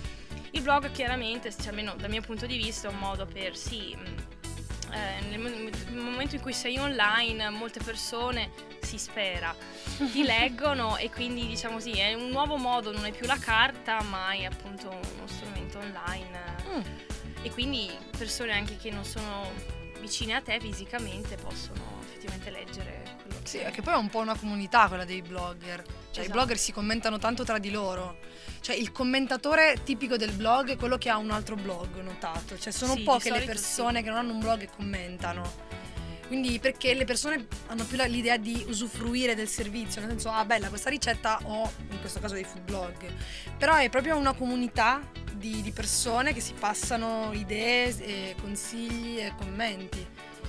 il 0.52 0.62
blog 0.62 0.90
chiaramente, 0.90 1.50
cioè, 1.54 1.68
almeno 1.68 1.94
dal 1.96 2.10
mio 2.10 2.22
punto 2.22 2.46
di 2.46 2.56
vista, 2.56 2.88
è 2.88 2.90
un 2.90 2.98
modo 2.98 3.26
per 3.26 3.56
sì. 3.56 3.94
mh, 3.96 4.92
eh, 4.92 5.20
nel, 5.28 5.38
mo- 5.40 5.48
nel 5.48 5.94
momento 6.02 6.36
in 6.36 6.40
cui 6.40 6.52
sei 6.52 6.78
online, 6.78 7.50
molte 7.50 7.80
persone 7.82 8.50
si 8.80 8.98
spera 8.98 9.52
ti 10.12 10.22
leggono 10.24 10.96
e 10.96 11.10
quindi 11.10 11.46
diciamo 11.46 11.80
sì, 11.80 11.92
è 11.92 12.14
un 12.14 12.28
nuovo 12.28 12.56
modo, 12.56 12.92
non 12.92 13.04
è 13.04 13.10
più 13.12 13.26
la 13.26 13.36
carta, 13.38 14.00
ma 14.02 14.30
è 14.30 14.44
appunto 14.44 14.88
uno 14.88 15.26
strumento 15.26 15.78
online 15.78 16.54
Mm. 16.68 16.80
e 17.42 17.50
quindi 17.52 17.90
persone 18.16 18.52
anche 18.52 18.76
che 18.76 18.90
non 18.90 19.04
sono 19.04 19.50
vicine 20.00 20.34
a 20.34 20.40
te 20.40 20.58
fisicamente 20.60 21.36
possono 21.36 22.00
effettivamente 22.02 22.50
leggere 22.50 23.05
Sì, 23.46 23.58
che 23.72 23.80
poi 23.82 23.94
è 23.94 23.96
un 23.96 24.08
po' 24.08 24.18
una 24.18 24.36
comunità 24.36 24.88
quella 24.88 25.04
dei 25.04 25.22
blogger. 25.22 25.82
Cioè, 25.82 26.24
i 26.24 26.26
Esatto. 26.26 26.30
blogger 26.32 26.58
si 26.58 26.72
commentano 26.72 27.18
tanto 27.18 27.44
tra 27.44 27.58
di 27.58 27.70
loro. 27.70 28.18
Cioè, 28.60 28.74
il 28.74 28.90
commentatore 28.90 29.82
tipico 29.84 30.16
del 30.16 30.32
blog 30.32 30.70
è 30.70 30.76
quello 30.76 30.98
che 30.98 31.08
ha 31.08 31.16
un 31.16 31.30
altro 31.30 31.54
blog, 31.54 32.00
notato. 32.00 32.58
Cioè, 32.58 32.72
sono 32.72 32.94
Sì, 32.94 33.02
poche 33.02 33.30
le 33.30 33.42
persone 33.42 33.98
sì. 33.98 34.04
che 34.04 34.10
non 34.10 34.18
hanno 34.18 34.32
un 34.32 34.40
blog 34.40 34.62
e 34.62 34.68
commentano. 34.74 35.74
Quindi, 36.26 36.58
perché 36.58 36.92
le 36.94 37.04
persone 37.04 37.46
hanno 37.68 37.84
più 37.84 37.96
l'idea 38.06 38.36
di 38.36 38.64
usufruire 38.66 39.36
del 39.36 39.46
servizio, 39.46 40.00
nel 40.00 40.10
senso, 40.10 40.30
ah, 40.30 40.44
bella 40.44 40.68
questa 40.68 40.90
ricetta 40.90 41.38
o 41.44 41.70
in 41.90 42.00
questo 42.00 42.18
caso 42.18 42.34
dei 42.34 42.42
food 42.42 42.62
blog. 42.62 42.94
Però 43.56 43.76
è 43.76 43.88
proprio 43.88 44.16
una 44.16 44.32
comunità 44.32 45.00
di, 45.34 45.62
di 45.62 45.70
persone 45.70 46.34
che 46.34 46.40
si 46.40 46.54
passano 46.58 47.30
idee, 47.32 47.94
e 47.98 48.34
consigli 48.40 49.18
e 49.20 49.32
commenti. 49.38 50.04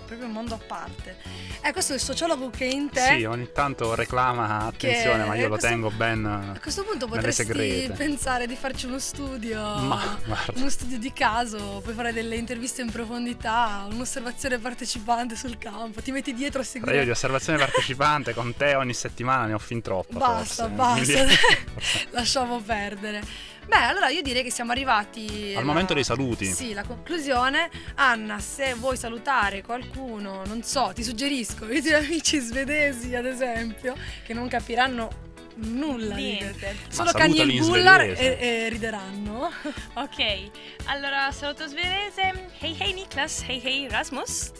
Proprio 0.07 0.27
un 0.27 0.31
mondo 0.33 0.55
a 0.55 0.59
parte. 0.65 1.17
Eh, 1.61 1.71
questo 1.73 1.91
è 1.91 1.95
il 1.95 2.01
sociologo 2.01 2.49
che 2.49 2.63
in 2.65 2.89
te. 2.89 3.15
Sì, 3.17 3.25
ogni 3.25 3.49
tanto 3.51 3.93
reclama 3.93 4.65
attenzione, 4.67 5.25
ma 5.25 5.35
io 5.35 5.43
lo 5.43 5.49
questo- 5.49 5.67
tengo 5.67 5.91
ben. 5.91 6.25
A 6.25 6.57
questo 6.61 6.83
punto 6.83 7.07
potresti 7.07 7.43
segrete. 7.43 7.91
pensare 7.93 8.47
di 8.47 8.55
farci 8.55 8.85
uno 8.85 8.99
studio, 8.99 9.59
Ma 9.59 10.17
uno 10.55 10.69
studio 10.69 10.97
di 10.97 11.11
caso, 11.11 11.81
puoi 11.83 11.93
fare 11.93 12.13
delle 12.13 12.37
interviste 12.37 12.81
in 12.81 12.89
profondità, 12.89 13.85
un'osservazione 13.91 14.57
partecipante 14.59 15.35
sul 15.35 15.57
campo, 15.57 16.01
ti 16.01 16.11
metti 16.11 16.33
dietro 16.33 16.61
a 16.61 16.63
io 16.63 16.69
seguire. 16.69 17.03
di 17.03 17.09
osservazione 17.09 17.57
partecipante 17.59 18.33
con 18.33 18.55
te 18.55 18.75
ogni 18.75 18.93
settimana 18.93 19.45
ne 19.45 19.53
ho 19.53 19.59
fin 19.59 19.81
troppo. 19.81 20.17
Basta, 20.19 20.69
forse. 20.69 20.75
basta, 20.75 21.03
Quindi- 21.03 21.35
lasciamo 22.11 22.59
perdere. 22.61 23.55
Beh, 23.67 23.75
allora 23.83 24.07
io 24.09 24.21
direi 24.21 24.43
che 24.43 24.51
siamo 24.51 24.71
arrivati 24.71 25.27
Al 25.51 25.57
alla- 25.57 25.65
momento 25.65 25.93
dei 25.93 26.03
saluti. 26.03 26.45
Sì, 26.45 26.73
la 26.73 26.83
conclusione. 26.83 27.69
Anna, 27.95 28.39
se 28.39 28.73
vuoi 28.75 28.95
salutare 28.97 29.61
qualcuno, 29.61 30.43
non 30.45 30.63
so, 30.63 30.91
ti 30.95 31.03
suggerisco 31.03 31.67
i 31.71 31.81
tuoi 31.81 31.93
amici 31.95 32.39
svedesi, 32.39 33.13
ad 33.15 33.25
esempio, 33.25 33.95
che 34.25 34.33
non 34.33 34.47
capiranno 34.47 35.25
nulla 35.55 36.13
di 36.15 36.21
Niente. 36.37 36.75
Solo 36.89 37.11
Kanye 37.11 37.43
in 37.43 37.65
Bullar 37.65 38.01
e, 38.01 38.37
e 38.39 38.69
rideranno. 38.69 39.51
Ok, 39.95 40.49
allora 40.85 41.31
saluto 41.31 41.67
svedese. 41.67 42.49
Hey 42.59 42.75
hey 42.79 42.93
Niklas, 42.93 43.43
hey 43.47 43.59
hey 43.63 43.87
Rasmus. 43.89 44.51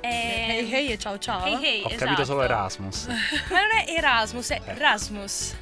E... 0.00 0.08
Hey 0.08 0.72
hey 0.72 0.90
e 0.92 0.98
ciao 0.98 1.18
ciao. 1.18 1.44
Hey 1.44 1.62
hey, 1.62 1.82
Ho 1.82 1.86
esatto. 1.88 2.04
capito 2.04 2.24
solo 2.24 2.42
Erasmus. 2.42 3.06
Ma 3.06 3.14
non 3.60 3.70
è 3.84 3.90
Erasmus, 3.90 4.50
è 4.50 4.60
Eh. 4.64 4.74
Rasmus. 4.78 5.56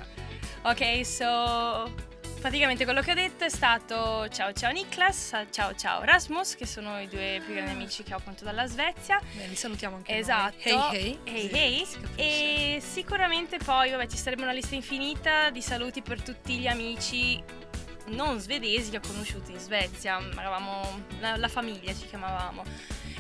Ok, 0.63 1.05
so 1.07 1.93
praticamente 2.41 2.85
quello 2.85 3.01
che 3.01 3.13
ho 3.13 3.15
detto 3.15 3.45
è 3.45 3.49
stato 3.49 4.29
ciao 4.29 4.53
ciao 4.53 4.71
Niklas, 4.71 5.47
ciao 5.51 5.75
ciao 5.75 6.03
Rasmus, 6.05 6.55
che 6.55 6.67
sono 6.67 7.01
i 7.01 7.09
due 7.09 7.41
più 7.45 7.55
grandi 7.55 7.73
amici 7.73 8.03
che 8.03 8.15
ho 8.15 8.19
appunto 8.19 8.45
dalla 8.45 8.67
Svezia. 8.67 9.21
Beh, 9.33 9.47
li 9.47 9.57
salutiamo 9.57 9.97
anche 9.97 10.17
Esatto. 10.17 10.57
Hey 10.63 11.19
hey. 11.25 11.51
Hey, 11.53 11.85
Sì, 11.85 11.99
hey. 12.17 12.77
E 12.77 12.81
sicuramente 12.81 13.59
poi, 13.59 13.91
vabbè, 13.91 14.07
ci 14.07 14.17
sarebbe 14.17 14.43
una 14.43 14.53
lista 14.53 14.75
infinita 14.75 15.51
di 15.51 15.63
saluti 15.63 16.03
per 16.03 16.23
tutti 16.23 16.59
gli 16.59 16.67
amici 16.67 17.43
non 18.09 18.39
svedesi 18.39 18.91
che 18.91 18.99
ho 18.99 19.03
conosciuto 19.05 19.51
in 19.51 19.59
Svezia. 19.59 20.19
Eravamo 20.19 21.03
la, 21.21 21.37
la 21.37 21.49
famiglia, 21.49 21.93
ci 21.95 22.07
chiamavamo. 22.07 22.63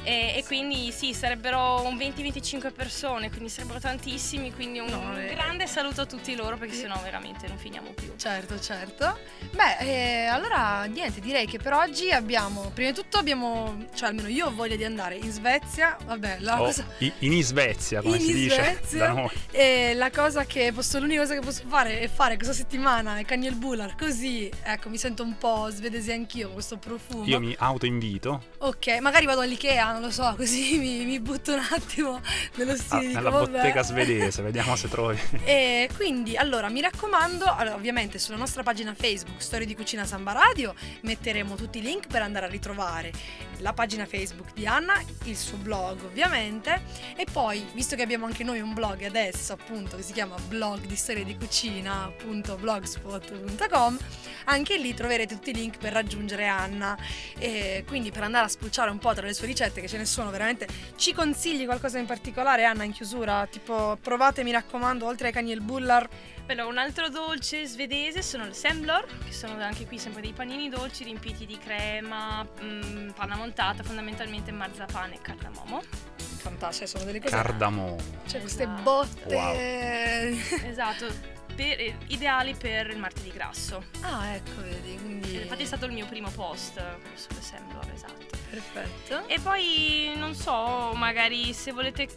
E, 0.07 0.34
e 0.36 0.44
quindi 0.46 0.92
sì, 0.92 1.12
sarebbero 1.12 1.82
un 1.84 1.96
20-25 1.96 2.72
persone, 2.72 3.28
quindi 3.28 3.48
sarebbero 3.48 3.80
tantissimi. 3.80 4.52
Quindi 4.52 4.78
un 4.78 4.84
No, 4.86 5.18
eh. 5.18 5.34
grande 5.34 5.66
saluto 5.66 6.02
a 6.02 6.07
tutti 6.07 6.34
loro 6.36 6.57
perché 6.57 6.74
sennò 6.74 6.96
veramente 7.02 7.48
non 7.48 7.59
finiamo 7.59 7.90
più. 7.90 8.12
Certo, 8.16 8.61
certo. 8.61 9.18
Beh, 9.50 9.78
eh, 9.80 10.26
allora 10.26 10.84
niente, 10.84 11.20
direi 11.20 11.46
che 11.46 11.59
per 11.59 11.72
oggi 11.72 12.11
abbiamo, 12.12 12.70
prima 12.72 12.90
di 12.90 12.96
tutto 12.96 13.18
abbiamo, 13.18 13.84
cioè 13.94 14.11
almeno 14.11 14.28
io 14.28 14.46
ho 14.46 14.54
voglia 14.54 14.76
di 14.76 14.84
andare 14.84 15.16
in 15.16 15.30
Svezia, 15.32 15.96
vabbè, 16.04 16.36
la 16.40 16.61
O 16.61 16.66
cosa... 16.66 16.86
in 16.98 17.42
Svezia, 17.42 18.00
come 18.00 18.16
In 18.16 18.22
si 18.22 18.32
dice 18.32 18.54
Svezia? 18.62 18.98
da 19.07 19.12
noi. 19.12 19.30
E 19.50 19.92
la 19.94 20.11
cosa 20.12 20.44
che 20.44 20.70
posso, 20.72 21.00
l'unica 21.00 21.22
cosa 21.22 21.34
che 21.34 21.40
posso 21.40 21.64
fare 21.66 21.98
è 22.00 22.09
fare 22.09 22.36
questa 22.36 22.54
settimana 22.54 23.18
è 23.18 23.24
Kanye 23.24 23.50
Bullar, 23.50 23.96
così 23.96 24.48
ecco 24.62 24.88
mi 24.88 24.98
sento 24.98 25.22
un 25.24 25.36
po' 25.36 25.68
svedese 25.70 26.12
anch'io 26.12 26.44
con 26.46 26.54
questo 26.54 26.76
profumo. 26.78 27.24
Io 27.26 27.40
mi 27.40 27.54
autoinvito 27.59 28.44
Ok, 28.59 28.98
magari 29.00 29.26
vado 29.26 29.40
all'Ikea, 29.40 29.95
non 29.97 30.05
lo 30.05 30.11
so, 30.11 30.34
così 30.36 30.78
mi, 30.78 31.05
mi 31.05 31.18
butto 31.20 31.53
un 31.53 31.62
attimo 31.70 32.20
nello 32.57 32.72
ah, 32.72 32.76
stile 32.76 33.07
di 33.09 33.14
nella 33.14 33.30
bottega 33.30 33.82
svedese, 33.82 34.42
vediamo 34.42 34.76
se 34.76 34.88
trovi. 34.88 35.18
E 35.47 35.88
quindi, 35.94 36.36
allora, 36.36 36.68
mi 36.68 36.80
raccomando, 36.80 37.44
allora, 37.44 37.76
ovviamente 37.76 38.18
sulla 38.18 38.36
nostra 38.36 38.62
pagina 38.62 38.94
Facebook 38.94 39.40
Storie 39.40 39.66
di 39.66 39.74
Cucina 39.74 40.05
Samba 40.05 40.32
Radio 40.32 40.74
metteremo 41.03 41.55
tutti 41.55 41.78
i 41.78 41.82
link 41.82 42.09
per 42.09 42.22
andare 42.22 42.47
a 42.47 42.49
ritrovare 42.49 43.12
la 43.59 43.72
pagina 43.72 44.05
Facebook 44.07 44.53
di 44.53 44.66
Anna, 44.66 45.01
il 45.24 45.36
suo 45.36 45.57
blog 45.57 46.03
ovviamente, 46.05 46.82
e 47.16 47.26
poi, 47.30 47.64
visto 47.72 47.97
che 47.97 48.03
abbiamo 48.03 48.26
anche 48.26 48.44
noi 48.44 48.61
un 48.61 48.74
blog 48.74 49.03
adesso 49.05 49.53
appunto 49.53 49.97
che 49.97 50.03
si 50.03 50.12
chiama 50.12 50.36
blog 50.49 50.80
di 50.80 50.97
storie 50.97 51.24
di 51.24 51.36
cucina, 51.36 52.05
appunto 52.05 52.57
blogspot.com, 52.57 53.99
anche 54.44 54.76
lì 54.76 54.94
troverete 54.94 55.34
tutti 55.34 55.51
i 55.51 55.55
link 55.55 55.78
per 55.78 55.92
raggiungere 55.92 56.47
Anna. 56.47 56.97
E 57.38 57.84
quindi 57.86 58.11
per 58.11 58.24
andare 58.24 58.47
a 58.47 58.49
spulciare 58.49 58.90
un 58.90 58.99
po' 58.99 59.14
tra 59.14 59.26
le 59.26 59.34
sue 59.34 59.47
ricette, 59.47 59.80
che 59.87 59.89
ce 59.89 59.99
ne 59.99 60.05
sono 60.05 60.30
veramente, 60.30 60.66
ci 60.97 61.14
consigli 61.14 61.64
qualcosa 61.64 61.99
in 61.99 62.07
particolare, 62.07 62.64
Anna, 62.64 62.82
in 62.84 62.93
chiusura? 62.93 63.47
Tipo, 63.47 63.97
provate, 64.01 64.43
mi 64.43 64.51
raccomando, 64.51 65.07
oltre 65.07 65.28
ai 65.28 65.32
cani 65.32 65.53
e 65.53 65.55
il 65.55 65.61
bullar. 65.61 66.09
Allora, 66.49 66.66
un 66.66 66.78
altro 66.78 67.09
dolce 67.09 67.66
svedese 67.66 68.22
sono 68.22 68.45
le 68.45 68.53
semblor, 68.53 69.05
che 69.24 69.32
sono 69.32 69.61
anche 69.62 69.87
qui 69.87 69.99
sempre 69.99 70.20
dei 70.22 70.32
panini 70.32 70.68
dolci 70.68 71.05
riempiti 71.05 71.47
di 71.47 71.59
crema, 71.59 72.47
mm, 72.62 73.11
panna 73.11 73.37
montata, 73.37 73.82
fondamentalmente 73.82 74.53
marzapane 74.53 75.14
e 75.14 75.20
cardamomo. 75.20 75.82
Fantastiche, 76.37 76.87
sono 76.87 77.05
delle 77.05 77.20
cose. 77.20 77.34
Cardamomo. 77.34 77.97
cioè, 78.26 78.41
queste 78.41 78.62
Esatto. 78.64 78.82
botte. 78.82 80.37
Esatto, 80.68 81.07
per- 81.57 81.80
eh, 81.80 81.96
ideali 82.09 82.54
per 82.54 82.90
il 82.90 82.98
martedì 82.98 83.30
grasso. 83.30 83.82
ah, 84.02 84.28
ecco, 84.34 84.62
vedi, 84.62 84.96
quindi. 84.98 85.34
Infatti 85.42 85.62
è 85.62 85.66
stato 85.66 85.86
il 85.86 85.92
mio 85.92 86.07
primo 86.07 86.30
post 86.30 86.80
sulle 87.14 87.40
semblor, 87.40 87.90
esatto. 87.92 88.36
Perfetto. 88.50 89.26
E 89.26 89.40
poi, 89.40 90.12
non 90.16 90.34
so, 90.34 90.92
magari 90.94 91.52
se 91.52 91.72
volete 91.72 92.09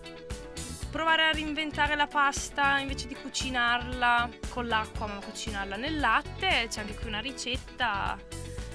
provare 0.92 1.26
a 1.26 1.32
reinventare 1.32 1.96
la 1.96 2.08
pasta 2.08 2.80
invece 2.80 3.08
di 3.08 3.16
cucinarla 3.16 4.30
con 4.50 4.68
l'acqua, 4.68 5.08
ma 5.08 5.20
cucinarla 5.20 5.76
nel 5.76 6.00
latte, 6.00 6.68
c'è 6.70 6.82
anche 6.82 6.96
qui 6.96 7.08
una 7.08 7.20
ricetta. 7.20 8.18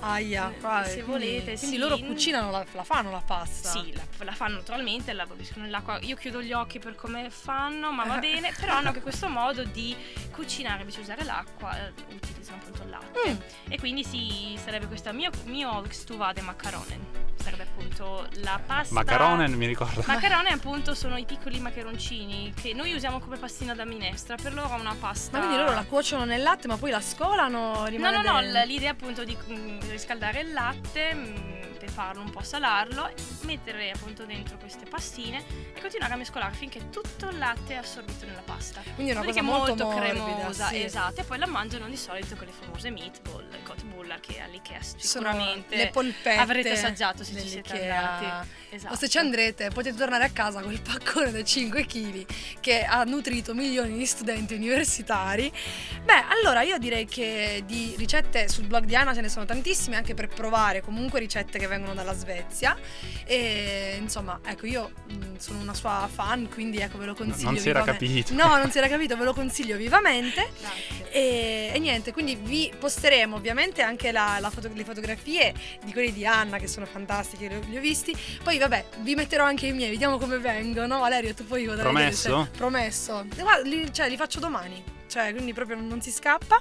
Aia, 0.01 0.51
Eh, 0.51 0.84
se 0.84 1.03
quindi- 1.03 1.03
volete, 1.03 1.45
Quindi 1.57 1.66
sì. 1.66 1.76
loro 1.78 1.97
cucinano, 1.99 2.51
la, 2.51 2.64
la 2.72 2.84
fanno 2.84 3.11
la 3.11 3.22
pasta. 3.24 3.68
Sì, 3.70 3.92
la, 3.95 4.03
la 4.24 4.32
fanno 4.32 4.57
naturalmente, 4.57 5.12
la 5.12 5.24
bollисcono 5.24 5.64
nell'acqua. 5.64 5.99
Io 6.03 6.16
chiudo 6.16 6.42
gli 6.42 6.53
occhi 6.53 6.78
per 6.78 6.95
come 6.95 7.30
fanno, 7.30 7.90
ma 7.92 8.05
va 8.05 8.18
bene. 8.18 8.53
Però 8.59 8.74
hanno 8.74 8.88
anche 8.88 9.01
questo 9.01 9.28
modo 9.28 9.64
di 9.64 9.97
cucinare 10.30 10.80
invece 10.80 10.99
di 10.99 11.05
usare 11.05 11.24
l'acqua, 11.24 11.76
eh, 11.86 11.92
utilizzano 12.12 12.59
appunto 12.59 12.82
il 12.82 12.90
latte. 12.90 13.30
Mm. 13.30 13.36
E 13.72 13.78
quindi 13.78 14.05
sì, 14.05 14.59
sarebbe 14.62 14.86
questa 14.86 15.12
mio, 15.12 15.30
mio 15.45 15.82
stuvade 15.90 16.40
macaronen. 16.42 17.22
Sarebbe 17.42 17.64
appunto 17.64 18.26
la 18.36 18.59
pasta. 18.64 18.95
Macaronen 18.95 19.53
mi 19.53 19.66
ricorda. 19.66 20.03
Macaroni 20.07 20.49
appunto 20.49 20.95
sono 20.95 21.18
i 21.18 21.26
piccoli 21.26 21.61
macaroncini 21.61 22.55
che 22.59 22.72
noi 22.72 22.95
usiamo 22.95 23.20
come 23.20 23.36
pastina 23.36 23.74
da 23.74 23.84
minestra, 23.84 24.34
per 24.36 24.55
loro 24.55 24.74
è 24.76 24.80
una 24.80 24.97
pasta. 24.99 25.36
Ma 25.38 25.45
quindi 25.45 25.62
loro 25.62 25.74
la 25.74 25.84
cuociono 25.84 26.24
nel 26.24 26.42
latte, 26.42 26.68
ma 26.68 26.78
poi 26.78 26.90
la 26.90 27.03
scolano? 27.03 27.53
No, 27.74 27.84
Rimane 27.86 28.22
no, 28.22 28.32
no, 28.32 28.40
dentro? 28.40 28.64
l'idea 28.64 28.92
appunto 28.92 29.24
di 29.24 29.36
mm, 29.36 29.78
riscaldare 29.91 30.41
il 30.41 30.53
latte, 30.53 31.16
mm, 31.85 31.87
peparlo 31.87 32.22
un 32.22 32.30
po', 32.30 32.43
salarlo, 32.43 33.11
mettere 33.43 33.91
appunto 33.91 34.24
dentro 34.24 34.57
queste 34.57 34.87
pastine 34.87 35.45
e 35.74 35.80
continuare 35.80 36.14
a 36.14 36.16
mescolare 36.16 36.55
finché 36.55 36.91
tutto 36.91 37.28
il 37.28 37.39
latte 37.39 37.74
è 37.74 37.76
assorbito 37.76 38.26
nella 38.26 38.43
pasta. 38.45 38.80
Quindi 38.95 39.12
è 39.12 39.14
una 39.14 39.24
Dopodiché 39.24 39.41
cosa 39.41 39.57
molto, 39.59 39.85
molto 39.85 40.01
morbida, 40.01 40.24
cremosa, 40.24 40.68
sì. 40.68 40.82
esatto, 40.82 41.20
e 41.20 41.24
poi 41.24 41.39
la 41.39 41.47
mangiano 41.47 41.89
di 41.89 41.97
solito 41.97 42.37
con 42.37 42.47
le 42.47 42.53
famose 42.53 42.91
meatball, 42.91 43.47
il 43.51 43.62
Kotbulla 43.62 44.18
che 44.20 44.41
all'Ikea 44.41 44.82
Sono 44.82 44.99
sicuramente 44.99 45.76
le 45.76 45.89
polpette 45.89 46.39
avrete 46.39 46.70
assaggiato 46.70 47.24
se 47.24 47.41
ci 47.41 47.49
siete 47.49 47.91
andati. 47.91 48.49
Esatto. 48.70 48.95
O 48.95 48.97
se 48.97 49.09
ci 49.09 49.18
andrete 49.18 49.68
potete 49.68 49.97
tornare 49.97 50.24
a 50.24 50.30
casa 50.30 50.61
con 50.61 50.72
il 50.72 50.80
paccone 50.80 51.30
da 51.30 51.45
5 51.45 51.87
kg 51.87 52.26
che 52.61 52.82
ha 52.85 53.05
nutrito 53.05 53.55
milioni 53.55 53.97
di 53.97 54.07
studenti 54.07 54.55
universitari. 54.55 55.53
Beh, 56.03 56.24
allora 56.28 56.62
io 56.62 56.76
direi 56.78 57.07
che 57.07 57.62
di 57.64 57.95
ricette 57.97 58.49
sul 58.49 58.66
blog 58.66 58.85
di 58.85 58.97
Anna 58.97 59.14
ce 59.14 59.20
ne 59.20 59.28
sono 59.28 59.45
tantissime 59.45 59.97
anche 59.97 60.14
per 60.14 60.28
provare 60.28 60.80
comunque 60.80 61.20
ricette 61.20 61.59
che 61.59 61.66
vengono 61.76 61.94
dalla 61.94 62.14
Svezia. 62.14 62.76
E 63.24 63.96
insomma, 64.00 64.40
ecco, 64.44 64.66
io 64.66 64.90
mh, 65.08 65.36
sono 65.38 65.60
una 65.60 65.74
sua 65.74 66.08
fan, 66.12 66.48
quindi 66.48 66.78
ecco 66.78 66.98
ve 66.98 67.06
lo 67.06 67.14
consiglio. 67.14 67.50
non 67.50 67.58
si 67.60 67.68
era 67.68 67.80
vivamente. 67.82 68.06
capito. 68.06 68.34
No, 68.34 68.56
non 68.56 68.70
si 68.70 68.78
era 68.78 68.88
capito, 68.88 69.16
ve 69.16 69.24
lo 69.24 69.34
consiglio 69.34 69.76
vivamente. 69.76 70.50
E, 71.10 71.70
e 71.72 71.78
niente, 71.78 72.12
quindi 72.12 72.34
vi 72.36 72.72
posteremo 72.78 73.36
ovviamente 73.36 73.82
anche 73.82 74.10
la- 74.12 74.38
la 74.40 74.50
foto- 74.50 74.70
le 74.72 74.84
fotografie 74.84 75.52
di 75.84 75.92
quelli 75.92 76.12
di 76.12 76.26
Anna 76.26 76.58
che 76.58 76.66
sono 76.66 76.86
fantastiche, 76.86 77.48
li 77.48 77.54
ho, 77.54 77.60
li 77.68 77.76
ho 77.76 77.80
visti. 77.80 78.16
Poi 78.42 78.58
vabbè, 78.58 78.84
vi 79.00 79.14
metterò 79.14 79.44
anche 79.44 79.66
i 79.66 79.72
miei, 79.72 79.90
vediamo 79.90 80.18
come 80.18 80.38
vengono. 80.38 80.98
Valerio, 81.00 81.34
tu 81.34 81.44
poi 81.46 81.64
vedrai 81.66 81.82
Promesso? 81.92 82.48
Promesso. 82.56 83.26
Guarda, 83.36 83.68
li, 83.68 83.92
cioè, 83.92 84.08
li 84.08 84.16
faccio 84.16 84.40
domani. 84.40 84.82
Cioè 85.14 85.32
quindi 85.32 85.52
proprio 85.52 85.78
non 85.80 86.00
si 86.02 86.10
scappa. 86.10 86.60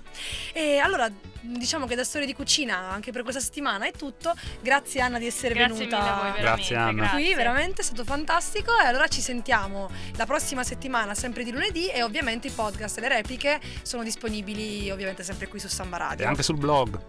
E 0.54 0.78
allora 0.78 1.10
diciamo 1.42 1.88
che 1.88 1.96
da 1.96 2.04
Storia 2.04 2.28
di 2.28 2.36
Cucina 2.36 2.78
anche 2.78 3.12
per 3.12 3.24
questa 3.24 3.42
settimana 3.42 3.88
è 3.88 3.92
tutto. 3.92 4.32
Grazie 4.62 5.02
Anna 5.02 5.18
di 5.18 5.26
essere 5.26 5.56
Grazie 5.56 5.88
venuta. 5.88 5.98
mille 5.98 6.10
a 6.10 6.32
voi. 6.32 6.42
Grazie, 6.42 6.76
Anna. 6.76 7.10
Qui 7.10 7.18
grazie. 7.22 7.36
veramente 7.36 7.82
è 7.82 7.84
stato 7.84 8.04
fantastico 8.04 8.72
e 8.80 8.86
allora 8.86 9.08
ci 9.08 9.22
sentiamo 9.22 9.90
la 10.18 10.26
prossima 10.28 10.64
settimana 10.64 11.16
sempre 11.16 11.44
di 11.44 11.52
lunedì 11.52 11.88
e 11.88 12.04
ovviamente 12.04 12.48
i 12.48 12.52
podcast 12.52 12.98
e 13.00 13.02
le 13.02 13.08
repliche 13.08 13.60
sono 13.82 14.04
disponibili 14.04 14.92
ovviamente 14.92 15.24
sempre 15.24 15.48
qui 15.48 15.60
su 15.60 15.68
Samba 15.68 15.96
E 15.96 16.00
Radio. 16.00 16.28
anche 16.28 16.44
sul 16.44 16.58
blog. 16.58 17.00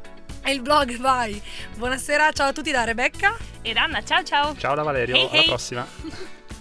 E 0.43 0.51
il 0.53 0.61
blog 0.63 0.97
vai. 0.99 1.41
Buonasera, 1.77 2.33
ciao 2.33 2.49
a 2.49 2.53
tutti 2.53 2.71
da 2.71 2.85
Rebecca. 2.85 3.37
Ed 3.63 3.77
Anna, 3.77 4.03
ciao 4.03 4.23
ciao! 4.23 4.57
Ciao 4.57 4.75
da 4.75 4.83
Valerio, 4.83 5.15
Hey, 5.15 5.29
alla 5.29 5.41
hey. 5.41 5.47
prossima. 5.47 5.87